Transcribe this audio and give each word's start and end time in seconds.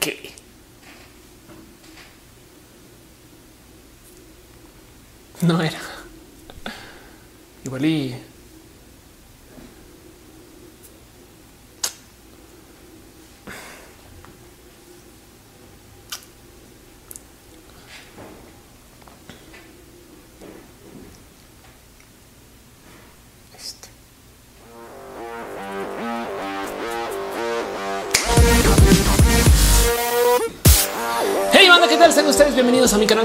¿Qué? 0.00 0.32
No 5.42 5.60
era. 5.62 5.80
Igual 7.64 7.84
y 7.84 8.16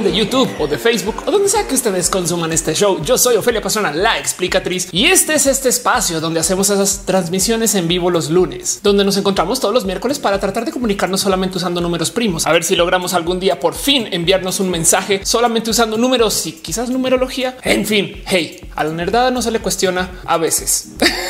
de 0.06 0.16
YouTube 0.16 0.50
o 0.60 0.68
de 0.68 0.78
Facebook 0.78 1.24
o 1.26 1.32
donde 1.32 1.50
sea 1.50 1.68
que 1.68 1.74
ustedes 1.74 2.12
consuman 2.12 2.54
este 2.54 2.76
show. 2.76 3.02
Yo 3.04 3.18
soy 3.18 3.38
Ofelia 3.38 3.60
Pastrana, 3.60 3.92
la 3.92 4.20
explicatriz, 4.20 4.88
y 4.92 5.06
este 5.06 5.34
es 5.34 5.48
este 5.48 5.70
espacio 5.70 6.22
donde 6.22 6.40
hacemos 6.40 6.70
esas 6.70 7.06
transmisiones 7.06 7.74
en 7.74 7.88
vivo 7.88 8.12
los 8.12 8.30
lunes, 8.30 8.82
donde 8.84 9.04
nos 9.04 9.18
encontramos 9.18 9.60
todos 9.60 9.74
los 9.74 9.84
miércoles 9.84 10.20
para 10.20 10.40
tratar 10.40 10.64
de 10.64 10.72
comunicarnos 10.72 11.22
solamente 11.22 11.58
usando 11.58 11.82
números 11.82 12.12
primos. 12.12 12.46
A 12.46 12.52
ver 12.52 12.64
si 12.64 12.76
logramos 12.76 13.16
algún 13.16 13.40
día 13.40 13.60
por 13.60 13.74
fin 13.74 14.08
enviarnos 14.12 14.60
un 14.60 14.70
mensaje 14.70 15.22
solamente 15.26 15.72
usando 15.72 15.98
números 15.98 16.46
y 16.46 16.52
quizás 16.52 16.92
numerología. 16.92 17.58
En 17.64 17.84
fin, 17.84 18.22
hey, 18.28 18.62
a 18.76 18.84
la 18.84 18.92
nerdada 18.92 19.32
no 19.32 19.42
se 19.42 19.50
le 19.50 19.60
cuestiona 19.60 20.12
a 20.26 20.38
veces. 20.38 20.90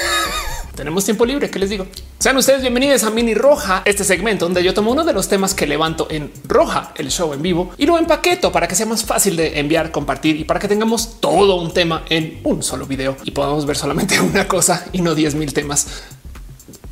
Tenemos 0.76 1.06
tiempo 1.06 1.26
libre. 1.26 1.50
¿Qué 1.50 1.58
les 1.58 1.70
digo? 1.70 1.88
Sean 2.20 2.36
ustedes 2.38 2.62
bienvenidos 2.62 3.04
a 3.04 3.10
Mini 3.10 3.34
Roja, 3.34 3.82
este 3.86 4.04
segmento 4.04 4.46
donde 4.46 4.64
yo 4.64 4.74
tomo 4.74 4.92
uno 4.92 5.06
de 5.06 5.14
los 5.14 5.30
temas 5.30 5.54
que 5.54 5.66
levanto 5.66 6.08
en 6.10 6.32
Roja, 6.46 6.92
el 6.96 7.10
show 7.10 7.34
en 7.34 7.42
vivo, 7.42 7.72
y 7.78 7.86
lo 7.86 7.98
empaqueto 7.98 8.52
para 8.52 8.68
que 8.68 8.76
sea 8.76 8.86
más 8.86 9.06
fácil 9.06 9.38
de 9.38 9.60
enviar, 9.60 9.92
compartir 9.92 10.36
y 10.36 10.44
para 10.44 10.60
que 10.60 10.68
tengamos 10.68 11.22
todo 11.22 11.56
un 11.56 11.74
tema 11.74 12.04
en 12.10 12.42
un 12.44 12.62
solo 12.62 12.86
video 12.86 13.16
y 13.24 13.32
podamos 13.32 13.66
ver 13.66 13.78
solamente 13.78 14.20
una 14.20 14.48
cosa 14.48 14.86
y 14.92 15.02
no 15.02 15.16
10 15.16 15.36
mil 15.36 15.54
temas. 15.54 15.88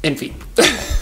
En 0.01 0.17
fin. 0.17 0.33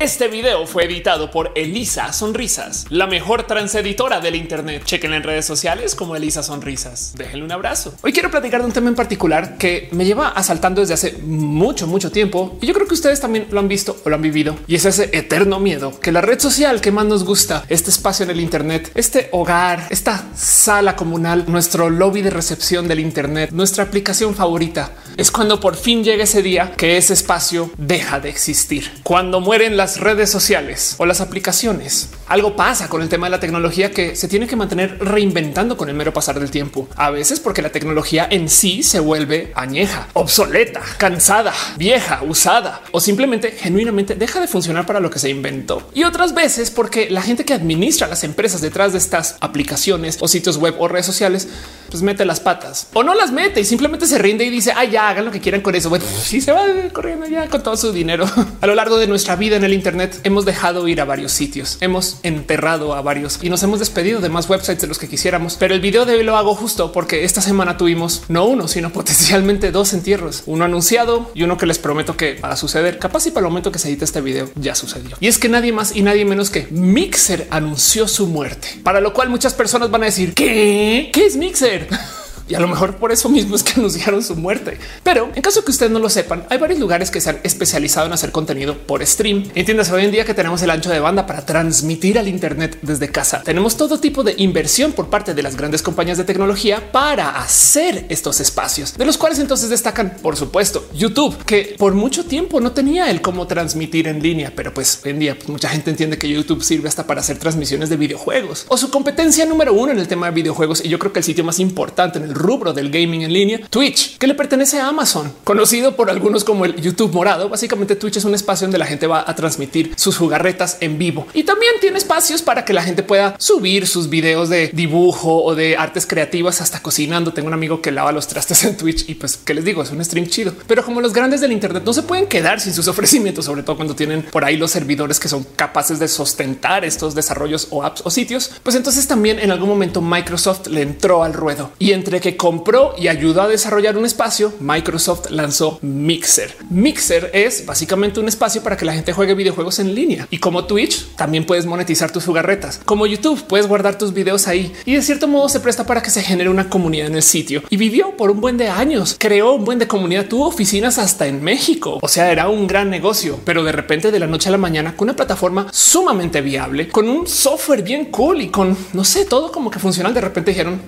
Este 0.00 0.28
video 0.28 0.64
fue 0.64 0.84
editado 0.84 1.32
por 1.32 1.50
Elisa 1.56 2.12
Sonrisas, 2.12 2.86
la 2.88 3.08
mejor 3.08 3.48
transeditora 3.48 4.20
del 4.20 4.36
Internet. 4.36 4.84
Chequen 4.84 5.12
en 5.12 5.24
redes 5.24 5.44
sociales 5.44 5.96
como 5.96 6.14
Elisa 6.14 6.44
Sonrisas. 6.44 7.14
Déjenle 7.16 7.44
un 7.44 7.50
abrazo. 7.50 7.92
Hoy 8.02 8.12
quiero 8.12 8.30
platicar 8.30 8.60
de 8.60 8.68
un 8.68 8.72
tema 8.72 8.90
en 8.90 8.94
particular 8.94 9.58
que 9.58 9.88
me 9.90 10.04
lleva 10.04 10.28
asaltando 10.28 10.82
desde 10.82 10.94
hace 10.94 11.18
mucho, 11.24 11.88
mucho 11.88 12.12
tiempo. 12.12 12.56
Y 12.60 12.66
yo 12.68 12.74
creo 12.74 12.86
que 12.86 12.94
ustedes 12.94 13.20
también 13.20 13.48
lo 13.50 13.58
han 13.58 13.66
visto 13.66 13.96
o 14.04 14.08
lo 14.08 14.14
han 14.14 14.22
vivido. 14.22 14.54
Y 14.68 14.76
es 14.76 14.84
ese 14.84 15.10
eterno 15.12 15.58
miedo 15.58 15.98
que 15.98 16.12
la 16.12 16.20
red 16.20 16.38
social 16.38 16.80
que 16.80 16.92
más 16.92 17.06
nos 17.06 17.24
gusta, 17.24 17.64
este 17.68 17.90
espacio 17.90 18.22
en 18.22 18.30
el 18.30 18.38
Internet, 18.38 18.92
este 18.94 19.28
hogar, 19.32 19.88
esta 19.90 20.28
sala 20.36 20.94
comunal, 20.94 21.46
nuestro 21.48 21.90
lobby 21.90 22.22
de 22.22 22.30
recepción 22.30 22.86
del 22.86 23.00
Internet, 23.00 23.50
nuestra 23.50 23.82
aplicación 23.82 24.36
favorita, 24.36 24.92
es 25.16 25.32
cuando 25.32 25.58
por 25.58 25.74
fin 25.74 26.04
llega 26.04 26.22
ese 26.22 26.42
día 26.42 26.74
que 26.76 26.96
ese 26.98 27.14
espacio 27.14 27.72
deja 27.76 28.20
de 28.20 28.28
existir. 28.28 28.92
Cuando 29.02 29.40
mueren 29.40 29.76
las 29.76 29.87
redes 29.96 30.30
sociales 30.30 30.94
o 30.98 31.06
las 31.06 31.22
aplicaciones. 31.22 32.10
Algo 32.26 32.56
pasa 32.56 32.88
con 32.88 33.00
el 33.00 33.08
tema 33.08 33.26
de 33.26 33.30
la 33.30 33.40
tecnología 33.40 33.90
que 33.90 34.14
se 34.14 34.28
tiene 34.28 34.46
que 34.46 34.56
mantener 34.56 34.98
reinventando 35.00 35.76
con 35.78 35.88
el 35.88 35.94
mero 35.94 36.12
pasar 36.12 36.38
del 36.38 36.50
tiempo. 36.50 36.88
A 36.96 37.10
veces 37.10 37.40
porque 37.40 37.62
la 37.62 37.72
tecnología 37.72 38.28
en 38.30 38.50
sí 38.50 38.82
se 38.82 39.00
vuelve 39.00 39.52
añeja, 39.54 40.08
obsoleta, 40.12 40.82
cansada, 40.98 41.54
vieja, 41.76 42.22
usada 42.22 42.82
o 42.92 43.00
simplemente 43.00 43.52
genuinamente 43.52 44.14
deja 44.14 44.40
de 44.40 44.48
funcionar 44.48 44.84
para 44.84 45.00
lo 45.00 45.10
que 45.10 45.18
se 45.18 45.30
inventó. 45.30 45.88
Y 45.94 46.04
otras 46.04 46.34
veces 46.34 46.70
porque 46.70 47.08
la 47.08 47.22
gente 47.22 47.46
que 47.46 47.54
administra 47.54 48.06
las 48.06 48.24
empresas 48.24 48.60
detrás 48.60 48.92
de 48.92 48.98
estas 48.98 49.36
aplicaciones 49.40 50.18
o 50.20 50.28
sitios 50.28 50.58
web 50.58 50.74
o 50.78 50.88
redes 50.88 51.06
sociales, 51.06 51.48
pues 51.90 52.02
mete 52.02 52.24
las 52.24 52.40
patas 52.40 52.88
o 52.92 53.02
no 53.02 53.14
las 53.14 53.32
mete 53.32 53.60
y 53.60 53.64
simplemente 53.64 54.06
se 54.06 54.18
rinde 54.18 54.44
y 54.44 54.50
dice, 54.50 54.72
ya 54.90 55.08
hagan 55.08 55.24
lo 55.24 55.30
que 55.30 55.40
quieran 55.40 55.60
con 55.60 55.74
eso. 55.74 55.88
Bueno, 55.88 56.04
si 56.22 56.40
se 56.40 56.52
va 56.52 56.64
corriendo 56.92 57.26
ya 57.26 57.48
con 57.48 57.62
todo 57.62 57.76
su 57.76 57.92
dinero 57.92 58.26
a 58.60 58.66
lo 58.66 58.74
largo 58.74 58.98
de 58.98 59.06
nuestra 59.06 59.36
vida 59.36 59.56
en 59.56 59.64
el 59.64 59.72
Internet 59.78 60.20
hemos 60.24 60.44
dejado 60.44 60.88
ir 60.88 61.00
a 61.00 61.04
varios 61.04 61.32
sitios, 61.32 61.78
hemos 61.80 62.18
enterrado 62.22 62.94
a 62.94 63.00
varios 63.00 63.38
y 63.42 63.48
nos 63.48 63.62
hemos 63.62 63.78
despedido 63.78 64.20
de 64.20 64.28
más 64.28 64.48
websites 64.50 64.82
de 64.82 64.88
los 64.88 64.98
que 64.98 65.08
quisiéramos. 65.08 65.54
Pero 65.54 65.74
el 65.74 65.80
video 65.80 66.04
de 66.04 66.14
hoy 66.14 66.24
lo 66.24 66.36
hago 66.36 66.54
justo 66.54 66.90
porque 66.92 67.24
esta 67.24 67.40
semana 67.40 67.76
tuvimos 67.76 68.24
no 68.28 68.44
uno, 68.44 68.66
sino 68.68 68.92
potencialmente 68.92 69.70
dos 69.70 69.92
entierros, 69.92 70.42
uno 70.46 70.64
anunciado 70.64 71.30
y 71.34 71.44
uno 71.44 71.56
que 71.56 71.66
les 71.66 71.78
prometo 71.78 72.16
que 72.16 72.34
va 72.34 72.50
a 72.50 72.56
suceder. 72.56 72.98
Capaz 72.98 73.26
y 73.26 73.30
para 73.30 73.46
el 73.46 73.50
momento 73.50 73.72
que 73.72 73.78
se 73.78 73.88
edita 73.88 74.04
este 74.04 74.20
video 74.20 74.50
ya 74.56 74.74
sucedió. 74.74 75.16
Y 75.20 75.28
es 75.28 75.38
que 75.38 75.48
nadie 75.48 75.72
más 75.72 75.94
y 75.94 76.02
nadie 76.02 76.24
menos 76.24 76.50
que 76.50 76.66
Mixer 76.70 77.46
anunció 77.50 78.08
su 78.08 78.26
muerte, 78.26 78.80
para 78.82 79.00
lo 79.00 79.12
cual 79.12 79.28
muchas 79.28 79.54
personas 79.54 79.90
van 79.90 80.02
a 80.02 80.06
decir 80.06 80.34
¿qué? 80.34 81.10
¿Qué 81.12 81.26
es 81.26 81.36
Mixer? 81.36 81.88
y 82.48 82.54
a 82.54 82.60
lo 82.60 82.68
mejor 82.68 82.96
por 82.96 83.12
eso 83.12 83.28
mismo 83.28 83.56
es 83.56 83.62
que 83.62 83.72
anunciaron 83.76 84.22
su 84.22 84.36
muerte. 84.36 84.78
Pero 85.02 85.30
en 85.34 85.42
caso 85.42 85.64
que 85.64 85.70
ustedes 85.70 85.92
no 85.92 85.98
lo 85.98 86.08
sepan, 86.08 86.44
hay 86.50 86.58
varios 86.58 86.80
lugares 86.80 87.10
que 87.10 87.20
se 87.20 87.30
han 87.30 87.40
especializado 87.42 88.06
en 88.06 88.12
hacer 88.12 88.32
contenido 88.32 88.76
por 88.78 89.04
stream. 89.06 89.50
Entiendas 89.54 89.90
hoy 89.90 90.04
en 90.04 90.10
día 90.10 90.24
que 90.24 90.34
tenemos 90.34 90.62
el 90.62 90.70
ancho 90.70 90.90
de 90.90 91.00
banda 91.00 91.26
para 91.26 91.44
transmitir 91.44 92.18
al 92.18 92.28
Internet 92.28 92.78
desde 92.82 93.10
casa. 93.10 93.42
Tenemos 93.42 93.76
todo 93.76 93.98
tipo 93.98 94.22
de 94.22 94.34
inversión 94.38 94.92
por 94.92 95.08
parte 95.10 95.34
de 95.34 95.42
las 95.42 95.56
grandes 95.56 95.82
compañías 95.82 96.18
de 96.18 96.24
tecnología 96.24 96.92
para 96.92 97.38
hacer 97.38 98.06
estos 98.08 98.40
espacios, 98.40 98.96
de 98.96 99.04
los 99.04 99.18
cuales 99.18 99.38
entonces 99.38 99.70
destacan, 99.70 100.16
por 100.22 100.36
supuesto, 100.36 100.88
YouTube, 100.94 101.36
que 101.44 101.74
por 101.78 101.94
mucho 101.94 102.24
tiempo 102.24 102.60
no 102.60 102.72
tenía 102.72 103.10
el 103.10 103.20
cómo 103.20 103.46
transmitir 103.46 104.08
en 104.08 104.22
línea, 104.22 104.52
pero 104.54 104.72
pues 104.72 105.00
hoy 105.04 105.10
en 105.10 105.18
día 105.18 105.34
pues, 105.36 105.48
mucha 105.48 105.68
gente 105.68 105.90
entiende 105.90 106.18
que 106.18 106.28
YouTube 106.28 106.62
sirve 106.62 106.88
hasta 106.88 107.06
para 107.06 107.20
hacer 107.20 107.38
transmisiones 107.38 107.88
de 107.88 107.96
videojuegos 107.96 108.66
o 108.68 108.76
su 108.76 108.90
competencia 108.90 109.44
número 109.44 109.72
uno 109.72 109.92
en 109.92 109.98
el 109.98 110.08
tema 110.08 110.26
de 110.26 110.32
videojuegos. 110.32 110.84
Y 110.84 110.88
yo 110.88 110.98
creo 110.98 111.12
que 111.12 111.20
el 111.20 111.24
sitio 111.24 111.44
más 111.44 111.58
importante 111.58 112.18
en 112.18 112.24
el 112.24 112.34
rubro 112.38 112.72
del 112.72 112.90
gaming 112.90 113.22
en 113.22 113.32
línea, 113.32 113.60
Twitch, 113.70 114.18
que 114.18 114.26
le 114.26 114.34
pertenece 114.34 114.80
a 114.80 114.88
Amazon, 114.88 115.32
conocido 115.44 115.96
por 115.96 116.10
algunos 116.10 116.44
como 116.44 116.64
el 116.64 116.76
YouTube 116.80 117.12
morado. 117.12 117.48
Básicamente 117.48 117.96
Twitch 117.96 118.16
es 118.16 118.24
un 118.24 118.34
espacio 118.34 118.66
donde 118.66 118.78
la 118.78 118.86
gente 118.86 119.06
va 119.06 119.24
a 119.26 119.34
transmitir 119.34 119.92
sus 119.96 120.16
jugarretas 120.16 120.78
en 120.80 120.98
vivo 120.98 121.26
y 121.34 121.44
también 121.44 121.72
tiene 121.80 121.98
espacios 121.98 122.42
para 122.42 122.64
que 122.64 122.72
la 122.72 122.82
gente 122.82 123.02
pueda 123.02 123.36
subir 123.38 123.86
sus 123.86 124.08
videos 124.08 124.48
de 124.48 124.70
dibujo 124.72 125.42
o 125.42 125.54
de 125.54 125.76
artes 125.76 126.06
creativas 126.06 126.60
hasta 126.60 126.80
cocinando. 126.82 127.32
Tengo 127.32 127.48
un 127.48 127.54
amigo 127.54 127.80
que 127.80 127.90
lava 127.90 128.12
los 128.12 128.28
trastes 128.28 128.64
en 128.64 128.76
Twitch 128.76 129.08
y 129.08 129.14
pues 129.14 129.36
qué 129.36 129.54
les 129.54 129.64
digo, 129.64 129.82
es 129.82 129.90
un 129.90 130.04
stream 130.04 130.26
chido, 130.26 130.52
pero 130.66 130.84
como 130.84 131.00
los 131.00 131.12
grandes 131.12 131.40
del 131.40 131.52
Internet 131.52 131.82
no 131.84 131.92
se 131.92 132.02
pueden 132.02 132.26
quedar 132.26 132.60
sin 132.60 132.72
sus 132.72 132.88
ofrecimientos, 132.88 133.44
sobre 133.44 133.62
todo 133.62 133.76
cuando 133.76 133.94
tienen 133.94 134.22
por 134.22 134.44
ahí 134.44 134.56
los 134.56 134.70
servidores 134.70 135.18
que 135.18 135.28
son 135.28 135.44
capaces 135.56 135.98
de 135.98 136.08
sostentar 136.08 136.84
estos 136.84 137.14
desarrollos 137.14 137.68
o 137.70 137.84
apps 137.84 138.02
o 138.04 138.10
sitios, 138.10 138.50
pues 138.62 138.76
entonces 138.76 139.06
también 139.06 139.38
en 139.38 139.50
algún 139.50 139.68
momento 139.68 140.00
Microsoft 140.00 140.66
le 140.68 140.82
entró 140.82 141.24
al 141.24 141.32
ruedo 141.32 141.72
y 141.78 141.92
entre 141.92 142.20
que 142.20 142.27
compró 142.36 142.94
y 142.98 143.08
ayudó 143.08 143.42
a 143.42 143.48
desarrollar 143.48 143.96
un 143.96 144.04
espacio, 144.04 144.52
Microsoft 144.60 145.30
lanzó 145.30 145.78
Mixer. 145.82 146.54
Mixer 146.70 147.30
es 147.32 147.66
básicamente 147.66 148.20
un 148.20 148.28
espacio 148.28 148.62
para 148.62 148.76
que 148.76 148.84
la 148.84 148.92
gente 148.92 149.12
juegue 149.12 149.34
videojuegos 149.34 149.78
en 149.78 149.94
línea 149.94 150.26
y 150.30 150.38
como 150.38 150.64
Twitch 150.64 151.06
también 151.16 151.44
puedes 151.44 151.66
monetizar 151.66 152.10
tus 152.10 152.24
jugarretas. 152.24 152.80
Como 152.84 153.06
YouTube 153.06 153.44
puedes 153.44 153.66
guardar 153.66 153.98
tus 153.98 154.12
videos 154.12 154.48
ahí 154.48 154.72
y 154.84 154.94
de 154.94 155.02
cierto 155.02 155.28
modo 155.28 155.48
se 155.48 155.60
presta 155.60 155.86
para 155.86 156.02
que 156.02 156.10
se 156.10 156.22
genere 156.22 156.50
una 156.50 156.68
comunidad 156.68 157.08
en 157.08 157.16
el 157.16 157.22
sitio 157.22 157.62
y 157.70 157.76
vivió 157.76 158.16
por 158.16 158.30
un 158.30 158.40
buen 158.40 158.56
de 158.56 158.68
años. 158.68 159.16
Creó 159.18 159.54
un 159.54 159.64
buen 159.64 159.78
de 159.78 159.88
comunidad, 159.88 160.26
tuvo 160.26 160.46
oficinas 160.46 160.98
hasta 160.98 161.26
en 161.26 161.42
México. 161.42 161.98
O 162.02 162.08
sea, 162.08 162.30
era 162.30 162.48
un 162.48 162.66
gran 162.66 162.90
negocio, 162.90 163.40
pero 163.44 163.64
de 163.64 163.72
repente 163.72 164.10
de 164.10 164.18
la 164.18 164.26
noche 164.26 164.48
a 164.48 164.52
la 164.52 164.58
mañana 164.58 164.96
con 164.96 165.06
una 165.06 165.16
plataforma 165.16 165.68
sumamente 165.72 166.40
viable, 166.40 166.88
con 166.88 167.08
un 167.08 167.26
software 167.26 167.82
bien 167.82 168.06
cool 168.06 168.42
y 168.42 168.48
con 168.48 168.76
no 168.92 169.04
sé, 169.04 169.24
todo 169.24 169.52
como 169.52 169.70
que 169.70 169.78
funcional. 169.78 170.14
De 170.14 170.20
repente 170.20 170.50
dijeron 170.50 170.80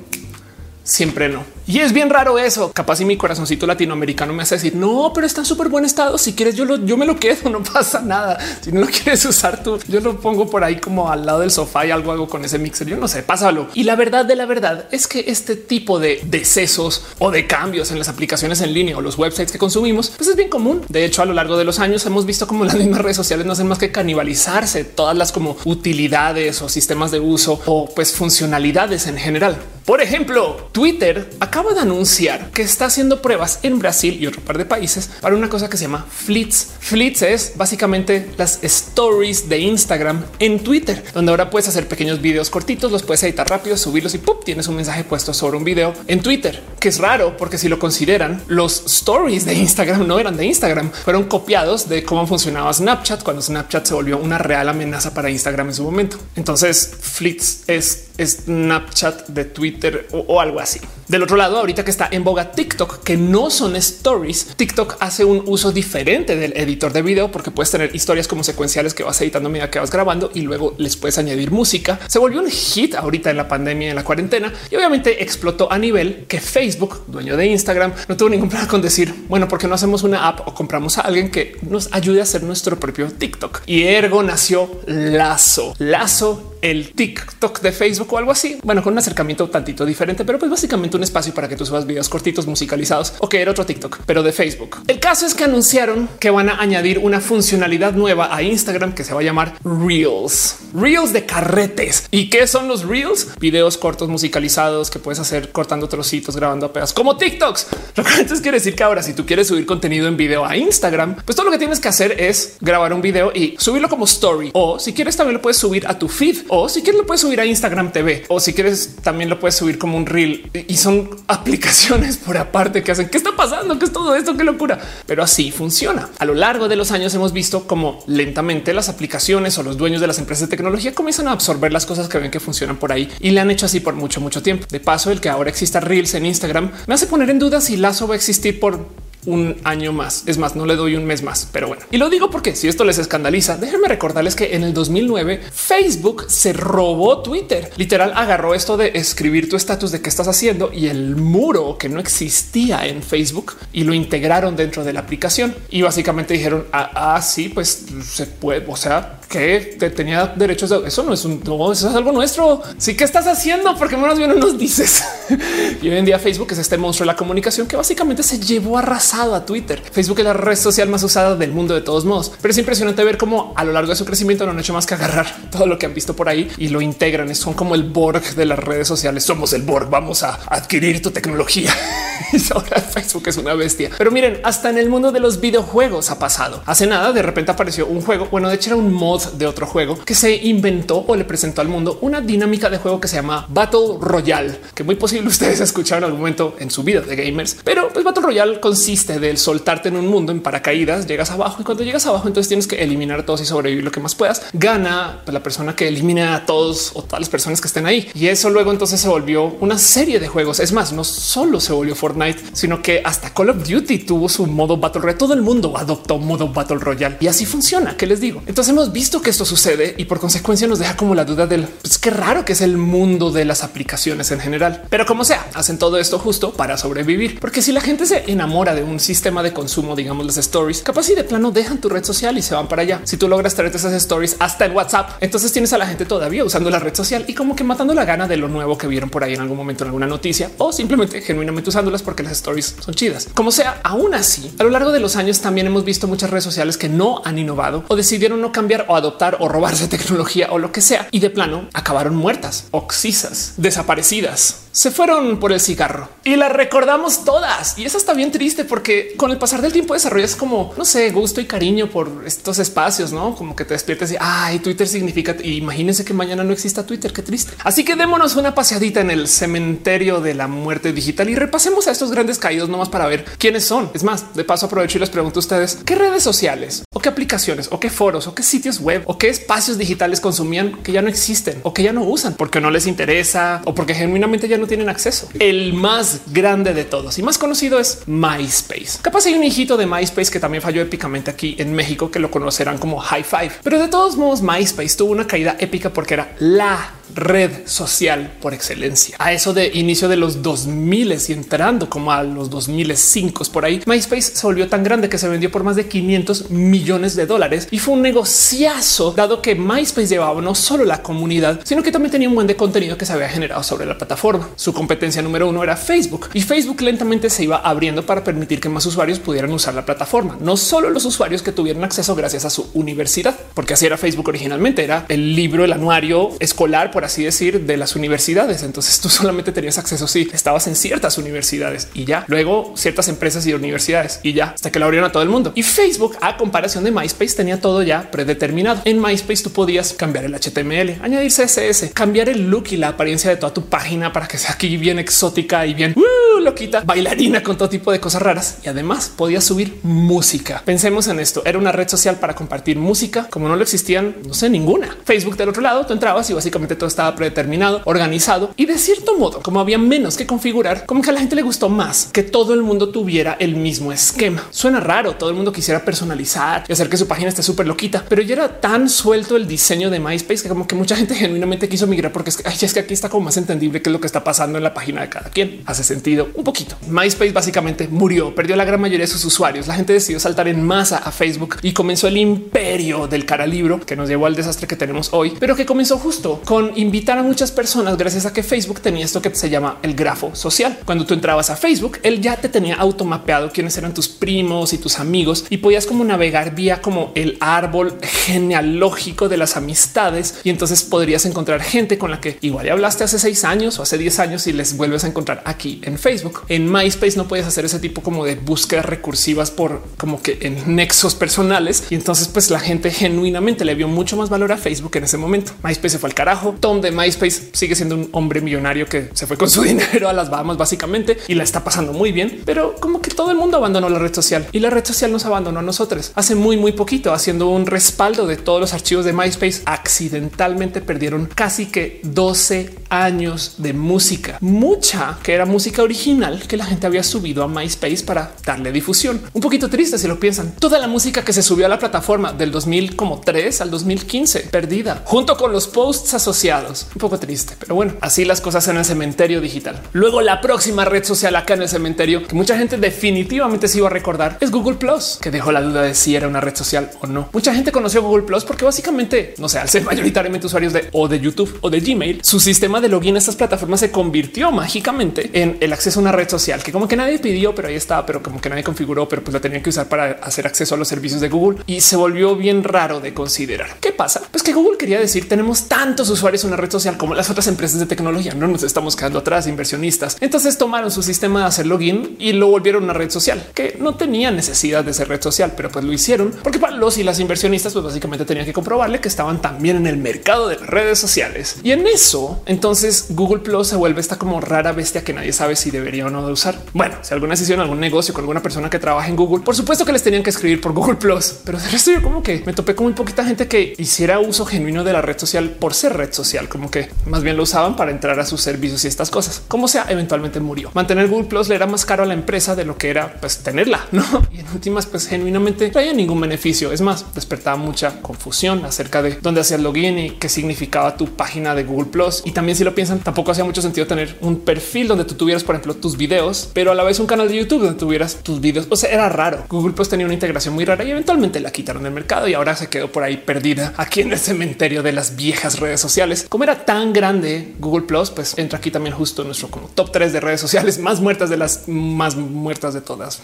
siempre 0.83 1.29
no. 1.29 1.45
Y 1.71 1.79
es 1.79 1.93
bien 1.93 2.11
raro 2.11 2.37
eso. 2.37 2.73
Capaz 2.73 3.01
y 3.01 3.05
mi 3.05 3.17
corazoncito 3.17 3.65
latinoamericano 3.65 4.33
me 4.33 4.43
hace 4.43 4.57
decir 4.57 4.75
no, 4.75 5.13
pero 5.15 5.25
está 5.25 5.43
en 5.43 5.47
súper 5.47 5.69
buen 5.69 5.85
estado. 5.85 6.19
Si 6.19 6.33
quieres, 6.33 6.57
yo 6.57 6.65
lo, 6.65 6.85
yo 6.85 6.97
me 6.97 7.07
lo 7.07 7.15
quedo, 7.15 7.49
no 7.51 7.63
pasa 7.63 8.01
nada. 8.01 8.41
Si 8.61 8.73
no 8.73 8.81
lo 8.81 8.89
quieres 8.89 9.25
usar 9.25 9.63
tú, 9.63 9.79
yo 9.87 10.01
lo 10.01 10.19
pongo 10.21 10.51
por 10.51 10.65
ahí 10.65 10.81
como 10.81 11.13
al 11.13 11.25
lado 11.25 11.41
del 11.41 11.53
sofá 11.53 11.87
y 11.87 11.93
algo 11.93 12.11
hago 12.11 12.29
con 12.29 12.45
ese 12.45 12.59
mixer. 12.59 12.89
Yo 12.89 12.97
no 12.97 13.07
sé, 13.07 13.23
pásalo. 13.23 13.69
Y 13.75 13.85
la 13.85 13.95
verdad 13.95 14.25
de 14.25 14.35
la 14.35 14.47
verdad 14.47 14.87
es 14.91 15.07
que 15.07 15.27
este 15.29 15.55
tipo 15.55 16.01
de 16.01 16.21
decesos 16.25 17.05
o 17.21 17.31
de 17.31 17.47
cambios 17.47 17.93
en 17.93 18.01
las 18.01 18.09
aplicaciones 18.09 18.61
en 18.63 18.75
línea 18.75 18.97
o 18.97 19.01
los 19.01 19.17
websites 19.17 19.53
que 19.53 19.59
consumimos, 19.59 20.11
pues 20.17 20.29
es 20.29 20.35
bien 20.35 20.49
común. 20.49 20.83
De 20.89 21.05
hecho, 21.05 21.23
a 21.23 21.25
lo 21.25 21.35
largo 21.35 21.57
de 21.57 21.65
los 21.65 21.79
años 21.79 22.05
hemos 22.05 22.27
visto 22.27 22.49
como 22.49 22.65
las 22.65 22.75
mismas 22.75 23.01
redes 23.01 23.17
sociales 23.17 23.47
no 23.47 23.53
hacen 23.53 23.69
más 23.69 23.79
que 23.79 23.93
canibalizarse 23.93 24.83
todas 24.83 25.17
las 25.17 25.31
como 25.31 25.57
utilidades 25.65 26.63
o 26.63 26.69
sistemas 26.69 27.13
de 27.13 27.21
uso 27.21 27.63
o 27.67 27.89
pues 27.95 28.13
funcionalidades 28.13 29.07
en 29.07 29.19
general. 29.19 29.57
Por 29.85 30.01
ejemplo, 30.01 30.69
Twitter 30.73 31.31
acaba 31.41 31.60
de 31.69 31.81
anunciar 31.81 32.51
que 32.51 32.63
está 32.63 32.87
haciendo 32.87 33.21
pruebas 33.23 33.61
en 33.63 33.79
Brasil 33.79 34.17
y 34.21 34.27
otro 34.27 34.41
par 34.41 34.59
de 34.59 34.65
países 34.65 35.11
para 35.21 35.37
una 35.37 35.49
cosa 35.49 35.69
que 35.69 35.77
se 35.77 35.85
llama 35.85 36.07
Flits. 36.11 36.69
Flits 36.81 37.23
es 37.23 37.53
básicamente 37.57 38.31
las 38.39 38.59
stories 38.63 39.49
de 39.49 39.59
Instagram 39.59 40.25
en 40.39 40.65
Twitter, 40.65 41.05
donde 41.13 41.31
ahora 41.31 41.51
puedes 41.51 41.69
hacer 41.69 41.87
pequeños 41.87 42.21
videos 42.21 42.51
cortitos, 42.51 42.91
los 42.91 43.03
puedes 43.03 43.23
editar 43.23 43.49
rápido, 43.49 43.77
subirlos 43.77 44.15
y 44.15 44.19
¡pum! 44.19 44.39
tienes 44.45 44.67
un 44.69 44.77
mensaje 44.77 45.05
puesto 45.05 45.35
sobre 45.35 45.59
un 45.59 45.65
video 45.65 45.93
en 46.07 46.23
Twitter, 46.23 46.63
que 46.81 46.89
es 46.89 46.99
raro 46.99 47.37
porque 47.37 47.59
si 47.59 47.69
lo 47.69 47.79
consideran, 47.79 48.43
los 48.49 48.87
stories 48.87 49.45
de 49.45 49.55
Instagram 49.55 50.07
no 50.07 50.19
eran 50.19 50.37
de 50.37 50.47
Instagram, 50.47 50.91
fueron 50.91 51.25
copiados 51.25 51.89
de 51.89 52.03
cómo 52.03 52.27
funcionaba 52.27 52.73
Snapchat 52.73 53.23
cuando 53.23 53.43
Snapchat 53.43 53.87
se 53.87 53.95
volvió 53.95 54.19
una 54.19 54.39
real 54.39 54.69
amenaza 54.69 55.13
para 55.15 55.31
Instagram 55.31 55.69
en 55.69 55.75
su 55.75 55.85
momento. 55.85 56.17
Entonces, 56.37 56.91
Flits 57.01 57.65
es 57.67 58.10
Snapchat 58.25 59.29
de 59.29 59.45
Twitter 59.45 60.07
o, 60.13 60.41
algo 60.41 60.61
así. 60.61 60.81
Del 61.09 61.23
otro 61.25 61.37
lado, 61.37 61.59
ahorita 61.59 61.85
que 61.85 61.91
está 61.91 62.09
en 62.11 62.23
boga 62.23 62.53
TikTok, 62.53 63.03
que 63.03 63.17
no 63.17 63.51
son 63.51 63.75
stories, 63.77 64.55
TikTok 64.57 64.97
hace 65.01 65.25
un 65.25 65.43
uso 65.47 65.73
diferente 65.73 66.37
del 66.37 66.57
editor 66.57 66.93
de 66.93 67.03
video 67.03 67.33
porque 67.33 67.51
puedes 67.51 67.71
tener 67.71 67.95
historias 67.95 68.29
como 68.29 68.45
secuenciales 68.45 68.95
que 68.95 69.03
vas 69.03 69.21
editando 69.21 69.49
medida 69.49 69.71
que 69.71 69.81
vas 69.81 69.91
grabando 69.91 70.31
y 70.35 70.43
luego 70.43 70.75
les 70.79 70.97
puedes 70.97 71.19
añadir 71.19 71.51
música. 71.51 71.99
Se 72.07 72.19
volvió 72.19 72.41
un 72.41 72.51
hit 72.51 72.95
ahorita 72.95 73.31
en 73.31 73.37
la 73.37 73.49
pandemia, 73.49 73.91
en 73.91 73.97
la 73.97 74.05
cuarentena 74.05 74.53
y 74.71 74.77
obviamente 74.77 75.23
explotó 75.23 75.73
a 75.73 75.79
nivel 75.79 76.27
que 76.29 76.41
Facebook, 76.41 77.03
dueño 77.09 77.37
de 77.37 77.47
Instagram, 77.47 77.93
no 78.09 78.17
tuvo 78.17 78.29
ningún 78.29 78.49
problema 78.49 78.71
con 78.71 78.83
decir, 78.83 79.13
bueno, 79.29 79.49
porque 79.49 79.67
no 79.67 79.75
hacemos 79.75 80.03
una 80.03 80.29
app 80.29 80.47
o 80.47 80.55
compramos 80.55 80.99
a 80.99 81.03
alguien 81.03 81.31
que 81.31 81.57
nos 81.63 81.89
ayude 81.93 82.21
a 82.21 82.23
hacer 82.23 82.43
nuestro 82.43 82.79
propio 82.79 83.11
TikTok. 83.11 83.63
Y 83.67 83.83
ergo 83.83 84.23
nació 84.23 84.71
Lazo. 84.87 85.75
Lazo 85.79 86.51
el 86.63 86.93
TikTok 86.93 87.61
de 87.61 87.73
Facebook 87.73 88.10
o 88.13 88.19
algo 88.19 88.31
así. 88.31 88.59
Bueno, 88.63 88.83
con 88.83 88.93
un 88.93 88.99
acercamiento 88.99 89.49
tantito 89.49 89.85
diferente, 89.85 90.25
pero 90.25 90.39
pues 90.39 90.51
básicamente 90.51 90.97
un 90.97 91.03
espacio 91.03 91.35
para 91.35 91.49
que 91.49 91.57
tú 91.57 91.67
subas 91.67 91.87
videos 91.87 92.09
cortitos 92.09 92.47
musicalizados 92.47 93.15
o 93.19 93.29
que 93.29 93.41
era 93.41 93.51
otro 93.51 93.67
TikTok, 93.67 94.01
pero 94.07 94.23
de 94.23 94.33
Facebook. 94.33 94.79
El 94.87 95.01
caso 95.01 95.27
es 95.27 95.35
que 95.35 95.45
anunciaron 95.45 96.09
que 96.19 96.31
van 96.31 96.49
a 96.49 96.61
añadir 96.61 96.99
una 96.99 97.21
funcionalidad 97.21 97.93
nueva 97.93 98.35
a 98.35 98.43
Instagram 98.43 98.95
que 98.95 99.05
se 99.05 99.15
va 99.15 99.21
a 99.21 99.23
llamar 99.23 99.55
Reels. 99.65 100.59
Reels 100.75 101.13
de 101.13 101.27
carretes. 101.27 102.07
¿Y 102.11 102.31
qué 102.31 102.47
son 102.47 102.69
los 102.69 102.85
Reels? 102.85 103.29
Videos 103.39 103.77
cortos 103.77 104.09
musicalizados 104.09 104.91
que 104.91 104.99
puedes 104.99 105.19
hacer 105.19 105.53
cortando 105.53 105.89
trocitos, 105.89 106.37
grabando 106.37 106.67
a 106.67 106.73
pedazos 106.73 106.95
como 106.95 107.17
TikToks. 107.17 107.67
Lo 107.97 108.05
que 108.05 108.11
antes 108.11 108.41
quiere 108.41 108.59
decir 108.59 108.75
que 108.75 108.83
ahora 108.83 109.03
si 109.03 109.15
tú 109.15 109.27
quieres 109.27 109.49
subir 109.49 109.67
contenido 109.67 110.09
en 110.09 110.17
video 110.17 110.45
a 110.45 110.57
Instagram, 110.57 111.17
pues 111.25 111.37
todo 111.37 111.47
lo 111.47 111.53
que 111.53 111.59
tienes 111.59 111.81
que 111.81 111.89
hacer 111.89 112.21
es 112.21 112.57
grabar 112.61 112.93
un 112.93 113.03
video 113.03 113.33
y 113.35 113.57
subirlo 113.59 113.89
como 113.89 114.05
story 114.05 114.51
o 114.55 114.79
si 114.79 114.93
quieres 114.93 115.17
también 115.17 115.35
lo 115.35 115.43
puedes 115.43 115.57
subir 115.57 115.87
a 115.87 115.99
tu 115.99 116.09
feed 116.09 116.39
o 116.49 116.69
si 116.69 116.83
quieres 116.83 117.01
lo 117.01 117.07
puedes 117.07 117.21
subir 117.21 117.41
a 117.41 117.45
Instagram 117.45 117.90
TV 117.93 118.25
o 118.29 118.41
si 118.41 118.53
quieres 118.53 118.97
también 119.03 119.31
lo 119.31 119.41
puedes 119.41 119.57
subir 119.57 119.79
como 119.79 119.97
un 119.97 120.07
reel. 120.07 120.51
Y 120.69 120.77
son 120.77 121.11
aplicaciones 121.27 122.17
por 122.17 122.37
aparte 122.37 122.83
que 122.83 122.93
hacen 122.93 123.09
qué 123.09 123.19
está 123.19 123.35
pasando, 123.37 123.79
qué 123.79 123.85
es 123.85 123.93
todo 123.93 124.15
esto, 124.15 124.37
qué 124.37 124.45
locura, 124.45 124.79
pero 125.07 125.23
así 125.23 125.51
funciona. 125.51 126.09
A 126.19 126.25
lo 126.25 126.35
largo 126.35 126.69
de 126.69 126.77
los 126.77 126.93
años 126.93 127.15
hemos 127.15 127.33
visto 127.33 127.67
como 127.67 128.03
lentamente 128.07 128.73
las 128.75 128.89
aplicaciones 128.89 129.57
o 129.59 129.63
los 129.63 129.77
dueños 129.77 130.01
de 130.01 130.07
las 130.07 130.19
empresas 130.19 130.49
de 130.49 130.57
tecnología 130.57 130.95
comienzan 130.95 131.29
a 131.29 131.33
absorber 131.33 131.73
las 131.73 131.87
cosas 131.87 132.09
que 132.09 132.19
ven 132.19 132.31
que 132.31 132.41
funcionan 132.41 132.77
por 132.77 132.93
ahí 132.93 133.11
y 133.21 133.31
le 133.31 133.41
han 133.41 133.51
hecho 133.51 133.67
así 133.67 133.81
por 133.81 133.95
mucho, 133.95 134.21
mucho 134.21 134.43
tiempo. 134.43 134.67
De 134.71 134.81
paso, 134.81 135.11
el 135.11 135.21
que 135.21 135.29
ahora 135.29 135.51
exista 135.51 135.81
reels 135.81 136.15
en 136.15 136.27
Instagram 136.27 136.71
me 136.87 136.95
hace 136.95 137.07
poner 137.07 137.31
en 137.31 137.39
duda 137.39 137.61
si 137.61 137.77
Lazo 137.77 138.07
va 138.07 138.15
a 138.15 138.17
existir 138.17 138.61
por 138.61 138.87
un 139.27 139.57
año 139.65 139.93
más. 139.93 140.25
Es 140.27 140.39
más, 140.39 140.57
no 140.57 140.67
le 140.67 140.77
doy 140.77 140.97
un 140.97 141.05
mes 141.05 141.23
más, 141.23 141.49
pero 141.53 141.69
bueno. 141.69 141.83
Y 141.91 141.99
lo 141.99 142.11
digo 142.11 142.31
porque 142.31 142.57
si 142.57 142.69
esto 142.69 142.85
les 142.85 142.99
escandaliza, 142.99 143.57
déjenme 143.57 143.89
recordarles 143.89 144.35
que 144.35 144.55
en 144.55 144.65
el 144.65 144.75
2009 144.75 145.41
Facebook 145.53 146.27
se 146.29 146.53
robó 146.53 147.23
Twitter. 147.23 147.71
Literal 147.77 148.13
agarró 148.15 148.55
esto 148.55 148.77
de 148.77 148.93
escribir 148.95 149.49
tu 149.49 149.57
estatus 149.57 149.93
de 149.93 150.01
qué 150.01 150.09
estás 150.09 150.29
haciendo 150.29 150.73
y 150.73 150.87
el 150.87 151.17
muro 151.17 151.77
que 151.79 151.89
no 151.89 152.01
existía 152.01 152.87
en 152.87 153.03
Facebook 153.03 153.55
y 153.73 153.85
lo 153.85 153.95
integraron 153.95 154.57
dentro 154.57 154.85
de 154.85 154.93
la 154.93 155.01
aplicación. 155.01 155.55
Y 155.71 155.83
básicamente 155.83 156.35
dijeron, 156.35 156.67
ah, 156.73 156.91
ah 156.95 157.23
sí, 157.23 157.49
pues 157.49 157.87
se 158.05 158.27
puede, 158.27 158.65
o 158.67 158.77
sea, 158.77 159.21
que 159.31 159.77
tenía 159.95 160.27
derechos 160.27 160.71
de 160.71 160.89
eso 160.89 161.05
no 161.05 161.15
es 161.15 161.25
un 161.25 161.41
no, 161.45 161.71
eso 161.71 161.89
es 161.89 161.95
algo 161.95 162.11
nuestro. 162.11 162.63
Sí, 162.79 162.97
¿qué 162.97 163.05
estás 163.05 163.29
haciendo? 163.29 163.77
Porque 163.77 163.97
menos 163.97 164.19
bien 164.19 164.31
no 164.31 164.37
nos 164.37 164.59
dices. 164.59 165.05
y 165.83 165.89
hoy 165.89 165.97
en 165.97 166.05
día 166.05 166.19
Facebook 166.19 166.49
es 166.51 166.59
este 166.59 166.77
monstruo 166.77 167.05
de 167.05 167.13
la 167.13 167.17
comunicación 167.17 167.69
que 167.69 167.77
básicamente 167.77 168.25
se 168.25 168.41
llevó 168.41 168.77
a 169.13 169.45
Twitter. 169.45 169.83
Facebook 169.91 170.21
es 170.21 170.25
la 170.25 170.33
red 170.33 170.57
social 170.57 170.89
más 170.89 171.03
usada 171.03 171.35
del 171.35 171.51
mundo 171.51 171.75
de 171.75 171.81
todos 171.81 172.05
modos, 172.05 172.33
pero 172.41 172.53
es 172.53 172.59
impresionante 172.59 173.03
ver 173.03 173.19
cómo 173.19 173.53
a 173.57 173.65
lo 173.65 173.73
largo 173.73 173.91
de 173.91 173.97
su 173.97 174.05
crecimiento 174.05 174.47
no 174.47 174.53
han 174.53 174.61
hecho 174.61 174.73
más 174.73 174.87
que 174.87 174.95
agarrar 174.95 175.27
todo 175.51 175.67
lo 175.67 175.79
que 175.79 175.87
han 175.87 175.95
visto 175.95 176.15
por 176.15 176.29
ahí 176.29 176.49
y 176.59 176.69
lo 176.69 176.81
integran. 176.81 177.35
Son 177.35 177.55
como 177.55 177.75
el 177.75 177.83
Borg 177.83 178.35
de 178.35 178.45
las 178.45 178.59
redes 178.59 178.87
sociales. 178.87 179.25
Somos 179.25 179.53
el 179.53 179.63
Borg. 179.63 179.91
Vamos 179.91 180.23
a 180.23 180.39
adquirir 180.47 181.03
tu 181.03 181.11
tecnología. 181.11 181.75
Ahora 182.55 182.81
Facebook 182.81 183.25
es 183.27 183.37
una 183.37 183.55
bestia. 183.55 183.91
Pero 183.99 184.11
miren, 184.13 184.41
hasta 184.45 184.71
en 184.71 184.79
el 184.79 184.89
mundo 184.89 185.11
de 185.11 185.19
los 185.19 185.41
videojuegos 185.41 186.11
ha 186.11 186.19
pasado. 186.19 186.63
Hace 186.67 186.87
nada, 186.87 187.13
de 187.13 187.23
repente 187.23 187.51
apareció 187.51 187.87
un 187.87 188.03
juego. 188.03 188.29
Bueno, 188.31 188.49
de 188.49 188.55
hecho 188.55 188.71
era 188.71 188.77
un 188.77 188.93
mod 188.93 189.33
de 189.33 189.47
otro 189.47 189.67
juego 189.67 189.99
que 190.05 190.15
se 190.15 190.35
inventó 190.37 191.05
o 191.07 191.17
le 191.17 191.25
presentó 191.25 191.61
al 191.61 191.69
mundo 191.69 191.99
una 192.03 192.21
dinámica 192.21 192.71
de 192.71 192.79
juego 192.79 193.01
que 193.01 193.09
se 193.09 193.17
llama 193.17 193.47
Battle 193.49 193.97
Royale, 194.01 194.61
que 194.73 194.85
muy 194.85 194.95
posible 194.95 195.29
ustedes 195.29 195.61
escucharon 195.61 196.05
en 196.05 196.07
algún 196.07 196.21
momento 196.21 196.55
en 196.61 196.71
su 196.71 196.85
vida 196.85 197.01
de 197.01 197.17
gamers. 197.17 197.57
Pero 197.65 197.89
pues 197.93 198.05
Battle 198.05 198.23
Royale 198.23 198.61
consiste 198.61 199.00
del 199.07 199.39
soltarte 199.39 199.89
en 199.89 199.97
un 199.97 200.09
mundo 200.09 200.33
en 200.33 200.41
paracaídas, 200.41 201.07
llegas 201.07 201.31
abajo 201.31 201.61
y 201.61 201.65
cuando 201.65 201.85
llegas 201.85 202.07
abajo 202.07 202.29
entonces 202.29 202.49
tienes 202.49 202.67
que 202.67 202.83
eliminar 202.83 203.25
todos 203.25 203.41
y 203.41 203.47
sobrevivir 203.47 203.85
lo 203.85 203.91
que 203.91 204.01
más 204.01 204.15
puedas. 204.15 204.43
Gana 204.53 205.21
la 205.27 205.43
persona 205.43 205.75
que 205.75 205.89
elimina 205.89 206.35
a 206.35 206.47
todos 206.47 206.93
o 206.95 207.03
todas 207.03 207.21
las 207.21 207.29
personas 207.29 207.61
que 207.61 207.69
estén 207.69 207.87
ahí. 207.87 208.11
Y 208.15 208.27
eso 208.27 208.51
luego 208.51 208.73
entonces 208.73 209.01
se 209.01 209.09
volvió 209.09 209.45
una 209.61 209.79
serie 209.79 210.21
de 210.21 210.29
juegos. 210.29 210.61
Es 210.61 210.73
más, 210.73 210.93
no 210.93 211.05
solo 211.05 211.61
se 211.61 211.73
volvió 211.73 211.95
Fortnite, 211.95 212.41
sino 212.53 212.83
que 212.83 213.03
hasta 213.05 213.33
Call 213.33 213.51
of 213.51 213.69
Duty 213.69 214.01
tuvo 214.01 214.29
su 214.29 214.47
modo 214.47 214.77
Battle 214.77 215.03
Royale. 215.03 215.19
Todo 215.19 215.35
el 215.35 215.43
mundo 215.43 215.77
adoptó 215.77 216.19
modo 216.19 216.49
Battle 216.49 216.79
Royale 216.79 217.17
y 217.21 217.27
así 217.27 217.47
funciona. 217.47 217.97
¿Qué 217.97 218.07
les 218.07 218.21
digo? 218.21 218.43
Entonces 218.47 218.73
hemos 218.73 218.93
visto 218.93 219.23
que 219.23 219.31
esto 219.31 219.45
sucede 219.45 219.95
y 219.97 220.05
por 220.05 220.21
consecuencia 220.21 220.67
nos 220.67 220.79
deja 220.79 220.97
como 220.97 221.15
la 221.15 221.25
duda 221.25 221.47
del 221.47 221.67
pues 221.67 221.99
qué 221.99 222.11
raro 222.11 222.45
que 222.45 222.53
es 222.53 222.61
el 222.61 222.77
mundo 222.77 223.31
de 223.31 223.45
las 223.45 223.63
aplicaciones 223.63 224.31
en 224.31 224.41
general. 224.41 224.85
Pero 224.89 225.07
como 225.07 225.25
sea, 225.25 225.47
hacen 225.55 225.79
todo 225.79 225.99
esto 225.99 226.19
justo 226.19 226.53
para 226.53 226.77
sobrevivir, 226.77 227.39
porque 227.41 227.63
si 227.63 227.73
la 227.73 227.81
gente 227.81 228.07
se 228.07 228.31
enamora 228.31 228.75
de 228.75 228.83
un 228.83 228.90
sistema 228.99 229.43
de 229.43 229.53
consumo, 229.53 229.95
digamos 229.95 230.27
las 230.27 230.39
stories, 230.39 230.83
capaz 230.83 231.11
y 231.11 231.15
de 231.15 231.25
plano 231.25 231.53
dejan 231.53 231.81
tu 231.81 231.89
red 231.89 232.03
social 232.03 232.37
y 232.39 232.43
se 232.43 232.55
van 232.55 232.67
para 232.67 232.83
allá. 232.83 233.01
Si 233.05 233.17
tú 233.17 233.29
logras 233.29 233.55
traerte 233.55 233.77
esas 233.77 233.93
stories 233.93 234.37
hasta 234.39 234.65
en 234.65 234.75
WhatsApp, 234.75 235.11
entonces 235.21 235.53
tienes 235.53 235.73
a 235.73 235.79
la 235.79 235.87
gente 235.87 236.07
todavía 236.07 236.45
usando 236.45 236.71
la 236.71 236.79
red 236.79 236.95
social 236.95 237.25
y 237.29 237.35
como 237.35 237.55
que 237.55 237.63
matando 237.63 237.95
la 237.95 238.05
gana 238.05 238.27
de 238.27 238.37
lo 238.37 238.49
nuevo 238.49 238.79
que 238.79 238.87
vieron 238.87 239.11
por 239.11 239.23
ahí 239.23 239.35
en 239.35 239.41
algún 239.41 239.57
momento 239.57 239.85
en 239.85 239.89
alguna 239.89 240.07
noticia 240.07 240.51
o 240.59 240.73
simplemente 240.73 241.21
genuinamente 241.21 241.71
usándolas 241.71 242.03
porque 242.03 242.23
las 242.23 242.33
stories 242.33 242.77
son 242.81 242.95
chidas. 242.95 243.29
Como 243.35 243.53
sea, 243.53 243.81
aún 243.85 244.15
así, 244.15 244.51
a 244.59 244.65
lo 244.65 244.71
largo 244.71 244.93
de 244.93 245.01
los 245.01 245.17
años 245.17 245.41
también 245.41 245.67
hemos 245.67 245.85
visto 245.85 246.09
muchas 246.09 246.31
redes 246.31 246.45
sociales 246.45 246.79
que 246.79 246.89
no 246.89 247.23
han 247.25 247.39
innovado 247.39 247.85
o 247.89 247.97
decidieron 247.97 248.41
no 248.41 248.53
cambiar 248.53 248.87
o 248.89 248.97
adoptar 248.97 249.37
o 249.41 249.49
robarse 249.49 249.89
tecnología 249.89 250.49
o 250.51 250.59
lo 250.59 250.73
que 250.73 250.81
sea 250.81 251.09
y 251.11 251.21
de 251.21 251.31
plano 251.31 251.69
acabaron 251.75 252.17
muertas, 252.17 252.67
oxisas, 252.71 253.55
desaparecidas 253.57 254.70
se 254.73 254.91
fueron 254.91 255.41
por 255.41 255.53
el 255.53 255.61
cigarro 255.61 256.09
y 256.25 256.37
la 256.37 256.49
recordamos 256.49 257.25
todas. 257.25 257.79
Y 257.79 257.85
eso 257.85 257.99
está 257.99 258.15
bien 258.15 258.31
triste 258.31 258.65
porque 258.65 259.15
con 259.17 259.31
el 259.31 259.39
pasar 259.39 259.63
del 259.63 259.73
tiempo 259.73 259.95
desarrollas 259.95 260.37
como, 260.37 260.73
no 260.77 260.85
sé, 260.85 261.11
gusto 261.11 261.41
y 261.41 261.47
cariño 261.47 261.89
por 261.89 262.23
estos 262.27 262.59
espacios, 262.59 263.13
no 263.13 263.35
como 263.35 263.57
que 263.57 263.65
te 263.65 263.75
despiertes 263.75 264.13
y 264.13 264.17
ay, 264.21 264.61
Twitter 264.61 264.87
significa. 264.87 265.37
imagínense 265.43 266.05
que 266.05 266.15
mañana 266.15 266.45
no 266.45 266.53
exista 266.53 266.87
Twitter. 266.87 267.13
Qué 267.13 267.23
triste. 267.23 267.53
Así 267.65 267.85
que 267.85 267.97
démonos 267.97 268.37
una 268.37 268.55
paseadita 268.55 269.01
en 269.01 269.11
el 269.11 269.29
cementerio 269.29 270.21
de 270.21 270.35
la 270.35 270.47
muerte 270.47 270.93
digital 270.93 271.29
y 271.29 271.35
repasemos 271.35 271.89
a 271.89 271.91
estos 271.91 272.11
grandes 272.11 272.39
caídos 272.39 272.69
nomás 272.69 272.89
para 272.89 273.07
ver 273.07 273.25
quiénes 273.39 273.65
son. 273.65 273.91
Es 273.95 274.05
más, 274.05 274.35
de 274.35 274.45
paso 274.45 274.67
aprovecho 274.67 274.99
y 274.99 275.01
les 275.01 275.11
pregunto 275.11 275.39
a 275.39 275.41
ustedes 275.41 275.79
qué 275.85 275.95
redes 275.95 276.23
sociales 276.23 276.85
o 276.95 277.01
qué 277.01 277.09
aplicaciones 277.09 277.69
o 277.71 277.81
qué 277.81 277.91
foros 277.91 278.27
o 278.27 278.35
qué 278.35 278.43
sitios 278.43 278.81
web 278.81 279.03
o 279.07 279.19
qué 279.19 279.29
espacios 279.29 279.79
digitales 279.79 280.21
consumían 280.21 280.83
que 280.83 280.93
ya 280.93 281.03
no 281.03 281.09
existen 281.09 281.61
o 281.63 281.75
que 281.75 281.83
ya 281.83 281.93
no 281.93 282.05
usan 282.05 282.35
porque 282.35 282.61
no 282.61 282.71
les 282.71 282.87
interesa 282.87 283.63
o 283.65 283.75
porque 283.75 283.95
genuinamente 283.95 284.49
ya 284.49 284.59
no 284.61 284.67
tienen 284.67 284.89
acceso. 284.89 285.29
El 285.39 285.73
más 285.73 286.21
grande 286.27 286.75
de 286.75 286.85
todos 286.85 287.19
y 287.19 287.23
más 287.23 287.39
conocido 287.39 287.81
es 287.81 288.03
MySpace. 288.07 289.01
Capaz 289.03 289.27
hay 289.27 289.35
un 289.35 289.45
hijito 289.45 289.77
de 289.77 289.87
MySpace 289.87 290.31
que 290.31 290.41
también 290.41 290.63
falló 290.63 290.83
épicamente 290.83 291.31
aquí 291.31 291.57
en 291.59 291.75
México, 291.75 292.11
que 292.11 292.19
lo 292.19 292.31
conocerán 292.31 292.79
como 292.79 292.99
High 293.01 293.25
Five. 293.25 293.53
Pero 293.63 293.81
de 293.81 293.89
todos 293.89 294.17
modos, 294.17 294.43
MySpace 294.43 294.97
tuvo 294.97 295.13
una 295.13 295.27
caída 295.27 295.57
épica 295.59 295.91
porque 295.93 296.15
era 296.15 296.35
la 296.39 297.00
red 297.15 297.67
social 297.67 298.33
por 298.41 298.55
excelencia. 298.55 299.17
A 299.19 299.33
eso 299.33 299.53
de 299.53 299.71
inicio 299.75 300.09
de 300.09 300.17
los 300.17 300.43
2000 300.43 301.01
y 301.01 301.33
entrando 301.33 301.89
como 301.89 302.13
a 302.13 302.23
los 302.23 302.51
2005 302.51 303.45
por 303.53 303.65
ahí, 303.65 303.81
MySpace 303.87 304.35
se 304.35 304.47
volvió 304.47 304.69
tan 304.69 304.85
grande 304.85 305.09
que 305.09 305.19
se 305.19 305.29
vendió 305.29 305.51
por 305.51 305.65
más 305.65 305.77
de 305.77 305.89
500 305.89 306.51
millones 306.51 307.17
de 307.17 307.27
dólares 307.27 307.69
y 307.71 307.79
fue 307.79 307.95
un 307.95 308.03
negociazo 308.03 309.13
dado 309.13 309.41
que 309.41 309.55
MySpace 309.55 310.09
llevaba 310.09 310.41
no 310.43 310.55
solo 310.55 310.85
la 310.85 311.03
comunidad, 311.03 311.61
sino 311.65 311.83
que 311.83 311.91
también 311.91 312.13
tenía 312.13 312.29
un 312.29 312.35
buen 312.35 312.47
de 312.47 312.57
contenido 312.57 312.99
que 312.99 313.07
se 313.07 313.13
había 313.13 313.29
generado 313.29 313.63
sobre 313.63 313.87
la 313.87 313.97
plataforma. 313.97 314.51
Su 314.57 314.75
competencia 314.75 315.23
número 315.23 315.49
uno 315.49 315.63
era 315.63 315.77
Facebook 315.77 316.29
y 316.35 316.43
Facebook 316.43 316.83
lentamente 316.83 317.31
se 317.31 317.45
iba 317.45 317.57
abriendo 317.57 318.05
para 318.05 318.23
permitir 318.23 318.61
que 318.61 318.69
más 318.69 318.85
usuarios 318.87 319.19
pudieran 319.19 319.53
usar 319.53 319.75
la 319.75 319.87
plataforma, 319.87 320.37
no 320.41 320.57
solo 320.57 320.91
los 320.91 321.05
usuarios 321.05 321.43
que 321.43 321.53
tuvieran 321.53 321.85
acceso 321.85 322.15
gracias 322.15 322.45
a 322.45 322.51
su 322.51 322.71
universidad, 322.75 323.37
porque 323.55 323.75
así 323.75 323.87
era 323.87 323.97
Facebook 323.97 324.29
originalmente, 324.29 324.85
era 324.85 325.07
el 325.09 325.35
libro, 325.35 325.65
el 325.65 325.73
anuario 325.73 326.31
escolar, 326.41 326.91
por 327.01 327.07
así 327.07 327.25
decir, 327.25 327.65
de 327.65 327.79
las 327.79 327.97
universidades. 327.97 328.63
Entonces 328.63 329.01
tú 329.01 329.09
solamente 329.09 329.53
tenías 329.53 329.79
acceso 329.79 330.07
si 330.07 330.29
estabas 330.35 330.67
en 330.67 330.77
ciertas 330.77 331.17
universidades 331.17 331.89
y 331.95 332.05
ya 332.05 332.27
luego 332.27 332.75
ciertas 332.77 333.09
empresas 333.09 333.47
y 333.47 333.55
universidades 333.55 334.21
y 334.23 334.35
ya 334.35 334.51
hasta 334.51 334.71
que 334.71 334.79
lo 334.79 334.85
abrieron 334.85 335.09
a 335.09 335.11
todo 335.11 335.23
el 335.23 335.31
mundo. 335.31 335.53
Y 335.55 335.63
Facebook, 335.63 336.19
a 336.21 336.37
comparación 336.37 336.85
de 336.85 336.91
MySpace, 336.91 337.37
tenía 337.37 337.59
todo 337.59 337.83
ya 337.83 338.11
predeterminado. 338.11 338.83
En 338.85 339.01
MySpace 339.01 339.45
tú 339.45 339.51
podías 339.51 339.95
cambiar 339.95 340.27
el 340.27 340.35
HTML, 340.35 341.03
añadir 341.03 341.33
CSS, 341.33 341.91
cambiar 341.95 342.29
el 342.29 342.51
look 342.51 342.65
y 342.71 342.77
la 342.77 342.89
apariencia 342.89 343.31
de 343.31 343.39
toda 343.39 343.55
tu 343.55 343.65
página 343.65 344.13
para 344.13 344.29
que 344.29 344.37
sea 344.37 344.53
aquí 344.53 344.77
bien 344.77 344.99
exótica 344.99 345.65
y 345.65 345.73
bien 345.73 345.95
uh, 345.97 346.41
loquita, 346.41 346.83
bailarina 346.85 347.43
con 347.43 347.57
todo 347.57 347.71
tipo 347.71 347.93
de 347.93 348.01
cosas 348.01 348.21
raras. 348.21 348.59
Y 348.63 348.69
además 348.69 349.11
podías 349.17 349.43
subir 349.43 349.79
música. 349.85 350.61
Pensemos 350.67 351.09
en 351.09 351.19
esto. 351.19 351.41
Era 351.47 351.57
una 351.57 351.73
red 351.73 351.89
social 351.89 352.17
para 352.17 352.35
compartir 352.35 352.77
música 352.77 353.27
como 353.31 353.49
no 353.49 353.57
lo 353.57 353.63
existían, 353.63 354.17
no 354.27 354.35
sé, 354.35 354.51
ninguna. 354.51 354.99
Facebook 355.07 355.39
del 355.39 355.49
otro 355.49 355.63
lado, 355.63 355.87
tú 355.87 355.95
entrabas 355.95 356.29
y 356.29 356.35
básicamente 356.35 356.77
todo 356.77 356.90
estaba 356.91 357.15
predeterminado, 357.15 357.83
organizado 357.85 358.53
y 358.57 358.67
de 358.67 358.79
cierto 358.79 359.17
modo, 359.19 359.41
como 359.43 359.61
había 359.61 359.79
menos 359.79 360.17
que 360.17 360.27
configurar, 360.27 360.87
como 360.87 361.03
que 361.03 361.11
a 361.11 361.13
la 361.13 361.21
gente 361.21 361.37
le 361.37 361.43
gustó 361.43 361.69
más 361.69 362.09
que 362.13 362.23
todo 362.23 362.55
el 362.55 362.63
mundo 362.63 362.91
tuviera 362.91 363.37
el 363.39 363.57
mismo 363.57 363.93
esquema. 363.93 364.47
Suena 364.51 364.81
raro, 364.81 365.17
todo 365.17 365.31
el 365.31 365.37
mundo 365.37 365.53
quisiera 365.53 365.85
personalizar 365.85 366.65
y 366.69 366.73
hacer 366.73 366.89
que 366.89 366.97
su 366.97 367.09
página 367.09 367.29
esté 367.29 367.43
súper 367.43 367.67
loquita, 367.67 368.05
pero 368.09 368.23
ya 368.23 368.35
era 368.35 368.61
tan 368.61 368.89
suelto 368.89 369.37
el 369.37 369.47
diseño 369.47 369.91
de 369.91 370.01
MySpace 370.01 370.43
que 370.43 370.49
como 370.49 370.67
que 370.67 370.75
mucha 370.75 370.97
gente 370.97 371.15
genuinamente 371.17 371.69
quiso 371.69 371.87
migrar 371.87 372.13
porque 372.13 372.31
es 372.31 372.37
que, 372.37 372.67
es 372.67 372.75
que 372.75 372.81
aquí 372.81 372.95
está 372.95 373.09
como 373.09 373.25
más 373.25 373.37
entendible 373.37 373.83
qué 373.83 373.89
es 373.89 373.93
lo 373.93 374.01
que 374.01 374.07
está 374.07 374.25
pasando 374.25 374.59
en 374.59 374.65
la 374.65 374.75
página 374.75 375.03
de 375.03 375.09
cada 375.09 375.31
quien. 375.31 375.63
Hace 375.67 375.85
sentido 375.85 376.29
un 376.35 376.45
poquito. 376.45 376.77
MySpace 376.89 377.33
básicamente 377.33 377.89
murió, 377.89 378.35
perdió 378.35 378.57
la 378.57 378.65
gran 378.65 378.81
mayoría 378.81 379.07
de 379.07 379.13
sus 379.13 379.25
usuarios. 379.25 379.67
La 379.67 379.75
gente 379.75 379.93
decidió 379.93 380.21
saltar 380.21 380.49
en 380.49 380.63
masa 380.63 380.99
a 380.99 381.11
Facebook 381.13 381.57
y 381.63 381.73
comenzó 381.73 382.09
el 382.09 382.17
imperio 382.17 383.07
del 383.07 383.25
cara 383.25 383.47
libro 383.47 383.81
que 383.81 383.97
nos 383.97 384.09
llevó 384.09 384.27
al 384.27 384.35
desastre 384.35 384.67
que 384.67 384.77
tenemos 384.77 385.11
hoy, 385.13 385.35
pero 385.39 385.57
que 385.57 385.67
comenzó 385.67 385.99
justo 385.99 386.41
con 386.45 386.73
invitar 386.81 387.19
a 387.19 387.23
muchas 387.23 387.53
personas 387.53 387.97
gracias 387.97 388.27
a 388.27 388.33
que 388.33 388.43
Facebook 388.43 388.81
tenía 388.81 389.05
esto 389.05 389.23
que 389.23 389.35
se 389.35 389.51
llama 389.51 389.79
el 389.83 389.95
grafo 389.95 390.35
social. 390.35 390.79
Cuando 390.85 391.07
tú 391.07 391.15
entrabas 391.15 391.51
a 391.51 391.57
Facebook, 391.57 391.99
él 392.03 392.21
ya 392.21 392.37
te 392.37 392.49
tenía 392.49 392.77
automapeado 392.77 393.51
quiénes 393.53 393.77
eran 393.79 393.95
tus 393.95 394.09
primos 394.09 394.73
y 394.73 394.79
tus 394.79 394.99
amigos 394.99 395.45
y 395.51 395.59
podías 395.59 395.87
como 395.87 396.05
navegar 396.05 396.55
vía 396.55 396.81
como 396.81 397.13
el 397.15 397.37
árbol 397.41 397.99
genealógico 398.03 399.29
de 399.29 399.37
las 399.37 399.57
amistades 399.57 400.41
y 400.45 400.51
entonces 400.51 400.83
podrías 400.83 401.25
encontrar 401.27 401.63
gente 401.63 401.99
con 401.99 402.11
la 402.11 402.21
que 402.21 402.39
igual 402.41 402.67
ya 402.67 402.73
hablaste 402.73 403.05
hace 403.05 403.19
seis 403.19 403.45
años 403.45 403.79
o 403.79 403.83
hace 403.83 403.99
diez 403.99 404.19
años 404.19 404.47
y 404.47 404.53
les 404.53 404.77
vuelves 404.77 405.05
a 405.05 405.09
encontrar 405.09 405.43
aquí 405.45 405.81
en 405.85 405.99
Facebook. 405.99 406.43
En 406.49 406.71
MySpace 406.71 407.17
no 407.17 407.29
puedes 407.29 407.47
hacer 407.47 407.65
ese 407.65 407.79
tipo 407.79 408.03
como 408.03 408.25
de 408.25 408.37
búsquedas 408.37 408.85
recursivas 408.85 409.51
por 409.51 409.83
como 409.97 410.23
que 410.23 410.39
en 410.43 410.77
nexos 410.77 411.15
personales 411.15 411.85
y 411.91 411.95
entonces 411.95 412.29
pues 412.29 412.51
la 412.51 412.61
gente 412.61 412.91
genuinamente 412.91 413.65
le 413.65 413.75
vio 413.75 413.89
mucho 413.89 414.17
más 414.17 414.29
valor 414.29 414.53
a 414.53 414.57
Facebook 414.57 414.97
en 414.97 415.05
ese 415.05 415.17
momento. 415.17 415.53
MySpace 415.63 415.91
se 415.91 415.99
fue 415.99 416.09
al 416.09 416.15
carajo. 416.15 416.57
Tom 416.71 416.81
de 416.81 416.93
MySpace 416.93 417.51
sigue 417.53 417.75
siendo 417.75 417.97
un 417.97 418.09
hombre 418.13 418.41
millonario 418.41 418.87
que 418.87 419.09
se 419.13 419.27
fue 419.27 419.37
con 419.37 419.51
su 419.51 419.63
dinero 419.71 420.09
a 420.09 420.13
las 420.13 420.31
Bahamas 420.31 420.57
básicamente 420.57 421.19
y 421.27 421.35
la 421.35 421.43
está 421.43 421.65
pasando 421.65 421.93
muy 421.93 422.13
bien, 422.13 422.43
pero 422.45 422.77
como 422.77 423.03
que 423.03 423.11
todo 423.11 423.33
el 423.33 423.37
mundo 423.37 423.57
abandonó 423.57 423.89
la 423.89 423.99
red 423.99 424.15
social 424.15 424.47
y 424.53 424.61
la 424.61 424.71
red 424.71 424.85
social 424.85 425.11
nos 425.11 425.25
abandonó 425.25 425.59
a 425.59 425.63
nosotros 425.63 426.13
hace 426.15 426.37
muy, 426.37 426.57
muy 426.57 426.71
poquito, 426.71 427.13
haciendo 427.13 427.49
un 427.49 427.67
respaldo 427.67 428.29
de 428.29 428.37
todos 428.37 428.61
los 428.61 428.73
archivos 428.73 429.05
de 429.05 429.13
MySpace. 429.13 429.63
Accidentalmente 429.65 430.81
perdieron 430.81 431.27
casi 431.35 431.67
que 431.67 432.01
12 432.05 432.71
años 432.89 433.55
de 433.59 433.73
música, 433.73 434.39
mucha 434.41 435.19
que 435.25 435.33
era 435.33 435.47
música 435.47 435.83
original 435.83 436.45
que 436.47 436.57
la 436.57 436.67
gente 436.67 436.87
había 436.87 437.03
subido 437.03 437.43
a 437.43 437.49
MySpace 437.49 438.05
para 438.05 438.33
darle 438.47 438.71
difusión. 438.71 439.21
Un 439.33 439.41
poquito 439.41 439.69
triste 439.69 439.99
si 439.99 440.07
lo 440.07 440.21
piensan. 440.21 440.55
Toda 440.61 440.79
la 440.79 440.87
música 440.87 441.25
que 441.25 441.33
se 441.33 441.43
subió 441.43 441.67
a 441.67 441.69
la 441.69 441.81
plataforma 441.81 442.33
del 442.33 442.53
2003 442.53 443.61
al 443.61 443.73
2015 443.73 444.41
perdida 444.53 445.03
junto 445.05 445.37
con 445.37 445.51
los 445.51 445.67
posts 445.67 446.15
asociados. 446.15 446.60
Un 446.95 446.99
poco 446.99 447.19
triste, 447.19 447.55
pero 447.59 447.75
bueno, 447.75 447.95
así 448.01 448.25
las 448.25 448.41
cosas 448.41 448.67
en 448.69 448.77
el 448.77 448.85
cementerio 448.85 449.41
digital. 449.41 449.81
Luego 449.93 450.21
la 450.21 450.41
próxima 450.41 450.85
red 450.85 451.05
social 451.05 451.37
acá 451.37 451.55
en 451.55 451.63
el 451.63 451.69
cementerio 451.69 452.27
que 452.27 452.35
mucha 452.35 452.57
gente 452.57 452.77
definitivamente 452.77 453.69
se 453.69 453.79
iba 453.79 453.89
a 453.89 453.91
recordar 453.91 454.39
es 454.41 454.51
Google 454.51 454.77
Plus, 454.77 455.19
que 455.21 455.31
dejó 455.31 455.53
la 455.53 455.63
duda 455.63 455.83
de 455.83 455.95
si 455.95 456.17
era 456.17 456.29
una 456.29 456.41
red 456.41 456.55
social 456.55 456.91
o 457.01 457.07
no. 457.07 457.29
Mucha 457.33 457.55
gente 457.55 457.73
conoció 457.73 458.03
Google 458.03 458.25
Plus 458.25 458.45
porque 458.45 458.65
básicamente, 458.65 459.35
no 459.39 459.49
sé, 459.49 459.59
al 459.59 459.69
ser 459.69 459.85
mayoritariamente 459.91 460.47
usuarios 460.47 460.73
de 460.73 460.89
o 460.93 461.09
de 461.09 461.21
YouTube 461.21 461.59
o 461.61 461.71
de 461.71 461.81
Gmail, 461.81 462.21
su 462.23 462.41
sistema 462.41 462.81
de 462.81 462.89
login 462.89 463.17
a 463.17 463.19
estas 463.19 463.37
plataformas 463.37 463.81
se 463.81 463.91
convirtió 463.91 464.51
mágicamente 464.51 465.31
en 465.33 465.59
el 465.61 465.73
acceso 465.73 466.01
a 466.01 466.03
una 466.03 466.13
red 466.13 466.29
social 466.29 466.63
que 466.63 466.73
como 466.73 466.89
que 466.89 466.97
nadie 466.97 467.19
pidió, 467.19 467.55
pero 467.55 467.69
ahí 467.69 467.75
estaba, 467.75 468.05
pero 468.07 468.23
como 468.23 468.41
que 468.41 468.49
nadie 468.49 468.65
configuró, 468.65 469.09
pero 469.09 469.23
pues 469.23 469.35
la 469.35 469.41
tenían 469.41 469.63
que 469.63 469.71
usar 469.71 469.89
para 469.89 470.13
hacer 470.23 470.47
acceso 470.47 470.75
a 470.75 470.79
los 470.79 470.89
servicios 470.89 471.21
de 471.21 471.29
Google 471.29 471.63
y 471.67 471.81
se 471.81 471.97
volvió 471.97 472.37
bien 472.37 472.65
raro 472.65 473.01
de 473.01 473.15
considerar. 473.15 473.77
¿Qué 473.81 473.93
pasa? 473.93 474.23
Pues 474.31 474.43
que 474.43 474.53
Google 474.53 474.79
quería 474.79 474.99
decir 474.99 475.29
tenemos 475.29 475.69
tantos 475.69 476.11
usuarios 476.11 476.45
una 476.51 476.57
red 476.57 476.71
social 476.71 476.97
como 476.97 477.15
las 477.15 477.31
otras 477.31 477.47
empresas 477.47 477.81
de 477.81 477.87
tecnología. 477.87 478.35
No 478.35 478.47
nos 478.47 478.63
estamos 478.63 478.97
quedando 478.97 479.21
atrás, 479.21 479.47
inversionistas. 479.47 480.17
Entonces 480.21 480.59
tomaron 480.59 480.91
su 480.91 481.03
sistema 481.03 481.41
de 481.41 481.47
hacer 481.47 481.67
login 481.67 482.17
y 482.19 482.33
lo 482.33 482.49
volvieron 482.49 482.85
una 482.85 482.93
red 482.93 483.11
social 483.11 483.43
que 483.55 483.77
no 483.79 483.95
tenía 483.95 484.31
necesidad 484.31 484.85
de 484.85 484.93
ser 484.93 485.09
red 485.09 485.23
social, 485.23 485.53
pero 485.57 485.71
pues 485.71 485.85
lo 485.85 485.93
hicieron 485.93 486.33
porque 486.43 486.59
para 486.59 486.75
los 486.77 486.99
y 486.99 487.03
las 487.03 487.21
inversionistas, 487.21 487.73
pues 487.73 487.85
básicamente 487.85 488.25
tenían 488.25 488.47
que 488.47 488.53
comprobarle 488.53 489.01
que 489.01 489.09
estaban 489.09 489.41
también 489.41 489.77
en 489.77 489.87
el 489.87 489.97
mercado 489.97 490.49
de 490.49 490.57
redes 490.57 490.99
sociales. 490.99 491.57
Y 491.63 491.73
en 491.73 491.87
eso, 491.87 492.43
entonces 492.47 493.07
Google 493.11 493.41
Plus 493.41 493.69
se 493.69 493.77
vuelve 493.77 494.01
esta 494.01 494.17
como 494.17 494.41
rara 494.41 494.73
bestia 494.73 495.05
que 495.05 495.13
nadie 495.13 495.33
sabe 495.33 495.57
si 495.57 495.71
debería 495.71 496.07
o 496.07 496.11
no 496.11 496.27
de 496.27 496.33
usar. 496.33 496.59
Bueno, 496.73 496.97
si 497.03 497.15
alguna 497.15 497.35
decisión, 497.35 497.61
algún 497.61 497.81
negocio 497.81 498.13
con 498.13 498.23
alguna 498.23 498.43
persona 498.43 498.69
que 498.69 498.79
trabaja 498.79 499.09
en 499.09 499.17
Google, 499.17 499.45
por 499.45 499.55
supuesto 499.55 499.85
que 499.85 499.93
les 499.93 500.03
tenían 500.03 500.23
que 500.23 500.31
escribir 500.31 500.61
por 500.61 500.73
Google 500.73 500.97
Plus, 500.97 501.35
pero 501.45 501.59
de 501.59 501.69
resto 501.69 501.93
yo 501.93 502.03
como 502.03 502.23
que 502.23 502.43
me 502.45 502.53
topé 502.53 502.75
con 502.75 502.87
muy 502.87 502.95
poquita 502.95 503.25
gente 503.25 503.47
que 503.47 503.75
hiciera 503.79 504.19
uso 504.19 504.45
genuino 504.45 504.85
de 504.85 504.93
la 504.93 505.03
red 505.03 505.19
social 505.19 505.51
por 505.51 505.75
ser 505.75 505.97
red 505.97 506.13
social, 506.13 506.40
como 506.49 506.71
que 506.71 506.91
más 507.07 507.23
bien 507.23 507.37
lo 507.37 507.43
usaban 507.43 507.77
para 507.77 507.91
entrar 507.91 508.19
a 508.21 508.25
sus 508.25 508.41
servicios 508.41 508.85
y 508.85 508.89
estas 508.89 509.11
cosas. 509.11 509.43
Como 509.49 509.69
sea, 509.69 509.87
eventualmente 509.89 510.41
murió. 510.41 510.71
Mantener 510.75 511.09
Google 511.09 511.29
Plus 511.29 511.49
le 511.49 511.55
era 511.55 511.67
más 511.67 511.85
caro 511.85 512.03
a 512.03 512.07
la 512.07 512.15
empresa 512.15 512.55
de 512.55 512.65
lo 512.65 512.77
que 512.77 512.91
era 512.91 513.15
pues 513.21 513.39
tenerla, 513.39 513.87
no? 513.93 514.05
Y 514.33 514.41
en 514.41 514.47
últimas, 514.53 514.87
pues 514.87 515.07
genuinamente 515.07 515.69
traía 515.71 515.93
ningún 515.93 516.21
beneficio. 516.21 516.73
Es 516.73 516.81
más, 516.81 517.15
despertaba 517.15 517.57
mucha 517.57 518.01
confusión 518.01 518.65
acerca 518.65 519.03
de 519.03 519.19
dónde 519.21 519.41
hacía 519.41 519.57
el 519.57 519.63
login 519.63 519.99
y 519.99 520.11
qué 520.13 520.29
significaba 520.29 520.97
tu 520.97 521.07
página 521.07 521.55
de 521.55 521.65
Google 521.65 521.91
Plus. 521.91 522.23
Y 522.25 522.33
también 522.33 522.57
si 522.57 522.65
lo 522.65 522.75
piensan, 522.75 523.01
tampoco 523.01 523.33
hacía 523.33 523.45
mucho 523.45 523.63
sentido 523.63 523.87
tener 523.87 524.17
un 524.21 524.41
perfil 524.41 524.89
donde 524.89 525.05
tú 525.05 525.15
tuvieras, 525.15 525.45
por 525.45 525.55
ejemplo, 525.55 525.75
tus 525.75 525.97
videos, 525.97 526.51
pero 526.53 526.73
a 526.73 526.75
la 526.75 526.85
vez 526.85 526.99
un 527.01 527.07
canal 527.07 527.29
de 527.29 527.37
YouTube 527.37 527.63
donde 527.63 527.79
tuvieras 527.79 528.17
tus 528.23 528.41
videos. 528.41 528.67
O 528.71 528.77
sea, 528.77 528.91
era 528.91 529.09
raro. 529.09 529.45
Google 529.49 529.73
Plus 529.73 529.89
tenía 529.89 530.07
una 530.07 530.15
integración 530.15 530.55
muy 530.55 530.65
rara 530.65 530.85
y 530.85 530.91
eventualmente 530.91 531.41
la 531.41 531.51
quitaron 531.51 531.83
del 531.83 531.93
mercado 531.93 532.29
y 532.29 532.35
ahora 532.35 532.57
se 532.57 532.69
quedó 532.69 532.91
por 532.91 533.03
ahí 533.03 533.17
perdida 533.17 533.75
aquí 533.77 534.01
en 534.01 534.13
el 534.13 534.19
cementerio 534.19 534.83
de 534.83 534.93
las 534.93 535.17
viejas 535.17 535.61
redes 535.61 535.81
sociales. 535.81 536.20
Como 536.29 536.45
era 536.45 536.65
tan 536.65 536.93
grande 536.93 537.55
Google 537.59 537.87
Plus, 537.87 538.11
pues 538.11 538.37
entra 538.39 538.59
aquí 538.59 538.71
también 538.71 538.95
justo 538.95 539.25
nuestro 539.25 539.49
top 539.75 539.93
3 539.93 540.13
de 540.13 540.21
redes 540.21 540.41
sociales 540.41 540.79
más 540.81 541.01
muertas 541.01 541.31
de 541.31 541.37
las 541.37 541.69
más 541.69 542.17
muertas 542.17 542.75
de 542.75 542.81
todas. 542.81 543.23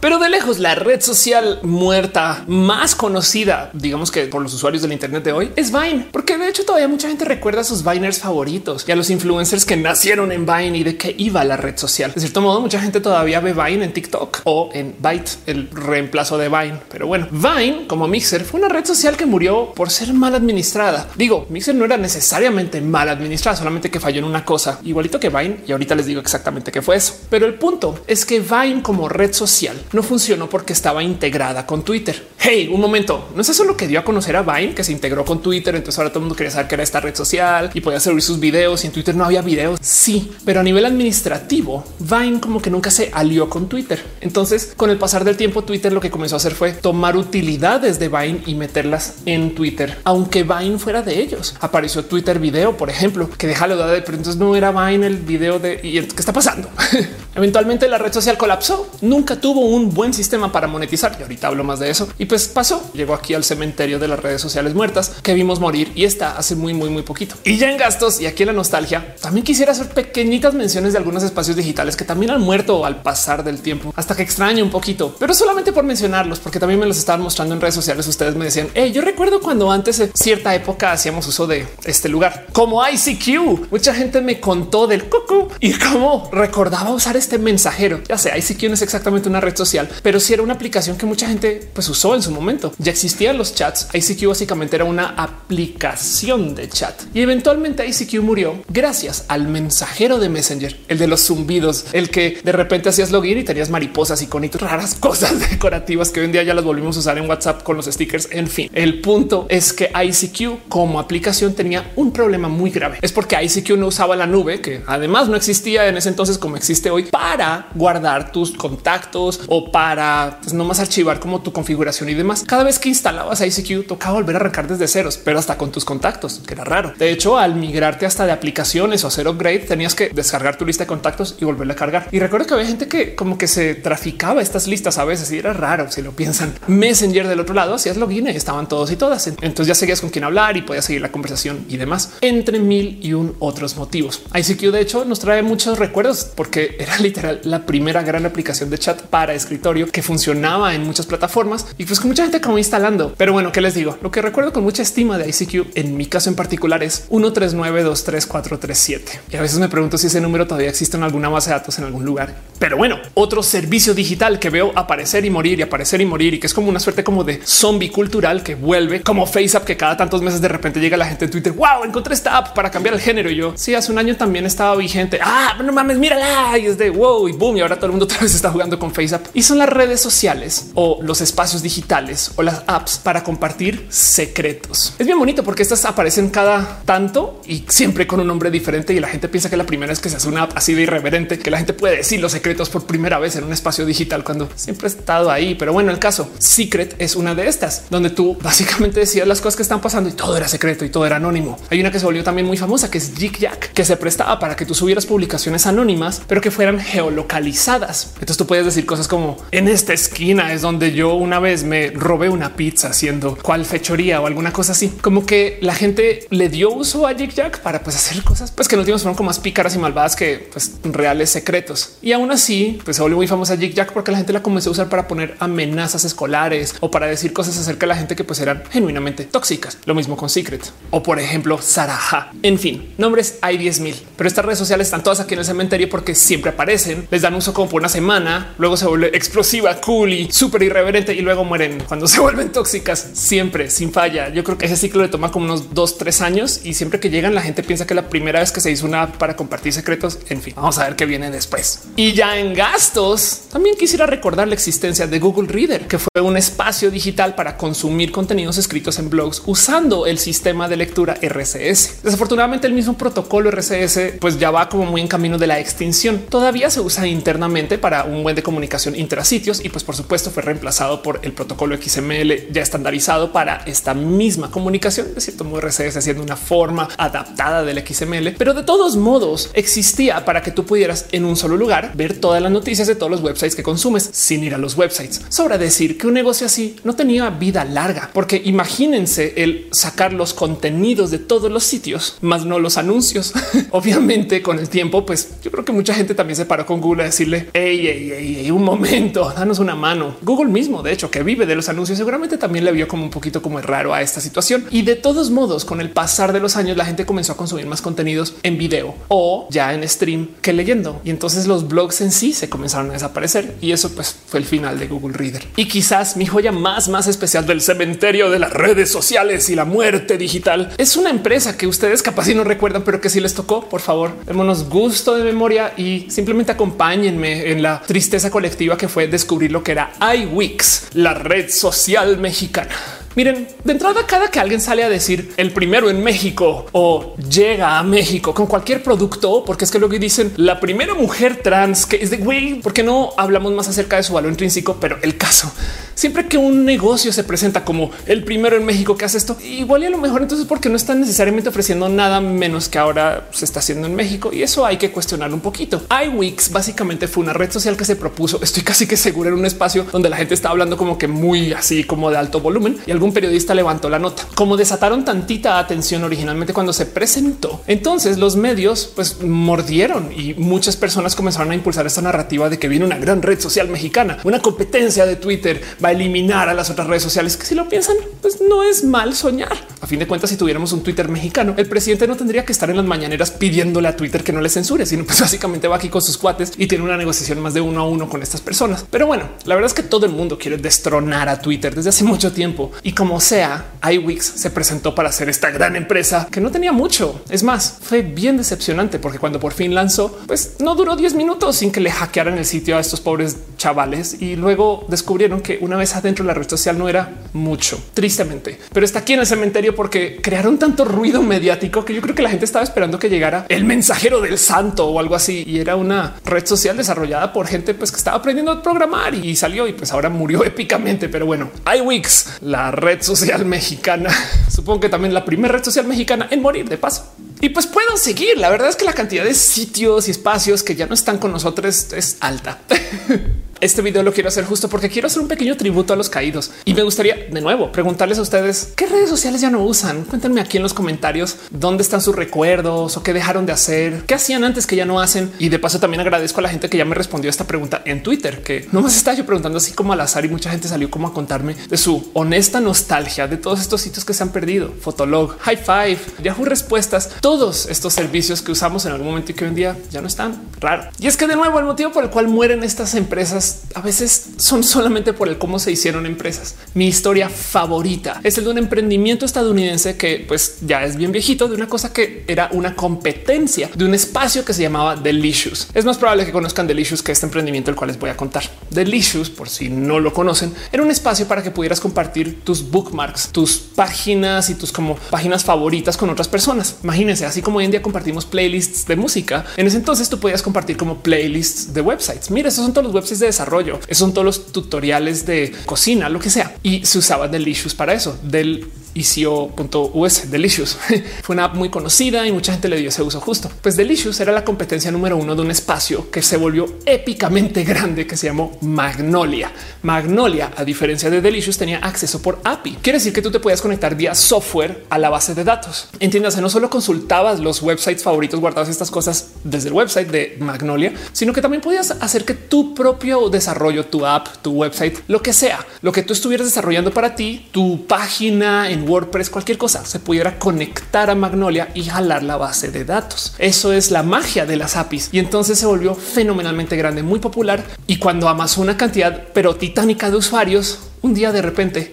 Pero 0.00 0.18
de 0.18 0.28
lejos, 0.28 0.58
la 0.58 0.74
red 0.74 1.00
social 1.00 1.60
muerta 1.62 2.44
más 2.46 2.94
conocida, 2.94 3.70
digamos 3.72 4.10
que 4.10 4.26
por 4.26 4.42
los 4.42 4.52
usuarios 4.52 4.82
del 4.82 4.92
Internet 4.92 5.24
de 5.24 5.32
hoy, 5.32 5.52
es 5.56 5.72
Vine, 5.72 6.08
porque 6.12 6.36
de 6.36 6.48
hecho 6.48 6.64
todavía 6.64 6.86
mucha 6.86 7.08
gente 7.08 7.24
recuerda 7.24 7.62
a 7.62 7.64
sus 7.64 7.82
Viners 7.82 8.18
favoritos 8.18 8.84
y 8.86 8.92
a 8.92 8.96
los 8.96 9.08
influencers 9.10 9.64
que 9.64 9.76
nacieron 9.76 10.32
en 10.32 10.44
Vine 10.44 10.78
y 10.78 10.84
de 10.84 10.96
qué 10.96 11.14
iba 11.16 11.42
la 11.44 11.56
red 11.56 11.76
social. 11.78 12.12
De 12.14 12.20
cierto 12.20 12.42
modo, 12.42 12.60
mucha 12.60 12.80
gente 12.80 13.00
todavía 13.00 13.40
ve 13.40 13.54
Vine 13.54 13.84
en 13.84 13.92
TikTok 13.92 14.42
o 14.44 14.70
en 14.74 14.94
Byte, 14.98 15.38
el 15.46 15.70
reemplazo 15.70 16.36
de 16.36 16.48
Vine. 16.48 16.80
Pero 16.90 17.06
bueno, 17.06 17.28
Vine 17.30 17.86
como 17.86 18.06
Mixer 18.06 18.44
fue 18.44 18.60
una 18.60 18.68
red 18.68 18.84
social 18.84 19.16
que 19.16 19.26
murió 19.26 19.72
por 19.74 19.90
ser 19.90 20.12
mal 20.12 20.34
administrada. 20.34 21.08
Digo, 21.16 21.46
Mixer 21.48 21.74
no 21.74 21.86
era 21.86 21.96
necesariamente 21.96 22.80
mal 22.80 23.08
administrada, 23.08 23.56
solamente 23.56 23.90
que 23.90 24.00
falló 24.00 24.18
en 24.18 24.24
una 24.24 24.44
cosa, 24.44 24.78
igualito 24.84 25.18
que 25.18 25.30
Vine. 25.30 25.60
Y 25.66 25.72
ahorita 25.72 25.94
les 25.94 26.06
digo 26.06 26.20
exactamente 26.20 26.70
qué 26.70 26.82
fue 26.82 26.96
eso. 26.96 27.14
Pero 27.30 27.46
el 27.46 27.54
punto 27.54 27.98
es 28.06 28.26
que 28.26 28.40
Vine 28.40 28.82
como 28.82 29.08
red 29.08 29.32
social 29.32 29.76
no 29.96 30.02
funcionó 30.02 30.48
porque 30.48 30.74
estaba 30.74 31.02
integrada 31.02 31.66
con 31.66 31.82
Twitter. 31.82 32.28
Hey, 32.38 32.68
un 32.70 32.80
momento, 32.80 33.30
no 33.34 33.40
es 33.40 33.48
eso 33.48 33.64
lo 33.64 33.76
que 33.76 33.88
dio 33.88 33.98
a 33.98 34.04
conocer 34.04 34.36
a 34.36 34.42
Vine, 34.42 34.74
que 34.74 34.84
se 34.84 34.92
integró 34.92 35.24
con 35.24 35.40
Twitter. 35.40 35.74
Entonces 35.74 35.98
ahora 35.98 36.10
todo 36.10 36.18
el 36.20 36.24
mundo 36.24 36.36
quería 36.36 36.50
saber 36.50 36.68
que 36.68 36.74
era 36.74 36.84
esta 36.84 37.00
red 37.00 37.14
social 37.16 37.70
y 37.72 37.80
podía 37.80 37.98
subir 37.98 38.22
sus 38.22 38.38
videos 38.38 38.84
y 38.84 38.88
en 38.88 38.92
Twitter 38.92 39.16
no 39.16 39.24
había 39.24 39.40
videos. 39.40 39.80
Sí, 39.82 40.30
pero 40.44 40.60
a 40.60 40.62
nivel 40.62 40.84
administrativo, 40.84 41.82
Vine 41.98 42.40
como 42.40 42.60
que 42.60 42.70
nunca 42.70 42.90
se 42.90 43.10
alió 43.12 43.48
con 43.48 43.68
Twitter. 43.68 44.04
Entonces, 44.20 44.74
con 44.76 44.90
el 44.90 44.98
pasar 44.98 45.24
del 45.24 45.38
tiempo, 45.38 45.64
Twitter 45.64 45.92
lo 45.92 46.00
que 46.00 46.10
comenzó 46.10 46.36
a 46.36 46.38
hacer 46.38 46.52
fue 46.52 46.72
tomar 46.72 47.16
utilidades 47.16 47.98
de 47.98 48.08
Vine 48.08 48.42
y 48.44 48.54
meterlas 48.54 49.14
en 49.24 49.54
Twitter, 49.54 49.98
aunque 50.04 50.42
Vine 50.42 50.78
fuera 50.78 51.00
de 51.00 51.20
ellos. 51.20 51.56
Apareció 51.60 52.04
Twitter 52.04 52.38
video, 52.38 52.76
por 52.76 52.90
ejemplo, 52.90 53.30
que 53.30 53.46
deja 53.46 53.66
la 53.66 53.76
duda 53.76 53.86
de, 53.88 54.02
pero 54.02 54.18
entonces 54.18 54.38
no 54.38 54.54
era 54.54 54.72
Vine 54.72 55.06
el 55.06 55.16
video 55.16 55.58
de 55.58 55.80
y 55.82 56.02
qué 56.02 56.16
está 56.18 56.34
pasando. 56.34 56.68
Eventualmente 57.34 57.88
la 57.88 57.98
red 57.98 58.12
social 58.12 58.36
colapsó. 58.36 58.90
Nunca 59.02 59.36
tuvo 59.36 59.60
un 59.60 59.75
buen 59.84 60.14
sistema 60.14 60.50
para 60.50 60.66
monetizar. 60.66 61.16
Y 61.18 61.22
ahorita 61.22 61.48
hablo 61.48 61.64
más 61.64 61.78
de 61.78 61.90
eso. 61.90 62.08
Y 62.18 62.26
pues 62.26 62.48
pasó, 62.48 62.90
llegó 62.94 63.14
aquí 63.14 63.34
al 63.34 63.44
cementerio 63.44 63.98
de 63.98 64.08
las 64.08 64.18
redes 64.18 64.40
sociales 64.40 64.74
muertas 64.74 65.12
que 65.22 65.34
vimos 65.34 65.60
morir 65.60 65.92
y 65.94 66.04
está 66.04 66.36
hace 66.36 66.56
muy, 66.56 66.74
muy, 66.74 66.90
muy 66.90 67.02
poquito. 67.02 67.36
Y 67.44 67.58
ya 67.58 67.70
en 67.70 67.76
gastos 67.76 68.20
y 68.20 68.26
aquí 68.26 68.42
en 68.42 68.48
la 68.48 68.52
nostalgia, 68.52 69.14
también 69.20 69.44
quisiera 69.44 69.72
hacer 69.72 69.88
pequeñitas 69.88 70.54
menciones 70.54 70.92
de 70.92 70.98
algunos 70.98 71.22
espacios 71.22 71.56
digitales 71.56 71.96
que 71.96 72.04
también 72.04 72.30
han 72.32 72.40
muerto 72.40 72.84
al 72.84 73.02
pasar 73.02 73.44
del 73.44 73.60
tiempo, 73.60 73.92
hasta 73.96 74.14
que 74.14 74.22
extraño 74.22 74.64
un 74.64 74.70
poquito, 74.70 75.14
pero 75.18 75.34
solamente 75.34 75.72
por 75.72 75.84
mencionarlos, 75.84 76.40
porque 76.40 76.58
también 76.58 76.80
me 76.80 76.86
los 76.86 76.98
estaban 76.98 77.22
mostrando 77.22 77.54
en 77.54 77.60
redes 77.60 77.74
sociales. 77.74 78.06
Ustedes 78.06 78.34
me 78.34 78.46
decían, 78.46 78.68
hey, 78.74 78.92
yo 78.92 79.02
recuerdo 79.02 79.40
cuando 79.40 79.70
antes 79.70 79.98
de 79.98 80.10
cierta 80.14 80.54
época 80.54 80.92
hacíamos 80.92 81.26
uso 81.26 81.46
de 81.46 81.66
este 81.84 82.08
lugar 82.08 82.46
como 82.52 82.86
ICQ. 82.86 83.70
Mucha 83.70 83.94
gente 83.94 84.20
me 84.20 84.40
contó 84.40 84.86
del 84.86 85.04
cucu 85.04 85.48
y 85.60 85.72
cómo 85.72 86.28
recordaba 86.32 86.90
usar 86.90 87.16
este 87.16 87.38
mensajero. 87.38 88.00
Ya 88.08 88.18
sé, 88.18 88.32
ICQ 88.36 88.68
no 88.68 88.74
es 88.74 88.82
exactamente 88.82 89.28
una 89.28 89.40
red 89.40 89.56
social, 89.56 89.65
pero 90.02 90.20
sí 90.20 90.32
era 90.32 90.42
una 90.42 90.54
aplicación 90.54 90.96
que 90.96 91.06
mucha 91.06 91.28
gente 91.28 91.68
pues 91.72 91.88
usó 91.88 92.14
en 92.14 92.22
su 92.22 92.30
momento. 92.30 92.72
Ya 92.78 92.92
existían 92.92 93.38
los 93.38 93.54
chats. 93.54 93.88
ICQ 93.92 94.28
básicamente 94.28 94.76
era 94.76 94.84
una 94.84 95.08
aplicación 95.08 96.54
de 96.54 96.68
chat 96.68 97.02
y 97.14 97.20
eventualmente 97.20 97.86
ICQ 97.86 98.22
murió 98.22 98.62
gracias 98.68 99.24
al 99.28 99.48
mensajero 99.48 100.18
de 100.18 100.28
Messenger, 100.28 100.78
el 100.88 100.98
de 100.98 101.06
los 101.06 101.26
zumbidos, 101.26 101.86
el 101.92 102.10
que 102.10 102.38
de 102.42 102.52
repente 102.52 102.88
hacías 102.88 103.10
login 103.10 103.38
y 103.38 103.44
tenías 103.44 103.70
mariposas, 103.70 104.22
iconitos, 104.22 104.60
raras 104.60 104.94
cosas 105.00 105.50
decorativas 105.50 106.10
que 106.10 106.20
hoy 106.20 106.26
en 106.26 106.32
día 106.32 106.42
ya 106.42 106.54
las 106.54 106.64
volvimos 106.64 106.96
a 106.96 107.00
usar 107.00 107.18
en 107.18 107.28
WhatsApp 107.28 107.62
con 107.62 107.76
los 107.76 107.86
stickers. 107.86 108.28
En 108.30 108.48
fin, 108.48 108.70
el 108.72 109.00
punto 109.00 109.46
es 109.48 109.72
que 109.72 109.90
ICQ 109.90 110.68
como 110.68 111.00
aplicación 111.00 111.54
tenía 111.54 111.92
un 111.96 112.12
problema 112.12 112.48
muy 112.48 112.70
grave. 112.70 112.98
Es 113.02 113.12
porque 113.12 113.42
ICQ 113.42 113.70
no 113.76 113.88
usaba 113.88 114.16
la 114.16 114.26
nube, 114.26 114.60
que 114.60 114.82
además 114.86 115.28
no 115.28 115.36
existía 115.36 115.88
en 115.88 115.96
ese 115.96 116.08
entonces 116.08 116.38
como 116.38 116.56
existe 116.56 116.90
hoy, 116.90 117.04
para 117.04 117.68
guardar 117.74 118.32
tus 118.32 118.52
contactos 118.52 119.40
para 119.64 120.38
pues, 120.42 120.54
no 120.54 120.64
más 120.64 120.80
archivar 120.80 121.20
como 121.20 121.42
tu 121.42 121.52
configuración 121.52 122.08
y 122.08 122.14
demás. 122.14 122.44
Cada 122.46 122.64
vez 122.64 122.78
que 122.78 122.88
instalabas 122.88 123.40
ICQ 123.40 123.86
tocaba 123.86 124.14
volver 124.14 124.36
a 124.36 124.38
arrancar 124.40 124.66
desde 124.68 124.88
ceros, 124.88 125.18
pero 125.18 125.38
hasta 125.38 125.56
con 125.56 125.72
tus 125.72 125.84
contactos, 125.84 126.42
que 126.46 126.54
era 126.54 126.64
raro. 126.64 126.92
De 126.98 127.10
hecho, 127.10 127.38
al 127.38 127.54
migrarte 127.54 128.06
hasta 128.06 128.26
de 128.26 128.32
aplicaciones 128.32 129.04
o 129.04 129.08
hacer 129.08 129.28
upgrade, 129.28 129.60
tenías 129.60 129.94
que 129.94 130.08
descargar 130.08 130.56
tu 130.56 130.66
lista 130.66 130.84
de 130.84 130.88
contactos 130.88 131.36
y 131.40 131.44
volverla 131.44 131.74
a 131.74 131.76
cargar. 131.76 132.08
Y 132.12 132.18
recuerdo 132.18 132.46
que 132.46 132.54
había 132.54 132.66
gente 132.66 132.88
que 132.88 133.14
como 133.14 133.38
que 133.38 133.48
se 133.48 133.74
traficaba 133.74 134.42
estas 134.42 134.66
listas 134.66 134.98
a 134.98 135.04
veces 135.04 135.30
y 135.32 135.38
era 135.38 135.52
raro 135.52 135.90
si 135.90 136.02
lo 136.02 136.12
piensan. 136.12 136.54
Messenger 136.66 137.28
del 137.28 137.40
otro 137.40 137.54
lado 137.54 137.74
hacías 137.74 137.96
login 137.96 138.26
y 138.26 138.30
estaban 138.30 138.68
todos 138.68 138.90
y 138.90 138.96
todas. 138.96 139.26
Entonces 139.26 139.66
ya 139.66 139.74
seguías 139.74 140.00
con 140.00 140.10
quién 140.10 140.24
hablar 140.24 140.56
y 140.56 140.62
podías 140.62 140.84
seguir 140.84 141.02
la 141.02 141.12
conversación 141.12 141.64
y 141.68 141.76
demás, 141.76 142.12
entre 142.20 142.58
mil 142.58 142.98
y 143.02 143.12
un 143.12 143.36
otros 143.38 143.76
motivos. 143.76 144.22
ICQ 144.34 144.72
de 144.72 144.80
hecho 144.80 145.04
nos 145.04 145.20
trae 145.20 145.42
muchos 145.42 145.78
recuerdos 145.78 146.28
porque 146.34 146.76
era 146.78 146.96
literal 147.00 147.40
la 147.44 147.66
primera 147.66 148.02
gran 148.02 148.26
aplicación 148.26 148.70
de 148.70 148.78
chat 148.78 149.02
para 149.02 149.34
escritorio 149.46 149.86
que 149.86 150.02
funcionaba 150.02 150.74
en 150.74 150.82
muchas 150.84 151.06
plataformas 151.06 151.66
y 151.78 151.84
pues 151.84 152.00
con 152.00 152.08
mucha 152.08 152.24
gente 152.24 152.40
como 152.40 152.58
instalando. 152.58 153.14
Pero 153.16 153.32
bueno, 153.32 153.52
¿qué 153.52 153.60
les 153.60 153.74
digo? 153.74 153.96
Lo 154.02 154.10
que 154.10 154.20
recuerdo 154.20 154.52
con 154.52 154.64
mucha 154.64 154.82
estima 154.82 155.16
de 155.18 155.28
ICQ 155.28 155.76
en 155.76 155.96
mi 155.96 156.06
caso 156.06 156.28
en 156.28 156.36
particular 156.36 156.82
es 156.82 157.08
139233437. 157.10 159.00
Y 159.30 159.36
a 159.36 159.42
veces 159.42 159.60
me 159.60 159.68
pregunto 159.68 159.98
si 159.98 160.08
ese 160.08 160.20
número 160.20 160.46
todavía 160.46 160.68
existe 160.68 160.96
en 160.96 161.04
alguna 161.04 161.28
base 161.28 161.50
de 161.50 161.56
datos 161.56 161.78
en 161.78 161.84
algún 161.84 162.04
lugar. 162.04 162.34
Pero 162.58 162.76
bueno, 162.76 162.98
otro 163.14 163.42
servicio 163.42 163.94
digital 163.94 164.38
que 164.38 164.50
veo 164.50 164.72
aparecer 164.74 165.24
y 165.24 165.30
morir 165.30 165.60
y 165.60 165.62
aparecer 165.62 166.00
y 166.00 166.06
morir 166.06 166.34
y 166.34 166.40
que 166.40 166.46
es 166.46 166.54
como 166.54 166.68
una 166.68 166.80
suerte 166.80 167.04
como 167.04 167.22
de 167.22 167.40
zombie 167.44 167.90
cultural 167.90 168.42
que 168.42 168.54
vuelve 168.54 169.02
como 169.02 169.26
FaceApp 169.26 169.64
que 169.64 169.76
cada 169.76 169.96
tantos 169.96 170.22
meses 170.22 170.40
de 170.40 170.48
repente 170.48 170.80
llega 170.80 170.96
la 170.96 171.06
gente 171.06 171.26
en 171.26 171.30
Twitter. 171.30 171.52
Wow, 171.52 171.84
encontré 171.84 172.14
esta 172.14 172.36
app 172.36 172.54
para 172.54 172.70
cambiar 172.70 172.94
el 172.94 173.00
género. 173.00 173.30
Y 173.30 173.36
yo 173.36 173.52
sí, 173.56 173.74
hace 173.74 173.92
un 173.92 173.98
año 173.98 174.16
también 174.16 174.46
estaba 174.46 174.74
vigente. 174.76 175.18
Ah, 175.22 175.56
no 175.62 175.72
mames, 175.72 175.98
mírala. 175.98 176.58
Y 176.58 176.66
es 176.66 176.78
de 176.78 176.90
wow 176.90 177.28
y 177.28 177.32
boom. 177.32 177.58
Y 177.58 177.60
ahora 177.60 177.76
todo 177.76 177.86
el 177.86 177.92
mundo 177.92 178.04
otra 178.06 178.18
vez 178.20 178.34
está 178.34 178.50
jugando 178.50 178.78
con 178.78 178.92
FaceApp 178.92 179.26
y 179.36 179.42
son 179.42 179.58
las 179.58 179.68
redes 179.68 180.00
sociales 180.00 180.70
o 180.72 180.98
los 181.02 181.20
espacios 181.20 181.62
digitales 181.62 182.30
o 182.36 182.42
las 182.42 182.62
apps 182.66 182.96
para 182.96 183.22
compartir 183.22 183.86
secretos. 183.90 184.94
Es 184.98 185.04
bien 185.04 185.18
bonito 185.18 185.44
porque 185.44 185.62
estas 185.62 185.84
aparecen 185.84 186.30
cada 186.30 186.80
tanto 186.86 187.42
y 187.46 187.66
siempre 187.68 188.06
con 188.06 188.18
un 188.18 188.28
nombre 188.28 188.50
diferente. 188.50 188.94
Y 188.94 188.98
la 188.98 189.08
gente 189.08 189.28
piensa 189.28 189.50
que 189.50 189.58
la 189.58 189.66
primera 189.66 189.92
es 189.92 190.00
que 190.00 190.08
se 190.08 190.16
hace 190.16 190.28
una 190.28 190.44
app 190.44 190.56
así 190.56 190.72
de 190.72 190.84
irreverente 190.84 191.38
que 191.38 191.50
la 191.50 191.58
gente 191.58 191.74
puede 191.74 191.98
decir 191.98 192.18
los 192.18 192.32
secretos 192.32 192.70
por 192.70 192.86
primera 192.86 193.18
vez 193.18 193.36
en 193.36 193.44
un 193.44 193.52
espacio 193.52 193.84
digital 193.84 194.24
cuando 194.24 194.48
siempre 194.56 194.86
ha 194.86 194.90
estado 194.90 195.30
ahí. 195.30 195.54
Pero 195.54 195.74
bueno, 195.74 195.90
el 195.90 195.98
caso 195.98 196.30
Secret 196.38 196.94
es 196.98 197.14
una 197.14 197.34
de 197.34 197.46
estas 197.46 197.90
donde 197.90 198.08
tú 198.08 198.38
básicamente 198.42 199.00
decías 199.00 199.28
las 199.28 199.42
cosas 199.42 199.56
que 199.56 199.62
están 199.64 199.82
pasando 199.82 200.08
y 200.08 200.14
todo 200.14 200.34
era 200.38 200.48
secreto 200.48 200.86
y 200.86 200.88
todo 200.88 201.04
era 201.04 201.16
anónimo. 201.16 201.58
Hay 201.68 201.78
una 201.78 201.90
que 201.90 201.98
se 201.98 202.06
volvió 202.06 202.24
también 202.24 202.46
muy 202.46 202.56
famosa 202.56 202.90
que 202.90 202.96
es 202.96 203.12
Jig 203.14 203.38
Jack, 203.38 203.74
que 203.74 203.84
se 203.84 203.98
prestaba 203.98 204.38
para 204.38 204.56
que 204.56 204.64
tú 204.64 204.74
subieras 204.74 205.04
publicaciones 205.04 205.66
anónimas, 205.66 206.22
pero 206.26 206.40
que 206.40 206.50
fueran 206.50 206.80
geolocalizadas. 206.80 208.12
Entonces 208.14 208.38
tú 208.38 208.46
puedes 208.46 208.64
decir 208.64 208.86
cosas 208.86 209.06
como 209.06 209.25
en 209.50 209.68
esta 209.68 209.92
esquina 209.92 210.52
es 210.52 210.62
donde 210.62 210.92
yo 210.92 211.14
una 211.14 211.38
vez 211.38 211.64
me 211.64 211.90
robé 211.90 212.28
una 212.28 212.56
pizza 212.56 212.88
haciendo 212.88 213.36
cual 213.36 213.64
fechoría 213.64 214.20
o 214.20 214.26
alguna 214.26 214.52
cosa 214.52 214.72
así. 214.72 214.92
Como 215.00 215.26
que 215.26 215.58
la 215.60 215.74
gente 215.74 216.26
le 216.30 216.48
dio 216.48 216.70
uso 216.70 217.06
a 217.06 217.14
Jig 217.14 217.34
Jack 217.34 217.60
para 217.60 217.82
pues, 217.82 217.96
hacer 217.96 218.22
cosas 218.22 218.50
pues 218.50 218.68
que 218.68 218.76
no 218.76 218.80
últimos 218.80 219.02
fueron 219.02 219.16
como 219.16 219.28
más 219.28 219.38
pícaras 219.38 219.74
y 219.74 219.78
malvadas 219.78 220.16
que 220.16 220.48
pues, 220.52 220.72
reales 220.84 221.30
secretos. 221.30 221.96
Y 222.02 222.12
aún 222.12 222.30
así, 222.30 222.78
pues 222.84 222.96
se 222.96 223.02
volvió 223.02 223.16
muy 223.16 223.26
famosa 223.26 223.56
Jig 223.56 223.74
Jack 223.74 223.92
porque 223.92 224.12
la 224.12 224.18
gente 224.18 224.32
la 224.32 224.42
comenzó 224.42 224.70
a 224.70 224.72
usar 224.72 224.88
para 224.88 225.08
poner 225.08 225.36
amenazas 225.40 226.04
escolares 226.04 226.74
o 226.80 226.90
para 226.90 227.06
decir 227.06 227.32
cosas 227.32 227.58
acerca 227.58 227.86
de 227.86 227.88
la 227.88 227.96
gente 227.96 228.16
que 228.16 228.24
pues 228.24 228.40
eran 228.40 228.62
genuinamente 228.70 229.24
tóxicas. 229.24 229.78
Lo 229.84 229.94
mismo 229.94 230.16
con 230.16 230.28
Secret 230.28 230.62
o 230.90 231.02
por 231.02 231.18
ejemplo 231.18 231.60
Saraha. 231.60 232.30
En 232.42 232.58
fin, 232.58 232.94
nombres 232.98 233.38
hay 233.42 233.58
10 233.58 233.80
mil, 233.80 233.94
pero 234.16 234.28
estas 234.28 234.44
redes 234.44 234.58
sociales 234.58 234.86
están 234.86 235.02
todas 235.02 235.20
aquí 235.20 235.34
en 235.34 235.40
el 235.40 235.46
cementerio 235.46 235.88
porque 235.88 236.14
siempre 236.14 236.50
aparecen, 236.50 237.06
les 237.10 237.22
dan 237.22 237.34
uso 237.34 237.52
como 237.52 237.68
por 237.68 237.80
una 237.80 237.88
semana, 237.88 238.54
luego 238.58 238.76
se 238.76 238.86
vuelve 238.86 239.15
explosiva, 239.16 239.80
cool 239.80 240.12
y 240.12 240.30
súper 240.30 240.62
irreverente 240.62 241.14
y 241.14 241.20
luego 241.20 241.44
mueren 241.44 241.82
cuando 241.86 242.06
se 242.06 242.20
vuelven 242.20 242.52
tóxicas 242.52 243.10
siempre 243.14 243.70
sin 243.70 243.92
falla. 243.92 244.28
Yo 244.28 244.44
creo 244.44 244.58
que 244.58 244.66
ese 244.66 244.76
ciclo 244.76 245.02
le 245.02 245.08
toma 245.08 245.32
como 245.32 245.46
unos 245.46 245.74
dos, 245.74 245.98
tres 245.98 246.20
años 246.20 246.60
y 246.64 246.74
siempre 246.74 247.00
que 247.00 247.10
llegan 247.10 247.34
la 247.34 247.42
gente 247.42 247.62
piensa 247.62 247.86
que 247.86 247.94
la 247.94 248.08
primera 248.08 248.40
vez 248.40 248.52
que 248.52 248.60
se 248.60 248.70
hizo 248.70 248.86
una 248.86 249.02
app 249.02 249.16
para 249.16 249.36
compartir 249.36 249.72
secretos. 249.72 250.18
En 250.28 250.42
fin, 250.42 250.54
vamos 250.56 250.78
a 250.78 250.84
ver 250.84 250.96
qué 250.96 251.06
viene 251.06 251.30
después. 251.30 251.82
Y 251.96 252.12
ya 252.12 252.38
en 252.38 252.54
gastos, 252.54 253.42
también 253.50 253.76
quisiera 253.76 254.06
recordar 254.06 254.48
la 254.48 254.54
existencia 254.54 255.06
de 255.06 255.18
Google 255.18 255.48
Reader, 255.48 255.86
que 255.86 255.98
fue 255.98 256.22
un 256.22 256.36
espacio 256.36 256.90
digital 256.90 257.34
para 257.34 257.56
consumir 257.56 258.12
contenidos 258.12 258.58
escritos 258.58 258.98
en 258.98 259.10
blogs 259.10 259.42
usando 259.46 260.06
el 260.06 260.18
sistema 260.18 260.68
de 260.68 260.76
lectura 260.76 261.16
RCS. 261.20 262.02
Desafortunadamente 262.02 262.66
el 262.66 262.72
mismo 262.72 262.96
protocolo 262.96 263.50
RCS 263.50 264.18
pues 264.20 264.38
ya 264.38 264.50
va 264.50 264.68
como 264.68 264.86
muy 264.86 265.00
en 265.00 265.08
camino 265.08 265.38
de 265.38 265.46
la 265.46 265.58
extinción. 265.58 266.18
Todavía 266.28 266.70
se 266.70 266.80
usa 266.80 267.06
internamente 267.06 267.78
para 267.78 268.04
un 268.04 268.22
buen 268.22 268.36
de 268.36 268.42
comunicación 268.42 268.96
intrasitios 269.06 269.64
y 269.64 269.68
pues 269.68 269.84
por 269.84 269.94
supuesto 269.94 270.32
fue 270.32 270.42
reemplazado 270.42 271.00
por 271.00 271.20
el 271.22 271.32
protocolo 271.32 271.76
XML 271.80 272.52
ya 272.52 272.60
estandarizado 272.60 273.32
para 273.32 273.62
esta 273.66 273.94
misma 273.94 274.50
comunicación. 274.50 275.14
De 275.14 275.20
cierto 275.20 275.44
modo 275.44 275.60
RCS 275.60 275.96
haciendo 275.96 276.24
una 276.24 276.36
forma 276.36 276.88
adaptada 276.98 277.62
del 277.62 277.86
XML, 277.86 278.34
pero 278.36 278.52
de 278.52 278.64
todos 278.64 278.96
modos 278.96 279.50
existía 279.54 280.24
para 280.24 280.42
que 280.42 280.50
tú 280.50 280.64
pudieras 280.64 281.06
en 281.12 281.24
un 281.24 281.36
solo 281.36 281.56
lugar 281.56 281.92
ver 281.94 282.18
todas 282.18 282.42
las 282.42 282.50
noticias 282.50 282.88
de 282.88 282.96
todos 282.96 283.10
los 283.10 283.22
websites 283.22 283.54
que 283.54 283.62
consumes 283.62 284.10
sin 284.12 284.42
ir 284.42 284.54
a 284.54 284.58
los 284.58 284.76
websites. 284.76 285.22
Sobra 285.28 285.56
decir 285.56 285.96
que 285.98 286.08
un 286.08 286.14
negocio 286.14 286.46
así 286.46 286.74
no 286.82 286.96
tenía 286.96 287.30
vida 287.30 287.64
larga, 287.64 288.10
porque 288.12 288.42
imagínense 288.44 289.34
el 289.36 289.68
sacar 289.70 290.12
los 290.12 290.34
contenidos 290.34 291.12
de 291.12 291.18
todos 291.18 291.50
los 291.50 291.62
sitios, 291.62 292.18
más 292.22 292.44
no 292.44 292.58
los 292.58 292.76
anuncios. 292.76 293.32
Obviamente 293.70 294.42
con 294.42 294.58
el 294.58 294.68
tiempo, 294.68 295.06
pues 295.06 295.28
yo 295.42 295.50
creo 295.52 295.64
que 295.64 295.72
mucha 295.72 295.94
gente 295.94 296.14
también 296.14 296.36
se 296.36 296.46
paró 296.46 296.66
con 296.66 296.80
Google 296.80 297.04
a 297.04 297.06
decirle, 297.06 297.48
hey, 297.52 297.80
hey, 297.82 298.12
hey, 298.42 298.50
un 298.50 298.64
momento, 298.64 298.85
danos 299.36 299.58
una 299.58 299.74
mano. 299.74 300.16
Google 300.22 300.50
mismo, 300.50 300.82
de 300.82 300.92
hecho, 300.92 301.10
que 301.10 301.22
vive 301.22 301.46
de 301.46 301.56
los 301.56 301.68
anuncios, 301.68 301.98
seguramente 301.98 302.38
también 302.38 302.64
le 302.64 302.72
vio 302.72 302.86
como 302.86 303.04
un 303.04 303.10
poquito 303.10 303.42
como 303.42 303.60
raro 303.60 303.92
a 303.94 304.02
esta 304.02 304.20
situación. 304.20 304.66
Y 304.70 304.82
de 304.82 304.96
todos 304.96 305.30
modos, 305.30 305.64
con 305.64 305.80
el 305.80 305.90
pasar 305.90 306.32
de 306.32 306.40
los 306.40 306.56
años, 306.56 306.76
la 306.76 306.84
gente 306.84 307.06
comenzó 307.06 307.32
a 307.32 307.36
consumir 307.36 307.66
más 307.66 307.82
contenidos 307.82 308.34
en 308.42 308.58
video 308.58 308.94
o 309.08 309.48
ya 309.50 309.74
en 309.74 309.86
stream 309.88 310.28
que 310.40 310.52
leyendo. 310.52 311.00
Y 311.04 311.10
entonces 311.10 311.46
los 311.46 311.68
blogs 311.68 312.00
en 312.00 312.12
sí 312.12 312.32
se 312.32 312.48
comenzaron 312.48 312.90
a 312.90 312.94
desaparecer 312.94 313.56
y 313.60 313.72
eso 313.72 313.90
pues 313.94 314.16
fue 314.26 314.40
el 314.40 314.46
final 314.46 314.78
de 314.78 314.86
Google 314.86 315.16
Reader. 315.16 315.46
Y 315.56 315.66
quizás 315.66 316.16
mi 316.16 316.26
joya 316.26 316.52
más, 316.52 316.88
más 316.88 317.06
especial 317.06 317.46
del 317.46 317.60
cementerio 317.60 318.30
de 318.30 318.38
las 318.38 318.52
redes 318.52 318.90
sociales 318.90 319.48
y 319.48 319.54
la 319.54 319.64
muerte 319.64 320.18
digital 320.18 320.72
es 320.78 320.96
una 320.96 321.10
empresa 321.10 321.56
que 321.56 321.66
ustedes 321.66 322.02
capaz 322.02 322.28
y 322.28 322.34
no 322.34 322.44
recuerdan, 322.44 322.82
pero 322.84 323.00
que 323.00 323.10
si 323.10 323.20
les 323.20 323.34
tocó, 323.34 323.68
por 323.68 323.80
favor, 323.80 324.12
démonos 324.26 324.68
gusto 324.68 325.16
de 325.16 325.24
memoria 325.24 325.72
y 325.76 326.06
simplemente 326.08 326.52
acompáñenme 326.52 327.50
en 327.50 327.62
la 327.62 327.82
tristeza 327.82 328.30
colectiva 328.30 328.75
que 328.76 328.88
fue 328.88 329.08
descubrir 329.08 329.52
lo 329.52 329.62
que 329.62 329.72
era 329.72 329.92
iWix, 330.14 330.88
la 330.94 331.14
red 331.14 331.50
social 331.50 332.18
mexicana. 332.18 332.95
Miren, 333.16 333.48
de 333.64 333.72
entrada, 333.72 334.06
cada 334.06 334.30
que 334.30 334.38
alguien 334.38 334.60
sale 334.60 334.84
a 334.84 334.90
decir 334.90 335.32
el 335.38 335.50
primero 335.50 335.88
en 335.88 336.02
México 336.02 336.66
o 336.72 337.16
llega 337.16 337.78
a 337.78 337.82
México 337.82 338.34
con 338.34 338.46
cualquier 338.46 338.82
producto, 338.82 339.42
porque 339.42 339.64
es 339.64 339.70
que 339.70 339.80
que 339.86 339.98
dicen 339.98 340.32
la 340.36 340.60
primera 340.60 340.92
mujer 340.92 341.40
trans 341.42 341.86
que 341.86 341.96
es 341.96 342.10
de 342.10 342.18
güey, 342.18 342.60
porque 342.60 342.82
no 342.82 343.14
hablamos 343.16 343.54
más 343.54 343.68
acerca 343.68 343.96
de 343.96 344.02
su 344.02 344.12
valor 344.12 344.30
intrínseco, 344.30 344.76
pero 344.78 344.98
el 345.00 345.16
caso 345.16 345.50
siempre 345.96 346.28
que 346.28 346.36
un 346.36 346.64
negocio 346.64 347.12
se 347.12 347.24
presenta 347.24 347.64
como 347.64 347.90
el 348.04 348.22
primero 348.22 348.56
en 348.56 348.64
México 348.64 348.96
que 348.96 349.06
hace 349.06 349.16
esto, 349.16 349.36
igual 349.42 349.82
y 349.82 349.86
a 349.86 349.90
lo 349.90 349.98
mejor 349.98 350.22
entonces 350.22 350.46
porque 350.46 350.68
no 350.68 350.76
están 350.76 351.00
necesariamente 351.00 351.48
ofreciendo 351.48 351.88
nada 351.88 352.20
menos 352.20 352.68
que 352.68 352.78
ahora 352.78 353.28
se 353.32 353.46
está 353.46 353.60
haciendo 353.60 353.88
en 353.88 353.94
México 353.94 354.30
y 354.32 354.42
eso 354.42 354.64
hay 354.64 354.76
que 354.76 354.92
cuestionar 354.92 355.32
un 355.32 355.40
poquito. 355.40 355.82
iWix 356.04 356.52
básicamente 356.52 357.08
fue 357.08 357.24
una 357.24 357.32
red 357.32 357.50
social 357.50 357.76
que 357.76 357.86
se 357.86 357.96
propuso. 357.96 358.40
Estoy 358.42 358.62
casi 358.62 358.86
que 358.86 358.96
seguro 358.96 359.30
en 359.30 359.36
un 359.36 359.46
espacio 359.46 359.86
donde 359.90 360.10
la 360.10 360.18
gente 360.18 360.34
está 360.34 360.50
hablando 360.50 360.76
como 360.76 360.98
que 360.98 361.08
muy 361.08 361.54
así 361.54 361.82
como 361.82 362.10
de 362.10 362.18
alto 362.18 362.40
volumen 362.40 362.78
y 362.86 362.90
algún 363.06 363.14
periodista 363.14 363.54
levantó 363.54 363.88
la 363.88 364.00
nota. 364.00 364.24
Como 364.34 364.56
desataron 364.56 365.04
tantita 365.04 365.60
atención 365.60 366.02
originalmente 366.02 366.52
cuando 366.52 366.72
se 366.72 366.86
presentó, 366.86 367.62
entonces 367.68 368.18
los 368.18 368.34
medios 368.34 368.90
pues 368.96 369.22
mordieron 369.22 370.10
y 370.12 370.34
muchas 370.34 370.76
personas 370.76 371.14
comenzaron 371.14 371.52
a 371.52 371.54
impulsar 371.54 371.86
esta 371.86 372.02
narrativa 372.02 372.48
de 372.48 372.58
que 372.58 372.66
viene 372.66 372.84
una 372.84 372.98
gran 372.98 373.22
red 373.22 373.38
social 373.38 373.68
mexicana, 373.68 374.18
una 374.24 374.42
competencia 374.42 375.06
de 375.06 375.14
Twitter 375.14 375.62
va 375.84 375.90
a 375.90 375.92
eliminar 375.92 376.48
a 376.48 376.54
las 376.54 376.68
otras 376.68 376.88
redes 376.88 377.04
sociales 377.04 377.36
que 377.36 377.46
si 377.46 377.54
lo 377.54 377.68
piensan, 377.68 377.94
pues 378.20 378.40
no 378.40 378.64
es 378.64 378.82
mal 378.82 379.14
soñar. 379.14 379.56
A 379.80 379.86
fin 379.86 380.00
de 380.00 380.08
cuentas, 380.08 380.28
si 380.30 380.36
tuviéramos 380.36 380.72
un 380.72 380.82
Twitter 380.82 381.08
mexicano, 381.08 381.54
el 381.56 381.68
presidente 381.68 382.08
no 382.08 382.16
tendría 382.16 382.44
que 382.44 382.50
estar 382.50 382.68
en 382.70 382.76
las 382.76 382.86
mañaneras 382.86 383.30
pidiéndole 383.30 383.86
a 383.86 383.96
Twitter 383.96 384.24
que 384.24 384.32
no 384.32 384.40
le 384.40 384.48
censure, 384.48 384.84
sino 384.84 385.04
pues 385.04 385.20
básicamente 385.20 385.68
va 385.68 385.76
aquí 385.76 385.88
con 385.88 386.02
sus 386.02 386.18
cuates 386.18 386.54
y 386.58 386.66
tiene 386.66 386.82
una 386.82 386.96
negociación 386.96 387.38
más 387.40 387.54
de 387.54 387.60
uno 387.60 387.82
a 387.82 387.86
uno 387.86 388.08
con 388.08 388.20
estas 388.20 388.40
personas. 388.40 388.84
Pero 388.90 389.06
bueno, 389.06 389.28
la 389.44 389.54
verdad 389.54 389.68
es 389.68 389.74
que 389.74 389.84
todo 389.84 390.06
el 390.06 390.12
mundo 390.12 390.38
quiere 390.38 390.56
destronar 390.56 391.28
a 391.28 391.40
Twitter 391.40 391.72
desde 391.72 391.90
hace 391.90 392.02
mucho 392.02 392.32
tiempo 392.32 392.72
y 392.82 392.92
como 392.96 393.20
sea, 393.20 393.66
iWix 393.88 394.24
se 394.24 394.50
presentó 394.50 394.94
para 394.94 395.12
ser 395.12 395.28
esta 395.28 395.50
gran 395.50 395.76
empresa 395.76 396.26
que 396.30 396.40
no 396.40 396.50
tenía 396.50 396.72
mucho. 396.72 397.22
Es 397.28 397.42
más, 397.42 397.78
fue 397.80 398.02
bien 398.02 398.36
decepcionante 398.36 398.98
porque 398.98 399.18
cuando 399.18 399.38
por 399.38 399.52
fin 399.52 399.74
lanzó, 399.74 400.18
pues 400.26 400.56
no 400.58 400.74
duró 400.74 400.96
10 400.96 401.14
minutos 401.14 401.56
sin 401.56 401.70
que 401.70 401.80
le 401.80 401.90
hackearan 401.90 402.38
el 402.38 402.44
sitio 402.44 402.76
a 402.76 402.80
estos 402.80 403.00
pobres 403.00 403.36
chavales 403.56 404.20
y 404.20 404.36
luego 404.36 404.86
descubrieron 404.88 405.40
que 405.40 405.58
una 405.60 405.76
vez 405.76 405.94
adentro 405.94 406.24
la 406.24 406.34
red 406.34 406.48
social 406.48 406.78
no 406.78 406.88
era 406.88 407.12
mucho, 407.32 407.80
tristemente, 407.94 408.58
pero 408.72 408.84
está 408.84 409.00
aquí 409.00 409.12
en 409.12 409.20
el 409.20 409.26
cementerio 409.26 409.74
porque 409.74 410.20
crearon 410.22 410.58
tanto 410.58 410.84
ruido 410.84 411.22
mediático 411.22 411.84
que 411.84 411.94
yo 411.94 412.00
creo 412.00 412.14
que 412.14 412.22
la 412.22 412.30
gente 412.30 412.44
estaba 412.44 412.64
esperando 412.64 412.98
que 412.98 413.08
llegara 413.08 413.46
el 413.48 413.64
mensajero 413.64 414.20
del 414.20 414.38
santo 414.38 414.86
o 414.86 415.00
algo 415.00 415.14
así. 415.14 415.44
Y 415.46 415.60
era 415.60 415.76
una 415.76 416.16
red 416.24 416.46
social 416.46 416.76
desarrollada 416.76 417.32
por 417.32 417.46
gente 417.46 417.74
pues, 417.74 417.90
que 417.90 417.98
estaba 417.98 418.16
aprendiendo 418.16 418.52
a 418.52 418.62
programar 418.62 419.14
y 419.14 419.36
salió 419.36 419.66
y 419.68 419.72
pues 419.72 419.92
ahora 419.92 420.08
murió 420.08 420.44
épicamente. 420.44 421.08
Pero 421.08 421.26
bueno, 421.26 421.50
iWix, 421.78 422.38
la 422.40 422.70
red 422.76 423.02
social 423.02 423.44
mexicana, 423.44 424.10
supongo 424.48 424.80
que 424.80 424.88
también 424.88 425.14
la 425.14 425.24
primera 425.24 425.54
red 425.54 425.64
social 425.64 425.86
mexicana 425.86 426.28
en 426.30 426.42
morir 426.42 426.68
de 426.68 426.78
paso. 426.78 427.12
Y 427.40 427.50
pues 427.50 427.66
puedo 427.66 427.96
seguir. 427.96 428.38
La 428.38 428.50
verdad 428.50 428.68
es 428.68 428.76
que 428.76 428.84
la 428.84 428.92
cantidad 428.92 429.24
de 429.24 429.34
sitios 429.34 430.08
y 430.08 430.10
espacios 430.10 430.62
que 430.62 430.74
ya 430.74 430.86
no 430.86 430.94
están 430.94 431.18
con 431.18 431.32
nosotros 431.32 431.92
es 431.92 432.16
alta. 432.20 432.60
Este 433.58 433.80
video 433.80 434.02
lo 434.02 434.12
quiero 434.12 434.28
hacer 434.28 434.44
justo 434.44 434.68
porque 434.68 434.90
quiero 434.90 435.06
hacer 435.06 435.22
un 435.22 435.28
pequeño 435.28 435.56
tributo 435.56 435.94
a 435.94 435.96
los 435.96 436.10
caídos 436.10 436.50
y 436.66 436.74
me 436.74 436.82
gustaría 436.82 437.16
de 437.30 437.40
nuevo 437.40 437.72
preguntarles 437.72 438.18
a 438.18 438.22
ustedes 438.22 438.74
qué 438.76 438.84
redes 438.84 439.08
sociales 439.08 439.40
ya 439.40 439.48
no 439.48 439.64
usan. 439.64 440.04
Cuéntenme 440.04 440.42
aquí 440.42 440.58
en 440.58 440.62
los 440.62 440.74
comentarios 440.74 441.36
dónde 441.50 441.82
están 441.82 442.02
sus 442.02 442.14
recuerdos 442.14 442.98
o 442.98 443.02
qué 443.02 443.14
dejaron 443.14 443.46
de 443.46 443.52
hacer, 443.52 444.02
qué 444.06 444.14
hacían 444.14 444.44
antes 444.44 444.66
que 444.66 444.76
ya 444.76 444.84
no 444.84 445.00
hacen. 445.00 445.32
Y 445.38 445.48
de 445.48 445.58
paso 445.58 445.80
también 445.80 446.02
agradezco 446.02 446.40
a 446.40 446.42
la 446.42 446.50
gente 446.50 446.68
que 446.68 446.76
ya 446.76 446.84
me 446.84 446.94
respondió 446.94 447.30
esta 447.30 447.46
pregunta 447.46 447.80
en 447.86 448.02
Twitter, 448.02 448.42
que 448.42 448.68
no 448.72 448.82
más 448.82 448.94
estaba 448.94 449.16
yo 449.16 449.24
preguntando 449.24 449.56
así 449.56 449.72
como 449.72 449.94
al 449.94 450.00
azar 450.02 450.26
y 450.26 450.28
mucha 450.28 450.50
gente 450.50 450.68
salió 450.68 450.90
como 450.90 451.08
a 451.08 451.14
contarme 451.14 451.54
de 451.54 451.76
su 451.78 452.10
honesta 452.12 452.60
nostalgia 452.60 453.26
de 453.26 453.38
todos 453.38 453.62
estos 453.62 453.80
sitios 453.80 454.04
que 454.04 454.12
se 454.12 454.22
han 454.22 454.32
perdido. 454.32 454.70
Fotolog, 454.82 455.38
High 455.38 455.56
Five, 455.56 455.98
Yahoo 456.22 456.44
Respuestas, 456.44 457.08
todos 457.26 457.66
estos 457.66 457.92
servicios 457.92 458.40
que 458.40 458.52
usamos 458.52 458.86
en 458.86 458.92
algún 458.92 459.08
momento 459.08 459.32
y 459.32 459.34
que 459.34 459.42
hoy 459.42 459.48
en 459.48 459.56
día 459.56 459.76
ya 459.90 460.00
no 460.00 460.06
están. 460.06 460.40
Raro. 460.60 460.84
Y 461.00 461.08
es 461.08 461.16
que 461.16 461.26
de 461.26 461.34
nuevo 461.34 461.58
el 461.58 461.64
motivo 461.64 461.90
por 461.90 462.04
el 462.04 462.10
cual 462.10 462.28
mueren 462.28 462.62
estas 462.62 462.94
empresas 462.94 463.62
a 463.74 463.80
veces 463.80 464.28
son 464.36 464.62
solamente 464.62 465.12
por 465.12 465.28
el 465.28 465.36
cómo 465.36 465.58
se 465.58 465.72
hicieron 465.72 466.06
empresas. 466.06 466.54
Mi 466.74 466.86
historia 466.86 467.28
favorita 467.28 468.20
es 468.22 468.38
el 468.38 468.44
de 468.44 468.50
un 468.50 468.58
emprendimiento 468.58 469.26
estadounidense 469.26 469.96
que 469.96 470.24
pues 470.28 470.58
ya 470.60 470.84
es 470.84 470.94
bien 470.94 471.10
viejito 471.10 471.48
de 471.48 471.56
una 471.56 471.66
cosa 471.66 471.92
que 471.92 472.22
era 472.28 472.48
una 472.52 472.76
competencia 472.76 473.70
de 473.74 473.84
un 473.84 473.94
espacio 473.94 474.44
que 474.44 474.54
se 474.54 474.62
llamaba 474.62 474.94
Delicious. 474.94 475.66
Es 475.74 475.84
más 475.84 475.98
probable 475.98 476.26
que 476.26 476.30
conozcan 476.30 476.68
Delicious 476.68 477.02
que 477.02 477.10
este 477.10 477.26
emprendimiento 477.26 477.72
el 477.72 477.76
cual 477.76 477.88
les 477.88 477.98
voy 477.98 478.10
a 478.10 478.16
contar. 478.16 478.44
Delicious, 478.70 479.30
por 479.30 479.48
si 479.48 479.68
no 479.68 479.98
lo 479.98 480.12
conocen, 480.12 480.54
era 480.70 480.80
un 480.80 480.92
espacio 480.92 481.26
para 481.26 481.42
que 481.42 481.50
pudieras 481.50 481.80
compartir 481.80 482.44
tus 482.44 482.70
bookmarks, 482.70 483.30
tus 483.32 483.56
páginas 483.56 484.48
y 484.48 484.54
tus 484.54 484.70
como 484.70 484.94
páginas 485.10 485.42
favoritas 485.42 485.96
con 485.96 486.08
otras 486.08 486.28
personas. 486.28 486.76
Imagínense, 486.84 487.15
así 487.24 487.42
como 487.42 487.58
hoy 487.58 487.64
en 487.64 487.70
día 487.70 487.82
compartimos 487.82 488.24
playlists 488.24 488.86
de 488.86 488.96
música, 488.96 489.44
en 489.56 489.66
ese 489.66 489.76
entonces 489.76 490.08
tú 490.08 490.18
podías 490.18 490.42
compartir 490.42 490.76
como 490.76 490.98
playlists 491.02 491.72
de 491.72 491.80
websites. 491.80 492.30
Mira, 492.30 492.48
esos 492.48 492.64
son 492.64 492.72
todos 492.72 492.86
los 492.86 492.94
websites 492.94 493.20
de 493.20 493.26
desarrollo. 493.26 493.80
Esos 493.88 493.98
son 493.98 494.12
todos 494.12 494.24
los 494.24 494.52
tutoriales 494.52 495.26
de 495.26 495.54
cocina, 495.66 496.08
lo 496.08 496.18
que 496.18 496.30
sea. 496.30 496.56
Y 496.62 496.84
se 496.84 496.98
usaba 496.98 497.28
Delicious 497.28 497.74
para 497.74 497.94
eso. 497.94 498.18
Del 498.22 498.66
ICO.us 498.96 500.30
Delicious 500.30 500.78
fue 501.22 501.34
una 501.34 501.44
app 501.44 501.54
muy 501.54 501.68
conocida 501.68 502.26
y 502.26 502.32
mucha 502.32 502.52
gente 502.52 502.68
le 502.68 502.78
dio 502.78 502.88
ese 502.88 503.02
uso 503.02 503.20
justo. 503.20 503.50
Pues 503.62 503.76
Delicious 503.76 504.18
era 504.20 504.32
la 504.32 504.44
competencia 504.44 504.90
número 504.90 505.16
uno 505.16 505.34
de 505.34 505.42
un 505.42 505.50
espacio 505.50 506.10
que 506.10 506.22
se 506.22 506.36
volvió 506.36 506.66
épicamente 506.86 507.64
grande 507.64 508.06
que 508.06 508.16
se 508.16 508.26
llamó 508.26 508.56
Magnolia. 508.62 509.52
Magnolia, 509.82 510.52
a 510.56 510.64
diferencia 510.64 511.10
de 511.10 511.20
Delicious, 511.20 511.58
tenía 511.58 511.78
acceso 511.78 512.22
por 512.22 512.40
API. 512.44 512.78
Quiere 512.82 512.98
decir 512.98 513.12
que 513.12 513.22
tú 513.22 513.30
te 513.30 513.40
podías 513.40 513.60
conectar 513.60 513.94
vía 513.94 514.14
software 514.14 514.84
a 514.88 514.98
la 514.98 515.10
base 515.10 515.34
de 515.34 515.44
datos. 515.44 515.88
Entiéndase, 516.00 516.40
no 516.40 516.48
solo 516.48 516.70
consultabas 516.70 517.40
los 517.40 517.62
websites 517.62 518.02
favoritos 518.02 518.40
guardados 518.40 518.68
estas 518.68 518.90
cosas 518.90 519.32
desde 519.44 519.68
el 519.68 519.74
website 519.74 520.08
de 520.08 520.36
Magnolia, 520.40 520.94
sino 521.12 521.32
que 521.32 521.42
también 521.42 521.60
podías 521.60 521.90
hacer 521.90 522.24
que 522.24 522.34
tu 522.34 522.74
propio 522.74 523.28
desarrollo, 523.28 523.86
tu 523.86 524.06
app, 524.06 524.28
tu 524.42 524.52
website, 524.52 524.98
lo 525.08 525.22
que 525.22 525.32
sea, 525.32 525.64
lo 525.82 525.92
que 525.92 526.02
tú 526.02 526.12
estuvieras 526.12 526.46
desarrollando 526.46 526.92
para 526.92 527.14
ti, 527.14 527.48
tu 527.52 527.86
página 527.86 528.70
en 528.70 528.85
WordPress, 528.86 529.30
cualquier 529.30 529.58
cosa, 529.58 529.84
se 529.84 530.00
pudiera 530.00 530.38
conectar 530.38 531.10
a 531.10 531.14
Magnolia 531.14 531.68
y 531.74 531.84
jalar 531.84 532.22
la 532.22 532.36
base 532.36 532.70
de 532.70 532.84
datos. 532.84 533.34
Eso 533.38 533.72
es 533.72 533.90
la 533.90 534.02
magia 534.02 534.46
de 534.46 534.56
las 534.56 534.76
APIs. 534.76 535.10
Y 535.12 535.18
entonces 535.18 535.58
se 535.58 535.66
volvió 535.66 535.94
fenomenalmente 535.94 536.76
grande, 536.76 537.02
muy 537.02 537.18
popular. 537.18 537.64
Y 537.86 537.98
cuando 537.98 538.28
amasó 538.28 538.60
una 538.60 538.76
cantidad 538.76 539.24
pero 539.34 539.56
titánica 539.56 540.10
de 540.10 540.16
usuarios, 540.16 540.78
un 541.02 541.14
día 541.14 541.32
de 541.32 541.42
repente 541.42 541.92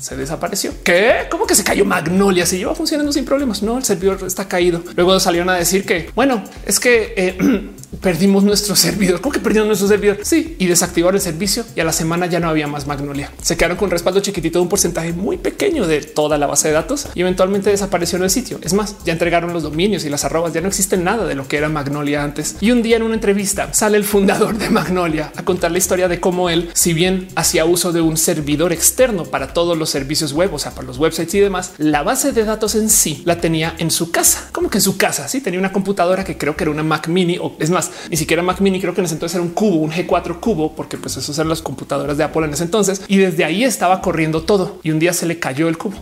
se 0.00 0.16
desapareció. 0.16 0.72
¿Qué? 0.82 1.26
¿Cómo 1.30 1.46
que 1.46 1.54
se 1.54 1.64
cayó 1.64 1.84
Magnolia? 1.84 2.46
Se 2.46 2.58
lleva 2.58 2.74
funcionando 2.74 3.12
sin 3.12 3.24
problemas. 3.24 3.62
No, 3.62 3.78
el 3.78 3.84
servidor 3.84 4.20
está 4.26 4.48
caído. 4.48 4.82
Luego 4.96 5.18
salieron 5.20 5.48
a 5.50 5.54
decir 5.54 5.84
que, 5.84 6.10
bueno, 6.14 6.42
es 6.66 6.80
que 6.80 7.14
eh, 7.16 7.70
perdimos 8.00 8.44
nuestro 8.44 8.76
servidor. 8.76 9.20
¿Cómo 9.20 9.32
que 9.32 9.40
perdimos 9.40 9.68
nuestro 9.68 9.88
servidor? 9.88 10.18
Sí, 10.22 10.56
y 10.58 10.66
desactivaron 10.66 11.16
el 11.16 11.20
servicio 11.20 11.64
y 11.74 11.80
a 11.80 11.84
la 11.84 11.92
semana 11.92 12.26
ya 12.26 12.40
no 12.40 12.48
había 12.48 12.66
más 12.66 12.86
Magnolia. 12.86 13.32
Se 13.42 13.56
quedaron 13.56 13.76
con 13.76 13.90
respaldo 13.90 14.20
chiquitito 14.20 14.58
de 14.58 14.62
un 14.62 14.68
porcentaje 14.68 15.12
muy 15.12 15.38
pequeño 15.38 15.86
de 15.86 16.00
toda 16.02 16.38
la 16.38 16.46
base 16.46 16.68
de 16.68 16.74
datos 16.74 17.08
y 17.14 17.22
eventualmente 17.22 17.70
desapareció 17.70 18.18
en 18.18 18.24
el 18.24 18.30
sitio. 18.30 18.60
Es 18.62 18.72
más, 18.72 18.96
ya 19.04 19.12
entregaron 19.12 19.52
los 19.52 19.62
dominios 19.62 20.04
y 20.04 20.10
las 20.10 20.24
arrobas. 20.24 20.52
Ya 20.52 20.60
no 20.60 20.68
existe 20.68 20.96
nada 20.96 21.26
de 21.26 21.34
lo 21.34 21.48
que 21.48 21.56
era 21.56 21.68
Magnolia 21.68 22.22
antes. 22.22 22.56
Y 22.60 22.70
un 22.70 22.82
día 22.82 22.96
en 22.96 23.02
una 23.02 23.14
entrevista 23.14 23.72
sale 23.72 23.96
el 23.96 24.04
fundador 24.04 24.56
de 24.58 24.70
Magnolia 24.70 25.32
a 25.36 25.44
contar 25.44 25.72
la 25.72 25.78
historia 25.78 26.08
de 26.08 26.20
cómo 26.20 26.50
él, 26.50 26.70
si 26.74 26.92
bien 26.92 27.28
hacía 27.34 27.64
uso 27.64 27.92
de 27.92 28.00
un 28.00 28.16
servidor 28.16 28.72
externo 28.72 29.24
para 29.24 29.52
todos 29.52 29.76
los 29.76 29.87
servicios 29.90 30.32
web, 30.32 30.52
o 30.52 30.58
sea, 30.58 30.72
para 30.72 30.86
los 30.86 30.98
websites 30.98 31.34
y 31.34 31.40
demás, 31.40 31.72
la 31.78 32.02
base 32.02 32.32
de 32.32 32.44
datos 32.44 32.74
en 32.74 32.90
sí 32.90 33.22
la 33.24 33.40
tenía 33.40 33.74
en 33.78 33.90
su 33.90 34.10
casa. 34.10 34.48
Como 34.52 34.70
que 34.70 34.78
en 34.78 34.82
su 34.82 34.96
casa? 34.96 35.28
Sí, 35.28 35.40
tenía 35.40 35.58
una 35.58 35.72
computadora 35.72 36.24
que 36.24 36.36
creo 36.36 36.56
que 36.56 36.64
era 36.64 36.70
una 36.70 36.82
Mac 36.82 37.08
Mini 37.08 37.38
o 37.38 37.56
es 37.58 37.70
más, 37.70 37.90
ni 38.10 38.16
siquiera 38.16 38.42
Mac 38.42 38.60
Mini, 38.60 38.80
creo 38.80 38.94
que 38.94 39.00
en 39.00 39.06
ese 39.06 39.14
entonces 39.14 39.36
era 39.36 39.42
un 39.42 39.50
cubo, 39.50 39.76
un 39.76 39.90
G4 39.90 40.40
cubo, 40.40 40.74
porque 40.74 40.96
pues 40.96 41.16
esos 41.16 41.36
eran 41.38 41.48
las 41.48 41.62
computadoras 41.62 42.16
de 42.16 42.24
Apple 42.24 42.44
en 42.46 42.52
ese 42.52 42.64
entonces. 42.64 43.02
Y 43.08 43.18
desde 43.18 43.44
ahí 43.44 43.64
estaba 43.64 44.00
corriendo 44.00 44.42
todo 44.42 44.78
y 44.82 44.90
un 44.90 44.98
día 44.98 45.12
se 45.12 45.26
le 45.26 45.38
cayó 45.38 45.68
el 45.68 45.78
cubo. 45.78 45.98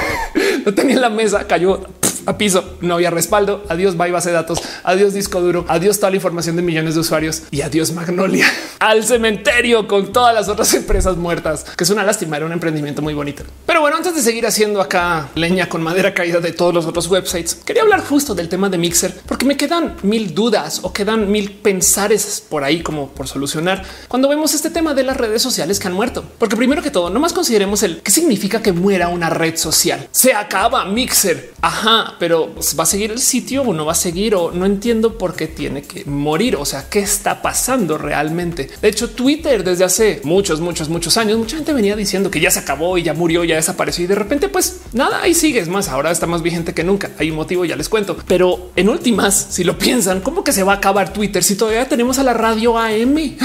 no 0.64 0.74
tenía 0.74 0.96
en 0.96 1.00
la 1.00 1.10
mesa, 1.10 1.46
cayó 1.46 1.80
a 2.26 2.38
piso, 2.38 2.76
no 2.80 2.94
había 2.94 3.10
respaldo. 3.10 3.64
Adiós, 3.68 3.96
bye 3.96 4.10
base 4.10 4.30
de 4.30 4.34
datos. 4.34 4.60
Adiós, 4.84 5.14
disco 5.14 5.40
duro. 5.40 5.64
Adiós, 5.68 5.98
toda 5.98 6.10
la 6.10 6.16
información 6.16 6.56
de 6.56 6.62
millones 6.62 6.94
de 6.94 7.00
usuarios 7.00 7.42
y 7.50 7.62
adiós, 7.62 7.92
Magnolia 7.92 8.46
al 8.78 9.04
cementerio 9.04 9.86
con 9.86 10.12
todas 10.12 10.34
las 10.34 10.48
otras 10.48 10.72
empresas 10.74 11.16
muertas, 11.16 11.64
que 11.76 11.84
es 11.84 11.90
una 11.90 12.04
lástima. 12.04 12.36
Era 12.36 12.46
un 12.46 12.52
emprendimiento 12.52 13.02
muy 13.02 13.14
bonito. 13.14 13.44
Pero 13.66 13.80
bueno, 13.80 13.96
antes 13.96 14.14
de 14.14 14.22
seguir 14.22 14.46
haciendo 14.46 14.80
acá 14.80 15.28
leña 15.34 15.68
con 15.68 15.82
madera 15.82 16.14
caída 16.14 16.40
de 16.40 16.52
todos 16.52 16.74
los 16.74 16.86
otros 16.86 17.06
websites, 17.08 17.54
quería 17.54 17.82
hablar 17.82 18.04
justo 18.04 18.34
del 18.34 18.48
tema 18.48 18.68
de 18.68 18.78
Mixer, 18.78 19.14
porque 19.26 19.44
me 19.44 19.56
quedan 19.56 19.96
mil 20.02 20.34
dudas 20.34 20.80
o 20.82 20.92
quedan 20.92 21.30
mil 21.30 21.52
pensares 21.52 22.42
por 22.48 22.64
ahí 22.64 22.82
como 22.82 23.08
por 23.08 23.28
solucionar 23.28 23.82
cuando 24.08 24.28
vemos 24.28 24.54
este 24.54 24.70
tema 24.70 24.94
de 24.94 25.02
las 25.02 25.16
redes 25.16 25.42
sociales 25.42 25.78
que 25.78 25.88
han 25.88 25.94
muerto. 25.94 26.24
Porque 26.38 26.56
primero 26.56 26.82
que 26.82 26.90
todo, 26.90 27.10
no 27.10 27.20
más 27.20 27.32
consideremos 27.32 27.82
el 27.82 28.00
qué 28.02 28.10
significa 28.10 28.62
que 28.62 28.72
muera 28.72 29.08
una 29.08 29.30
red 29.30 29.56
social. 29.56 30.08
Se 30.10 30.34
acaba 30.34 30.84
Mixer. 30.84 31.52
Ajá, 31.60 32.09
pero 32.18 32.54
va 32.78 32.82
a 32.82 32.86
seguir 32.86 33.10
el 33.10 33.18
sitio 33.18 33.62
o 33.62 33.72
no 33.72 33.84
va 33.84 33.92
a 33.92 33.94
seguir 33.94 34.34
o 34.34 34.50
no 34.52 34.66
entiendo 34.66 35.18
por 35.18 35.34
qué 35.34 35.46
tiene 35.46 35.82
que 35.82 36.04
morir. 36.04 36.56
O 36.56 36.64
sea, 36.64 36.88
qué 36.88 37.00
está 37.00 37.42
pasando 37.42 37.98
realmente. 37.98 38.70
De 38.80 38.88
hecho, 38.88 39.10
Twitter 39.10 39.64
desde 39.64 39.84
hace 39.84 40.20
muchos, 40.24 40.60
muchos, 40.60 40.88
muchos 40.88 41.16
años, 41.16 41.38
mucha 41.38 41.56
gente 41.56 41.72
venía 41.72 41.96
diciendo 41.96 42.30
que 42.30 42.40
ya 42.40 42.50
se 42.50 42.58
acabó 42.58 42.98
y 42.98 43.02
ya 43.02 43.14
murió, 43.14 43.44
ya 43.44 43.56
desapareció 43.56 44.04
y 44.04 44.06
de 44.06 44.14
repente, 44.14 44.48
pues 44.48 44.80
nada, 44.92 45.22
ahí 45.22 45.34
sigue. 45.34 45.60
Es 45.60 45.68
más, 45.68 45.88
ahora 45.88 46.10
está 46.10 46.26
más 46.26 46.42
vigente 46.42 46.74
que 46.74 46.84
nunca. 46.84 47.10
Hay 47.18 47.30
un 47.30 47.36
motivo, 47.36 47.64
ya 47.64 47.76
les 47.76 47.88
cuento. 47.88 48.16
Pero 48.26 48.70
en 48.76 48.88
últimas, 48.88 49.48
si 49.50 49.64
lo 49.64 49.78
piensan, 49.78 50.20
¿cómo 50.20 50.44
que 50.44 50.52
se 50.52 50.62
va 50.62 50.74
a 50.74 50.76
acabar 50.76 51.12
Twitter 51.12 51.42
si 51.42 51.56
todavía 51.56 51.88
tenemos 51.88 52.18
a 52.18 52.22
la 52.22 52.34
radio 52.34 52.78
AM? 52.78 53.16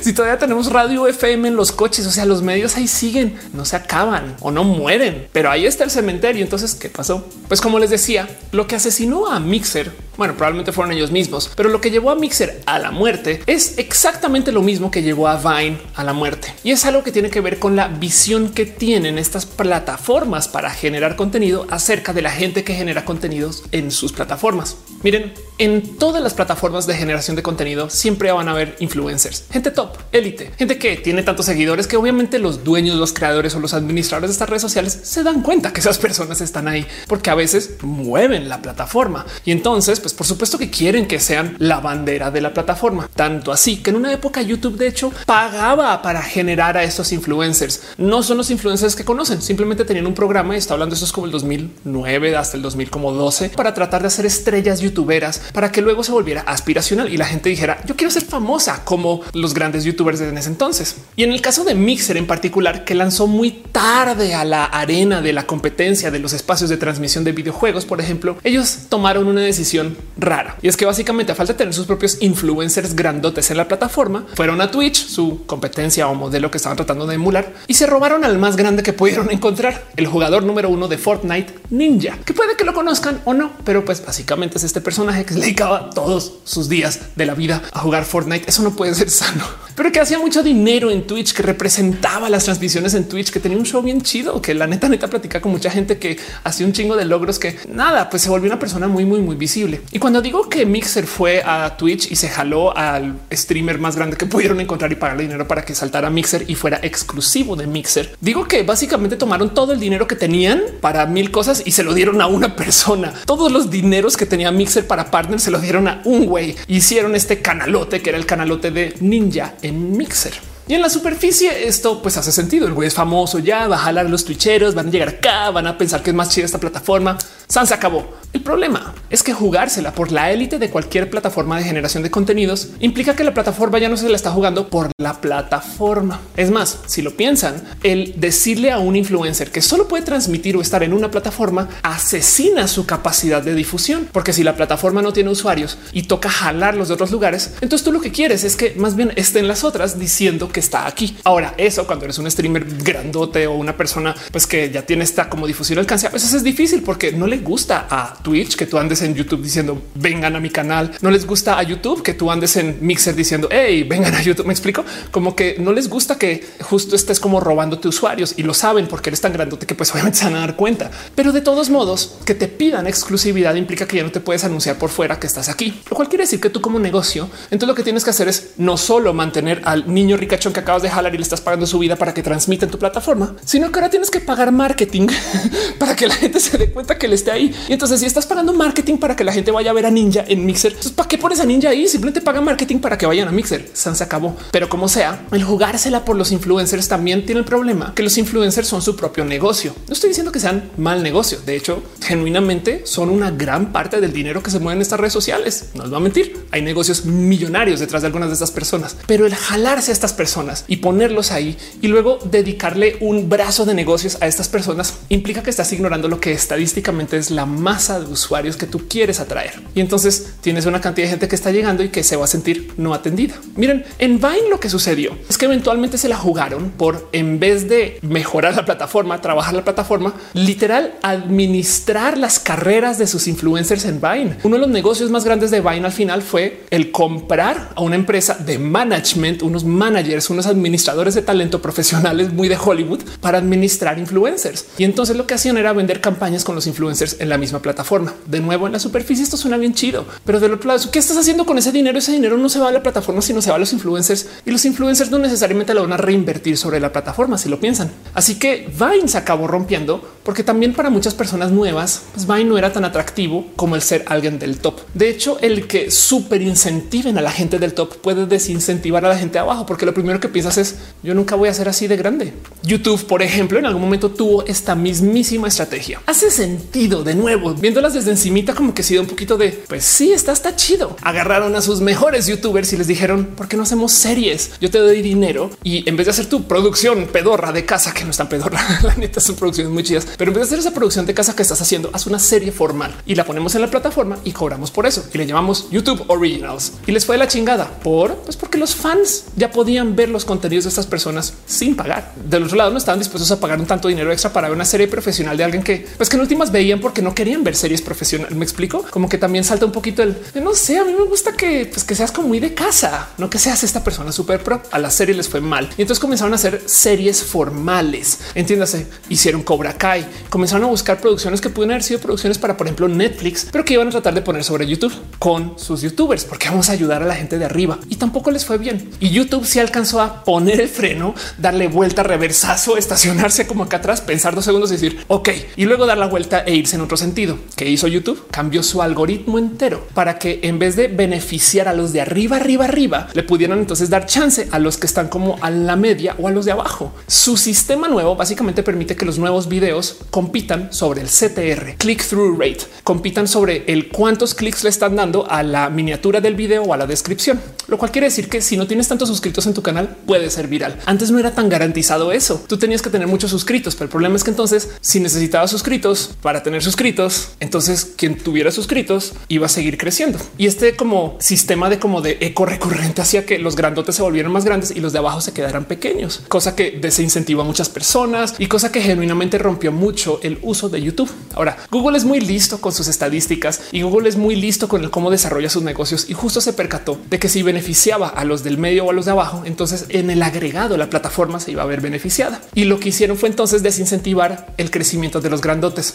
si 0.00 0.12
todavía 0.12 0.38
tenemos 0.38 0.70
radio 0.70 1.06
FM 1.06 1.48
en 1.48 1.56
los 1.56 1.72
coches, 1.72 2.06
o 2.06 2.10
sea, 2.10 2.24
los 2.24 2.42
medios 2.42 2.76
ahí 2.76 2.88
siguen, 2.88 3.36
no 3.52 3.64
se 3.64 3.76
acaban 3.76 4.36
o 4.40 4.50
no 4.50 4.64
mueren, 4.64 5.28
pero 5.32 5.50
ahí 5.50 5.66
está 5.66 5.84
el 5.84 5.90
cementerio. 5.90 6.42
Entonces, 6.42 6.74
¿qué 6.74 6.88
pasó? 6.88 7.26
Pues 7.48 7.60
como 7.62 7.78
les 7.78 7.90
decía, 7.90 8.28
lo 8.50 8.66
que 8.66 8.74
asesinó 8.74 9.28
a 9.28 9.38
Mixer, 9.38 9.92
bueno, 10.16 10.34
probablemente 10.34 10.72
fueron 10.72 10.92
ellos 10.92 11.12
mismos, 11.12 11.50
pero 11.54 11.68
lo 11.68 11.80
que 11.80 11.92
llevó 11.92 12.10
a 12.10 12.16
Mixer 12.16 12.60
a 12.66 12.80
la 12.80 12.90
muerte 12.90 13.40
es 13.46 13.78
exactamente 13.78 14.50
lo 14.50 14.62
mismo 14.62 14.90
que 14.90 15.02
llevó 15.02 15.28
a 15.28 15.36
Vine 15.36 15.78
a 15.94 16.02
la 16.02 16.12
muerte. 16.12 16.52
Y 16.64 16.72
es 16.72 16.84
algo 16.84 17.04
que 17.04 17.12
tiene 17.12 17.30
que 17.30 17.40
ver 17.40 17.60
con 17.60 17.76
la 17.76 17.86
visión 17.86 18.50
que 18.50 18.66
tienen 18.66 19.16
estas 19.16 19.46
plataformas 19.46 20.48
para 20.48 20.70
generar 20.70 21.14
contenido 21.14 21.66
acerca 21.70 22.12
de 22.12 22.22
la 22.22 22.30
gente 22.32 22.64
que 22.64 22.74
genera 22.74 23.04
contenidos 23.04 23.62
en 23.70 23.92
sus 23.92 24.12
plataformas. 24.12 24.76
Miren, 25.04 25.32
en 25.58 25.96
todas 25.96 26.22
las 26.22 26.34
plataformas 26.34 26.86
de 26.86 26.94
generación 26.94 27.36
de 27.36 27.42
contenido 27.42 27.90
siempre 27.90 28.32
van 28.32 28.48
a 28.48 28.52
haber 28.52 28.76
influencers, 28.80 29.44
gente 29.50 29.70
top, 29.70 29.96
élite, 30.10 30.50
gente 30.58 30.78
que 30.78 30.96
tiene 30.96 31.22
tantos 31.22 31.46
seguidores 31.46 31.86
que 31.86 31.96
obviamente 31.96 32.38
los 32.38 32.64
dueños, 32.64 32.96
los 32.96 33.12
creadores 33.12 33.54
o 33.54 33.60
los 33.60 33.74
administradores 33.74 34.30
de 34.30 34.32
estas 34.32 34.48
redes 34.48 34.62
sociales 34.62 34.98
se 35.02 35.22
dan 35.22 35.42
cuenta 35.42 35.72
que 35.72 35.80
esas 35.80 35.98
personas 35.98 36.40
están 36.40 36.68
ahí 36.68 36.86
porque 37.08 37.30
a 37.30 37.34
veces 37.34 37.51
mueven 37.82 38.48
la 38.48 38.62
plataforma 38.62 39.26
y 39.44 39.52
entonces, 39.52 40.00
pues 40.00 40.14
por 40.14 40.26
supuesto 40.26 40.58
que 40.58 40.70
quieren 40.70 41.06
que 41.06 41.20
sean 41.20 41.56
la 41.58 41.80
bandera 41.80 42.30
de 42.30 42.40
la 42.40 42.54
plataforma. 42.54 43.08
Tanto 43.14 43.52
así 43.52 43.78
que 43.78 43.90
en 43.90 43.96
una 43.96 44.12
época 44.12 44.42
YouTube 44.42 44.76
de 44.76 44.88
hecho 44.88 45.12
pagaba 45.26 46.02
para 46.02 46.22
generar 46.22 46.76
a 46.76 46.84
estos 46.84 47.12
influencers. 47.12 47.82
No 47.98 48.22
son 48.22 48.38
los 48.38 48.50
influencers 48.50 48.96
que 48.96 49.04
conocen, 49.04 49.42
simplemente 49.42 49.84
tenían 49.84 50.06
un 50.06 50.14
programa 50.14 50.54
y 50.54 50.58
está 50.58 50.74
hablando 50.74 50.94
eso 50.94 51.04
es 51.04 51.12
como 51.12 51.26
el 51.26 51.32
2009 51.32 52.36
hasta 52.36 52.56
el 52.56 52.62
2012 52.62 53.50
para 53.50 53.74
tratar 53.74 54.02
de 54.02 54.08
hacer 54.08 54.26
estrellas 54.26 54.80
youtuberas 54.80 55.42
para 55.52 55.72
que 55.72 55.82
luego 55.82 56.04
se 56.04 56.12
volviera 56.12 56.42
aspiracional 56.42 57.12
y 57.12 57.16
la 57.16 57.26
gente 57.26 57.48
dijera 57.48 57.82
yo 57.86 57.96
quiero 57.96 58.10
ser 58.10 58.24
famosa 58.24 58.84
como 58.84 59.20
los 59.32 59.54
grandes 59.54 59.84
youtubers 59.84 60.20
en 60.20 60.38
ese 60.38 60.48
entonces. 60.48 60.96
Y 61.16 61.24
en 61.24 61.32
el 61.32 61.40
caso 61.40 61.64
de 61.64 61.74
Mixer 61.74 62.16
en 62.16 62.26
particular, 62.26 62.84
que 62.84 62.94
lanzó 62.94 63.26
muy 63.26 63.50
tarde 63.72 64.34
a 64.34 64.44
la 64.44 64.64
arena 64.64 65.20
de 65.20 65.32
la 65.32 65.46
competencia 65.46 66.10
de 66.10 66.18
los 66.18 66.32
espacios 66.32 66.70
de 66.70 66.76
transmisión 66.76 67.24
de 67.24 67.32
videojuegos, 67.42 67.84
por 67.84 68.00
ejemplo, 68.00 68.36
ellos 68.44 68.86
tomaron 68.88 69.26
una 69.26 69.40
decisión 69.40 69.96
rara 70.16 70.56
y 70.62 70.68
es 70.68 70.76
que 70.76 70.84
básicamente 70.84 71.32
a 71.32 71.34
falta 71.34 71.52
de 71.52 71.58
tener 71.58 71.74
sus 71.74 71.86
propios 71.86 72.18
influencers 72.20 72.94
grandotes 72.94 73.50
en 73.50 73.56
la 73.56 73.68
plataforma, 73.68 74.26
fueron 74.34 74.60
a 74.60 74.70
Twitch, 74.70 75.06
su 75.06 75.44
competencia 75.46 76.08
o 76.08 76.14
modelo 76.14 76.50
que 76.50 76.56
estaban 76.56 76.76
tratando 76.76 77.06
de 77.06 77.16
emular 77.16 77.52
y 77.66 77.74
se 77.74 77.86
robaron 77.86 78.24
al 78.24 78.38
más 78.38 78.56
grande 78.56 78.82
que 78.82 78.92
pudieron 78.92 79.30
encontrar, 79.30 79.84
el 79.96 80.06
jugador 80.06 80.44
número 80.44 80.68
uno 80.68 80.88
de 80.88 80.98
Fortnite, 80.98 81.54
Ninja, 81.70 82.18
que 82.24 82.32
puede 82.32 82.56
que 82.56 82.64
lo 82.64 82.74
conozcan 82.74 83.20
o 83.24 83.34
no, 83.34 83.52
pero 83.64 83.84
pues 83.84 84.04
básicamente 84.04 84.58
es 84.58 84.64
este 84.64 84.80
personaje 84.80 85.24
que 85.24 85.34
se 85.34 85.40
dedicaba 85.40 85.90
todos 85.90 86.34
sus 86.44 86.68
días 86.68 87.00
de 87.16 87.26
la 87.26 87.34
vida 87.34 87.62
a 87.72 87.80
jugar 87.80 88.04
Fortnite. 88.04 88.48
Eso 88.48 88.62
no 88.62 88.76
puede 88.76 88.94
ser 88.94 89.10
sano, 89.10 89.44
pero 89.74 89.90
que 89.90 90.00
hacía 90.00 90.18
mucho 90.18 90.42
dinero 90.42 90.90
en 90.90 91.06
Twitch, 91.06 91.32
que 91.32 91.42
representaba 91.42 92.30
las 92.30 92.44
transmisiones 92.44 92.94
en 92.94 93.08
Twitch, 93.08 93.30
que 93.30 93.40
tenía 93.40 93.58
un 93.58 93.64
show 93.64 93.82
bien 93.82 94.02
chido, 94.02 94.40
que 94.40 94.54
la 94.54 94.66
neta 94.66 94.88
neta 94.88 95.08
platica 95.08 95.40
con 95.40 95.52
mucha 95.52 95.70
gente 95.70 95.98
que 95.98 96.18
hacía 96.44 96.66
un 96.66 96.72
chingo 96.72 96.96
de 96.96 97.04
logros 97.04 97.31
que 97.38 97.56
nada, 97.68 98.10
pues 98.10 98.22
se 98.22 98.30
volvió 98.30 98.48
una 98.48 98.58
persona 98.58 98.88
muy, 98.88 99.04
muy, 99.04 99.20
muy 99.20 99.36
visible. 99.36 99.80
Y 99.90 99.98
cuando 99.98 100.20
digo 100.22 100.48
que 100.48 100.66
Mixer 100.66 101.06
fue 101.06 101.42
a 101.44 101.76
Twitch 101.76 102.10
y 102.10 102.16
se 102.16 102.28
jaló 102.28 102.76
al 102.76 103.18
streamer 103.32 103.78
más 103.78 103.96
grande 103.96 104.16
que 104.16 104.26
pudieron 104.32 104.60
encontrar 104.60 104.92
y 104.92 104.96
pagarle 104.96 105.24
dinero 105.24 105.46
para 105.46 105.64
que 105.64 105.74
saltara 105.74 106.10
Mixer 106.10 106.44
y 106.48 106.54
fuera 106.54 106.80
exclusivo 106.82 107.56
de 107.56 107.66
Mixer, 107.66 108.16
digo 108.20 108.46
que 108.46 108.62
básicamente 108.62 109.16
tomaron 109.16 109.54
todo 109.54 109.72
el 109.72 109.80
dinero 109.80 110.06
que 110.06 110.16
tenían 110.16 110.62
para 110.80 111.06
mil 111.06 111.30
cosas 111.30 111.62
y 111.64 111.72
se 111.72 111.82
lo 111.82 111.94
dieron 111.94 112.20
a 112.20 112.26
una 112.26 112.56
persona. 112.56 113.12
Todos 113.26 113.50
los 113.50 113.70
dineros 113.70 114.16
que 114.16 114.26
tenía 114.26 114.50
Mixer 114.50 114.86
para 114.86 115.10
partner 115.10 115.40
se 115.40 115.50
lo 115.50 115.58
dieron 115.58 115.88
a 115.88 116.00
un 116.04 116.26
güey. 116.26 116.56
Hicieron 116.66 117.14
este 117.14 117.42
canalote 117.42 118.00
que 118.00 118.10
era 118.10 118.18
el 118.18 118.26
canalote 118.26 118.70
de 118.70 118.94
Ninja 119.00 119.54
en 119.62 119.96
Mixer. 119.96 120.51
Y 120.68 120.74
en 120.74 120.82
la 120.82 120.88
superficie 120.88 121.66
esto 121.66 122.00
pues 122.02 122.16
hace 122.16 122.32
sentido. 122.32 122.66
El 122.66 122.74
güey 122.74 122.88
es 122.88 122.94
famoso 122.94 123.38
ya, 123.38 123.68
va 123.68 123.76
a 123.76 123.80
jalar 123.80 124.08
los 124.08 124.24
twitcheros, 124.24 124.74
van 124.74 124.88
a 124.88 124.90
llegar 124.90 125.08
acá, 125.08 125.50
van 125.50 125.66
a 125.66 125.76
pensar 125.76 126.02
que 126.02 126.10
es 126.10 126.16
más 126.16 126.30
chida 126.30 126.44
esta 126.44 126.58
plataforma. 126.58 127.18
San 127.48 127.66
se 127.66 127.74
acabó. 127.74 128.21
El 128.32 128.40
problema 128.40 128.94
es 129.10 129.22
que 129.22 129.34
jugársela 129.34 129.92
por 129.92 130.10
la 130.10 130.32
élite 130.32 130.58
de 130.58 130.70
cualquier 130.70 131.10
plataforma 131.10 131.58
de 131.58 131.64
generación 131.64 132.02
de 132.02 132.10
contenidos 132.10 132.70
implica 132.80 133.14
que 133.14 133.24
la 133.24 133.34
plataforma 133.34 133.78
ya 133.78 133.90
no 133.90 133.98
se 133.98 134.08
la 134.08 134.16
está 134.16 134.30
jugando 134.30 134.68
por 134.68 134.90
la 134.98 135.20
plataforma. 135.20 136.18
Es 136.34 136.50
más, 136.50 136.78
si 136.86 137.02
lo 137.02 137.14
piensan, 137.14 137.62
el 137.82 138.14
decirle 138.16 138.72
a 138.72 138.78
un 138.78 138.96
influencer 138.96 139.50
que 139.50 139.60
solo 139.60 139.86
puede 139.86 140.04
transmitir 140.04 140.56
o 140.56 140.62
estar 140.62 140.82
en 140.82 140.94
una 140.94 141.10
plataforma 141.10 141.68
asesina 141.82 142.68
su 142.68 142.86
capacidad 142.86 143.42
de 143.42 143.54
difusión, 143.54 144.08
porque 144.12 144.32
si 144.32 144.42
la 144.42 144.56
plataforma 144.56 145.02
no 145.02 145.12
tiene 145.12 145.28
usuarios 145.28 145.76
y 145.92 146.04
toca 146.04 146.30
jalarlos 146.30 146.88
de 146.88 146.94
otros 146.94 147.10
lugares, 147.10 147.52
entonces 147.60 147.84
tú 147.84 147.92
lo 147.92 148.00
que 148.00 148.12
quieres 148.12 148.44
es 148.44 148.56
que 148.56 148.72
más 148.78 148.96
bien 148.96 149.12
estén 149.16 149.46
las 149.46 149.62
otras 149.62 149.98
diciendo 149.98 150.48
que 150.48 150.60
está 150.60 150.86
aquí. 150.86 151.18
Ahora, 151.24 151.52
eso 151.58 151.86
cuando 151.86 152.06
eres 152.06 152.16
un 152.16 152.30
streamer 152.30 152.64
grandote 152.82 153.46
o 153.46 153.52
una 153.56 153.76
persona 153.76 154.14
pues 154.30 154.46
que 154.46 154.70
ya 154.70 154.86
tiene 154.86 155.04
esta 155.04 155.28
como 155.28 155.46
difusión 155.46 155.78
alcance, 155.78 156.06
a 156.06 156.10
veces 156.10 156.32
es 156.32 156.42
difícil 156.42 156.82
porque 156.82 157.12
no 157.12 157.26
le 157.26 157.36
gusta 157.36 157.86
a 157.90 158.21
Twitch 158.22 158.56
que 158.56 158.66
tú 158.66 158.78
andes 158.78 159.02
en 159.02 159.14
YouTube 159.14 159.42
diciendo 159.42 159.82
vengan 159.94 160.36
a 160.36 160.40
mi 160.40 160.50
canal. 160.50 160.92
No 161.00 161.10
les 161.10 161.26
gusta 161.26 161.58
a 161.58 161.62
YouTube 161.62 162.02
que 162.02 162.14
tú 162.14 162.30
andes 162.30 162.56
en 162.56 162.78
Mixer 162.80 163.14
diciendo 163.14 163.48
hey, 163.50 163.84
vengan 163.84 164.14
a 164.14 164.22
YouTube. 164.22 164.46
Me 164.46 164.52
explico 164.52 164.84
como 165.10 165.36
que 165.36 165.56
no 165.58 165.72
les 165.72 165.88
gusta 165.88 166.18
que 166.18 166.46
justo 166.60 166.96
estés 166.96 167.20
como 167.20 167.40
robándote 167.40 167.88
usuarios 167.88 168.34
y 168.36 168.42
lo 168.42 168.54
saben 168.54 168.86
porque 168.86 169.10
eres 169.10 169.20
tan 169.20 169.32
grandote 169.32 169.66
que 169.66 169.74
pues 169.74 169.90
obviamente 169.92 170.18
se 170.18 170.24
van 170.24 170.36
a 170.36 170.40
dar 170.40 170.56
cuenta. 170.56 170.90
Pero 171.14 171.32
de 171.32 171.40
todos 171.40 171.70
modos, 171.70 172.18
que 172.24 172.34
te 172.34 172.48
pidan 172.48 172.86
exclusividad 172.86 173.54
implica 173.54 173.86
que 173.86 173.96
ya 173.96 174.02
no 174.02 174.10
te 174.10 174.20
puedes 174.20 174.44
anunciar 174.44 174.76
por 174.76 174.90
fuera 174.90 175.18
que 175.18 175.26
estás 175.26 175.48
aquí, 175.48 175.80
lo 175.90 175.96
cual 175.96 176.08
quiere 176.08 176.24
decir 176.24 176.40
que 176.40 176.50
tú 176.50 176.60
como 176.60 176.78
negocio, 176.78 177.28
entonces 177.44 177.68
lo 177.68 177.74
que 177.74 177.82
tienes 177.82 178.04
que 178.04 178.10
hacer 178.10 178.28
es 178.28 178.52
no 178.56 178.76
solo 178.76 179.12
mantener 179.12 179.62
al 179.64 179.92
niño 179.92 180.16
ricachón 180.16 180.52
que 180.52 180.60
acabas 180.60 180.82
de 180.82 180.90
jalar 180.90 181.14
y 181.14 181.18
le 181.18 181.22
estás 181.22 181.40
pagando 181.40 181.66
su 181.66 181.78
vida 181.78 181.96
para 181.96 182.14
que 182.14 182.22
transmita 182.22 182.64
en 182.66 182.70
tu 182.70 182.78
plataforma, 182.78 183.36
sino 183.44 183.70
que 183.70 183.78
ahora 183.78 183.90
tienes 183.90 184.10
que 184.10 184.20
pagar 184.20 184.52
marketing 184.52 185.06
para 185.78 185.96
que 185.96 186.06
la 186.06 186.14
gente 186.14 186.40
se 186.40 186.58
dé 186.58 186.70
cuenta 186.70 186.98
que 186.98 187.06
él 187.06 187.12
esté 187.12 187.30
ahí. 187.30 187.54
Y 187.68 187.72
entonces 187.72 188.00
si 188.00 188.06
estás 188.12 188.26
pagando 188.26 188.52
marketing 188.52 188.98
para 188.98 189.16
que 189.16 189.24
la 189.24 189.32
gente 189.32 189.50
vaya 189.50 189.70
a 189.70 189.74
ver 189.74 189.86
a 189.86 189.90
Ninja 189.90 190.24
en 190.28 190.44
Mixer, 190.44 190.72
entonces 190.72 190.92
¿para 190.92 191.08
qué 191.08 191.18
pones 191.18 191.40
a 191.40 191.44
Ninja 191.44 191.70
ahí? 191.70 191.88
Simplemente 191.88 192.20
paga 192.20 192.40
marketing 192.40 192.78
para 192.78 192.98
que 192.98 193.06
vayan 193.06 193.28
a 193.28 193.32
Mixer. 193.32 193.70
San 193.72 193.96
se 193.96 194.04
acabó. 194.04 194.36
Pero 194.50 194.68
como 194.68 194.88
sea, 194.88 195.26
el 195.32 195.42
jugársela 195.42 196.04
por 196.04 196.16
los 196.16 196.32
influencers 196.32 196.88
también 196.88 197.24
tiene 197.24 197.40
el 197.40 197.44
problema 197.44 197.94
que 197.94 198.02
los 198.02 198.16
influencers 198.18 198.68
son 198.68 198.82
su 198.82 198.96
propio 198.96 199.24
negocio. 199.24 199.74
No 199.88 199.94
estoy 199.94 200.08
diciendo 200.08 200.32
que 200.32 200.40
sean 200.40 200.70
mal 200.76 201.02
negocio. 201.02 201.38
De 201.44 201.56
hecho, 201.56 201.82
genuinamente 202.00 202.82
son 202.84 203.08
una 203.08 203.30
gran 203.30 203.72
parte 203.72 204.00
del 204.00 204.12
dinero 204.12 204.42
que 204.42 204.50
se 204.50 204.58
mueve 204.58 204.76
en 204.76 204.82
estas 204.82 205.00
redes 205.00 205.12
sociales. 205.12 205.70
No 205.74 205.84
les 205.84 205.92
va 205.92 205.96
a 205.96 206.00
mentir. 206.00 206.46
Hay 206.50 206.62
negocios 206.62 207.04
millonarios 207.04 207.80
detrás 207.80 208.02
de 208.02 208.06
algunas 208.06 208.28
de 208.28 208.34
estas 208.34 208.50
personas, 208.50 208.96
pero 209.06 209.26
el 209.26 209.34
jalarse 209.34 209.90
a 209.90 209.94
estas 209.94 210.12
personas 210.12 210.64
y 210.68 210.76
ponerlos 210.76 211.30
ahí 211.30 211.56
y 211.80 211.88
luego 211.88 212.18
dedicarle 212.30 212.96
un 213.00 213.28
brazo 213.28 213.64
de 213.64 213.74
negocios 213.74 214.18
a 214.20 214.26
estas 214.26 214.48
personas 214.48 214.94
implica 215.08 215.42
que 215.42 215.50
estás 215.50 215.72
ignorando 215.72 216.08
lo 216.08 216.20
que 216.20 216.32
estadísticamente 216.32 217.16
es 217.16 217.30
la 217.30 217.46
masa 217.46 218.00
de 218.02 218.12
usuarios 218.12 218.56
que 218.56 218.66
tú 218.66 218.82
quieres 218.88 219.20
atraer. 219.20 219.62
Y 219.74 219.80
entonces 219.80 220.34
tienes 220.40 220.66
una 220.66 220.80
cantidad 220.80 221.06
de 221.06 221.10
gente 221.10 221.28
que 221.28 221.34
está 221.34 221.50
llegando 221.50 221.82
y 221.82 221.88
que 221.88 222.02
se 222.02 222.16
va 222.16 222.24
a 222.24 222.28
sentir 222.28 222.72
no 222.76 222.94
atendida. 222.94 223.34
Miren, 223.56 223.84
en 223.98 224.18
Vine 224.18 224.48
lo 224.50 224.60
que 224.60 224.68
sucedió 224.68 225.16
es 225.28 225.38
que 225.38 225.46
eventualmente 225.46 225.98
se 225.98 226.08
la 226.08 226.16
jugaron 226.16 226.70
por 226.70 227.08
en 227.12 227.38
vez 227.38 227.68
de 227.68 227.98
mejorar 228.02 228.54
la 228.54 228.64
plataforma, 228.64 229.20
trabajar 229.20 229.54
la 229.54 229.64
plataforma, 229.64 230.14
literal 230.34 230.94
administrar 231.02 232.18
las 232.18 232.38
carreras 232.38 232.98
de 232.98 233.06
sus 233.06 233.26
influencers 233.28 233.84
en 233.84 234.00
Vine. 234.00 234.36
Uno 234.42 234.56
de 234.56 234.62
los 234.62 234.70
negocios 234.70 235.10
más 235.10 235.24
grandes 235.24 235.50
de 235.50 235.60
Vine 235.60 235.86
al 235.86 235.92
final 235.92 236.22
fue 236.22 236.64
el 236.70 236.90
comprar 236.90 237.70
a 237.74 237.80
una 237.80 237.96
empresa 237.96 238.34
de 238.34 238.58
management, 238.58 239.42
unos 239.42 239.64
managers, 239.64 240.30
unos 240.30 240.46
administradores 240.46 241.14
de 241.14 241.22
talento 241.22 241.62
profesionales 241.62 242.32
muy 242.32 242.48
de 242.48 242.56
Hollywood 242.56 243.02
para 243.20 243.38
administrar 243.38 243.98
influencers. 243.98 244.66
Y 244.78 244.84
entonces 244.84 245.16
lo 245.16 245.26
que 245.26 245.34
hacían 245.34 245.56
era 245.56 245.72
vender 245.72 246.00
campañas 246.00 246.44
con 246.44 246.54
los 246.54 246.66
influencers 246.66 247.16
en 247.18 247.28
la 247.28 247.38
misma 247.38 247.60
plataforma. 247.60 247.91
De 248.26 248.40
nuevo 248.40 248.66
en 248.66 248.72
la 248.72 248.78
superficie 248.78 249.22
esto 249.22 249.36
suena 249.36 249.58
bien 249.58 249.74
chido, 249.74 250.06
pero 250.24 250.40
del 250.40 250.54
otro 250.54 250.68
lado, 250.68 250.90
¿qué 250.90 250.98
estás 250.98 251.18
haciendo 251.18 251.44
con 251.44 251.58
ese 251.58 251.72
dinero? 251.72 251.98
Ese 251.98 252.12
dinero 252.12 252.38
no 252.38 252.48
se 252.48 252.58
va 252.58 252.68
a 252.68 252.72
la 252.72 252.82
plataforma, 252.82 253.20
sino 253.20 253.42
se 253.42 253.50
va 253.50 253.56
a 253.56 253.58
los 253.58 253.74
influencers 253.74 254.28
y 254.46 254.50
los 254.50 254.64
influencers 254.64 255.10
no 255.10 255.18
necesariamente 255.18 255.74
lo 255.74 255.82
van 255.82 255.92
a 255.92 255.98
reinvertir 255.98 256.56
sobre 256.56 256.80
la 256.80 256.90
plataforma 256.90 257.36
si 257.36 257.50
lo 257.50 257.60
piensan. 257.60 257.90
Así 258.14 258.36
que 258.36 258.66
Vine 258.78 259.08
se 259.08 259.18
acabó 259.18 259.46
rompiendo 259.46 260.02
porque 260.22 260.42
también 260.42 260.72
para 260.72 260.88
muchas 260.88 261.12
personas 261.12 261.50
nuevas, 261.50 262.04
pues 262.14 262.26
Vine 262.26 262.44
no 262.44 262.56
era 262.56 262.72
tan 262.72 262.86
atractivo 262.86 263.48
como 263.56 263.76
el 263.76 263.82
ser 263.82 264.04
alguien 264.06 264.38
del 264.38 264.58
top. 264.58 264.80
De 264.94 265.10
hecho, 265.10 265.38
el 265.42 265.66
que 265.66 265.90
súper 265.90 266.40
incentiven 266.40 267.18
a 267.18 267.20
la 267.20 267.30
gente 267.30 267.58
del 267.58 267.74
top 267.74 267.98
puede 267.98 268.24
desincentivar 268.24 269.04
a 269.04 269.10
la 269.10 269.18
gente 269.18 269.38
abajo, 269.38 269.66
porque 269.66 269.84
lo 269.84 269.92
primero 269.92 270.18
que 270.18 270.30
piensas 270.30 270.56
es 270.56 270.76
yo 271.02 271.12
nunca 271.12 271.34
voy 271.34 271.50
a 271.50 271.54
ser 271.54 271.68
así 271.68 271.88
de 271.88 271.98
grande. 271.98 272.32
YouTube, 272.62 273.04
por 273.04 273.22
ejemplo, 273.22 273.58
en 273.58 273.66
algún 273.66 273.82
momento 273.82 274.10
tuvo 274.10 274.46
esta 274.46 274.74
mismísima 274.74 275.48
estrategia. 275.48 276.00
Hace 276.06 276.30
sentido 276.30 277.02
de 277.04 277.14
nuevo, 277.14 277.52
viéndolas 277.72 277.94
desde 277.94 278.10
encimita, 278.10 278.54
como 278.54 278.74
que 278.74 278.82
ha 278.82 278.84
sido 278.84 279.00
un 279.00 279.08
poquito 279.08 279.38
de 279.38 279.48
pues 279.66 279.82
sí, 279.82 280.12
está, 280.12 280.32
está 280.32 280.54
chido. 280.54 280.94
Agarraron 281.00 281.56
a 281.56 281.62
sus 281.62 281.80
mejores 281.80 282.26
youtubers 282.26 282.70
y 282.74 282.76
les 282.76 282.86
dijeron 282.86 283.30
por 283.34 283.48
qué 283.48 283.56
no 283.56 283.62
hacemos 283.62 283.92
series. 283.92 284.50
Yo 284.60 284.70
te 284.70 284.76
doy 284.76 285.00
dinero 285.00 285.50
y 285.64 285.88
en 285.88 285.96
vez 285.96 286.06
de 286.06 286.10
hacer 286.10 286.26
tu 286.26 286.46
producción 286.46 287.06
pedorra 287.06 287.50
de 287.50 287.64
casa, 287.64 287.94
que 287.94 288.04
no 288.04 288.10
están 288.10 288.28
pedorra, 288.28 288.60
la 288.82 288.94
neta 288.96 289.20
son 289.20 289.36
producciones 289.36 289.72
muy 289.72 289.84
chidas, 289.84 290.06
pero 290.18 290.30
en 290.30 290.34
vez 290.34 290.42
de 290.42 290.46
hacer 290.48 290.58
esa 290.58 290.74
producción 290.74 291.06
de 291.06 291.14
casa 291.14 291.34
que 291.34 291.40
estás 291.40 291.62
haciendo, 291.62 291.88
haz 291.94 292.06
una 292.06 292.18
serie 292.18 292.52
formal 292.52 292.94
y 293.06 293.14
la 293.14 293.24
ponemos 293.24 293.54
en 293.54 293.62
la 293.62 293.70
plataforma 293.70 294.18
y 294.22 294.32
cobramos 294.32 294.70
por 294.70 294.84
eso 294.84 295.06
y 295.10 295.16
le 295.16 295.26
llamamos 295.26 295.68
YouTube 295.70 296.04
Originals 296.08 296.74
y 296.86 296.92
les 296.92 297.06
fue 297.06 297.16
la 297.16 297.26
chingada 297.26 297.70
por 297.82 298.16
pues 298.16 298.36
porque 298.36 298.58
los 298.58 298.74
fans 298.74 299.24
ya 299.34 299.50
podían 299.50 299.96
ver 299.96 300.10
los 300.10 300.26
contenidos 300.26 300.64
de 300.64 300.68
estas 300.68 300.86
personas 300.86 301.32
sin 301.46 301.74
pagar. 301.74 302.12
Del 302.28 302.42
otro 302.42 302.58
lado, 302.58 302.70
no 302.70 302.76
estaban 302.76 302.98
dispuestos 302.98 303.30
a 303.30 303.40
pagar 303.40 303.58
un 303.58 303.66
tanto 303.66 303.88
dinero 303.88 304.12
extra 304.12 304.30
para 304.30 304.48
ver 304.48 304.56
una 304.56 304.66
serie 304.66 304.88
profesional 304.88 305.38
de 305.38 305.44
alguien 305.44 305.62
que 305.62 305.86
pues 305.96 306.10
que 306.10 306.16
en 306.16 306.20
últimas 306.20 306.52
veían 306.52 306.80
porque 306.80 307.00
no 307.00 307.14
querían 307.14 307.42
ver 307.42 307.56
series 307.62 307.82
profesionales. 307.82 308.36
Me 308.36 308.44
explico 308.44 308.84
como 308.90 309.08
que 309.08 309.18
también 309.18 309.44
salta 309.44 309.64
un 309.64 309.72
poquito 309.72 310.02
el 310.02 310.16
no 310.42 310.54
sé. 310.54 310.78
A 310.78 310.84
mí 310.84 310.92
me 310.92 311.04
gusta 311.04 311.32
que 311.32 311.66
pues 311.66 311.84
que 311.84 311.94
seas 311.94 312.12
como 312.12 312.28
muy 312.28 312.40
de 312.40 312.54
casa, 312.54 313.08
no 313.18 313.30
que 313.30 313.38
seas 313.38 313.62
esta 313.64 313.82
persona 313.82 314.12
súper 314.12 314.42
pro. 314.42 314.62
A 314.70 314.78
la 314.78 314.90
serie 314.90 315.14
les 315.14 315.28
fue 315.28 315.40
mal 315.40 315.70
y 315.76 315.82
entonces 315.82 316.00
comenzaron 316.00 316.32
a 316.32 316.36
hacer 316.36 316.62
series 316.66 317.22
formales. 317.22 318.20
Entiéndase, 318.34 318.86
hicieron 319.08 319.42
Cobra 319.42 319.74
Kai, 319.74 320.06
comenzaron 320.28 320.64
a 320.64 320.70
buscar 320.70 321.00
producciones 321.00 321.40
que 321.40 321.50
pudieran 321.50 321.74
haber 321.74 321.84
sido 321.84 322.00
producciones 322.00 322.38
para, 322.38 322.56
por 322.56 322.66
ejemplo, 322.66 322.88
Netflix, 322.88 323.46
pero 323.50 323.64
que 323.64 323.74
iban 323.74 323.88
a 323.88 323.90
tratar 323.90 324.14
de 324.14 324.22
poner 324.22 324.44
sobre 324.44 324.66
YouTube 324.66 324.92
con 325.18 325.58
sus 325.58 325.82
youtubers, 325.82 326.24
porque 326.24 326.48
vamos 326.48 326.68
a 326.68 326.72
ayudar 326.72 327.02
a 327.02 327.06
la 327.06 327.14
gente 327.14 327.38
de 327.38 327.44
arriba 327.44 327.78
y 327.88 327.96
tampoco 327.96 328.30
les 328.30 328.44
fue 328.44 328.58
bien. 328.58 328.90
Y 329.00 329.10
YouTube 329.10 329.46
se 329.46 329.60
alcanzó 329.60 330.00
a 330.00 330.24
poner 330.24 330.60
el 330.60 330.68
freno, 330.68 331.14
darle 331.38 331.68
vuelta, 331.68 332.02
reversazo, 332.02 332.76
estacionarse 332.76 333.46
como 333.46 333.64
acá 333.64 333.78
atrás, 333.78 334.00
pensar 334.00 334.34
dos 334.34 334.44
segundos 334.44 334.70
y 334.70 334.74
decir 334.74 335.04
ok, 335.08 335.28
y 335.56 335.64
luego 335.64 335.86
dar 335.86 335.98
la 335.98 336.06
vuelta 336.06 336.40
e 336.40 336.54
irse 336.54 336.76
en 336.76 336.82
otro 336.82 336.96
sentido. 336.96 337.38
¿Qué 337.56 337.68
hizo 337.68 337.86
YouTube? 337.86 338.26
Cambió 338.30 338.62
su 338.62 338.82
algoritmo 338.82 339.38
entero 339.38 339.86
para 339.94 340.18
que 340.18 340.40
en 340.42 340.58
vez 340.58 340.74
de 340.76 340.88
beneficiar 340.88 341.68
a 341.68 341.74
los 341.74 341.92
de 341.92 342.00
arriba, 342.00 342.36
arriba, 342.36 342.64
arriba, 342.64 343.08
le 343.12 343.22
pudieran 343.22 343.58
entonces 343.58 343.90
dar 343.90 344.06
chance 344.06 344.48
a 344.50 344.58
los 344.58 344.78
que 344.78 344.86
están 344.86 345.08
como 345.08 345.38
a 345.42 345.50
la 345.50 345.76
media 345.76 346.16
o 346.18 346.28
a 346.28 346.30
los 346.30 346.44
de 346.44 346.52
abajo. 346.52 346.92
Su 347.06 347.36
sistema 347.36 347.88
nuevo 347.88 348.16
básicamente 348.16 348.62
permite 348.62 348.96
que 348.96 349.04
los 349.04 349.18
nuevos 349.18 349.48
videos 349.48 349.98
compitan 350.10 350.72
sobre 350.72 351.02
el 351.02 351.08
CTR, 351.08 351.76
click 351.76 352.02
through 352.02 352.38
rate, 352.38 352.60
compitan 352.84 353.28
sobre 353.28 353.64
el 353.66 353.88
cuántos 353.88 354.34
clics 354.34 354.64
le 354.64 354.70
están 354.70 354.96
dando 354.96 355.30
a 355.30 355.42
la 355.42 355.68
miniatura 355.68 356.20
del 356.20 356.34
video 356.34 356.62
o 356.62 356.72
a 356.72 356.76
la 356.76 356.86
descripción, 356.86 357.40
lo 357.68 357.78
cual 357.78 357.90
quiere 357.90 358.06
decir 358.06 358.28
que 358.28 358.40
si 358.40 358.56
no 358.56 358.66
tienes 358.66 358.88
tantos 358.88 359.08
suscritos 359.08 359.46
en 359.46 359.54
tu 359.54 359.62
canal 359.62 359.96
puede 360.06 360.30
ser 360.30 360.48
viral. 360.48 360.78
Antes 360.86 361.10
no 361.10 361.18
era 361.18 361.34
tan 361.34 361.48
garantizado 361.48 362.12
eso. 362.12 362.42
Tú 362.48 362.56
tenías 362.56 362.82
que 362.82 362.90
tener 362.90 363.08
muchos 363.08 363.30
suscritos, 363.30 363.74
pero 363.74 363.84
el 363.84 363.90
problema 363.90 364.16
es 364.16 364.24
que 364.24 364.30
entonces 364.30 364.70
si 364.80 365.00
necesitabas 365.00 365.50
suscritos 365.50 366.10
para 366.22 366.42
tener 366.42 366.62
suscritos, 366.62 367.32
entonces 367.40 367.51
quien 367.96 368.16
tuviera 368.16 368.50
suscritos 368.50 369.12
iba 369.28 369.46
a 369.46 369.48
seguir 369.48 369.78
creciendo. 369.78 370.18
Y 370.38 370.46
este 370.46 370.76
como 370.76 371.16
sistema 371.20 371.68
de 371.68 371.78
como 371.78 372.00
de 372.00 372.18
eco 372.20 372.46
recurrente 372.46 373.02
hacía 373.02 373.26
que 373.26 373.38
los 373.38 373.56
grandotes 373.56 373.94
se 373.96 374.02
volvieran 374.02 374.32
más 374.32 374.44
grandes 374.44 374.70
y 374.70 374.80
los 374.80 374.92
de 374.92 374.98
abajo 374.98 375.20
se 375.20 375.32
quedaran 375.32 375.64
pequeños, 375.64 376.22
cosa 376.28 376.56
que 376.56 376.72
desincentiva 376.72 377.42
a 377.42 377.46
muchas 377.46 377.68
personas 377.68 378.34
y 378.38 378.46
cosa 378.46 378.72
que 378.72 378.80
genuinamente 378.80 379.38
rompió 379.38 379.72
mucho 379.72 380.20
el 380.22 380.38
uso 380.42 380.68
de 380.68 380.82
YouTube. 380.82 381.10
Ahora, 381.34 381.58
Google 381.70 381.98
es 381.98 382.04
muy 382.04 382.20
listo 382.20 382.60
con 382.60 382.72
sus 382.72 382.88
estadísticas 382.88 383.62
y 383.72 383.82
Google 383.82 384.08
es 384.08 384.16
muy 384.16 384.36
listo 384.36 384.68
con 384.68 384.82
el 384.82 384.90
cómo 384.90 385.10
desarrolla 385.10 385.50
sus 385.50 385.62
negocios 385.62 386.06
y 386.08 386.14
justo 386.14 386.40
se 386.40 386.52
percató 386.52 386.98
de 387.10 387.18
que 387.18 387.28
si 387.28 387.42
beneficiaba 387.42 388.08
a 388.08 388.24
los 388.24 388.44
del 388.44 388.58
medio 388.58 388.86
o 388.86 388.90
a 388.90 388.92
los 388.92 389.04
de 389.04 389.12
abajo, 389.12 389.42
entonces 389.44 389.86
en 389.88 390.10
el 390.10 390.22
agregado 390.22 390.76
la 390.76 390.90
plataforma 390.90 391.40
se 391.40 391.52
iba 391.52 391.62
a 391.62 391.66
ver 391.66 391.80
beneficiada. 391.80 392.40
Y 392.54 392.64
lo 392.64 392.80
que 392.80 392.90
hicieron 392.90 393.16
fue 393.16 393.28
entonces 393.28 393.62
desincentivar 393.62 394.54
el 394.56 394.70
crecimiento 394.70 395.20
de 395.20 395.30
los 395.30 395.40
grandotes. 395.40 395.94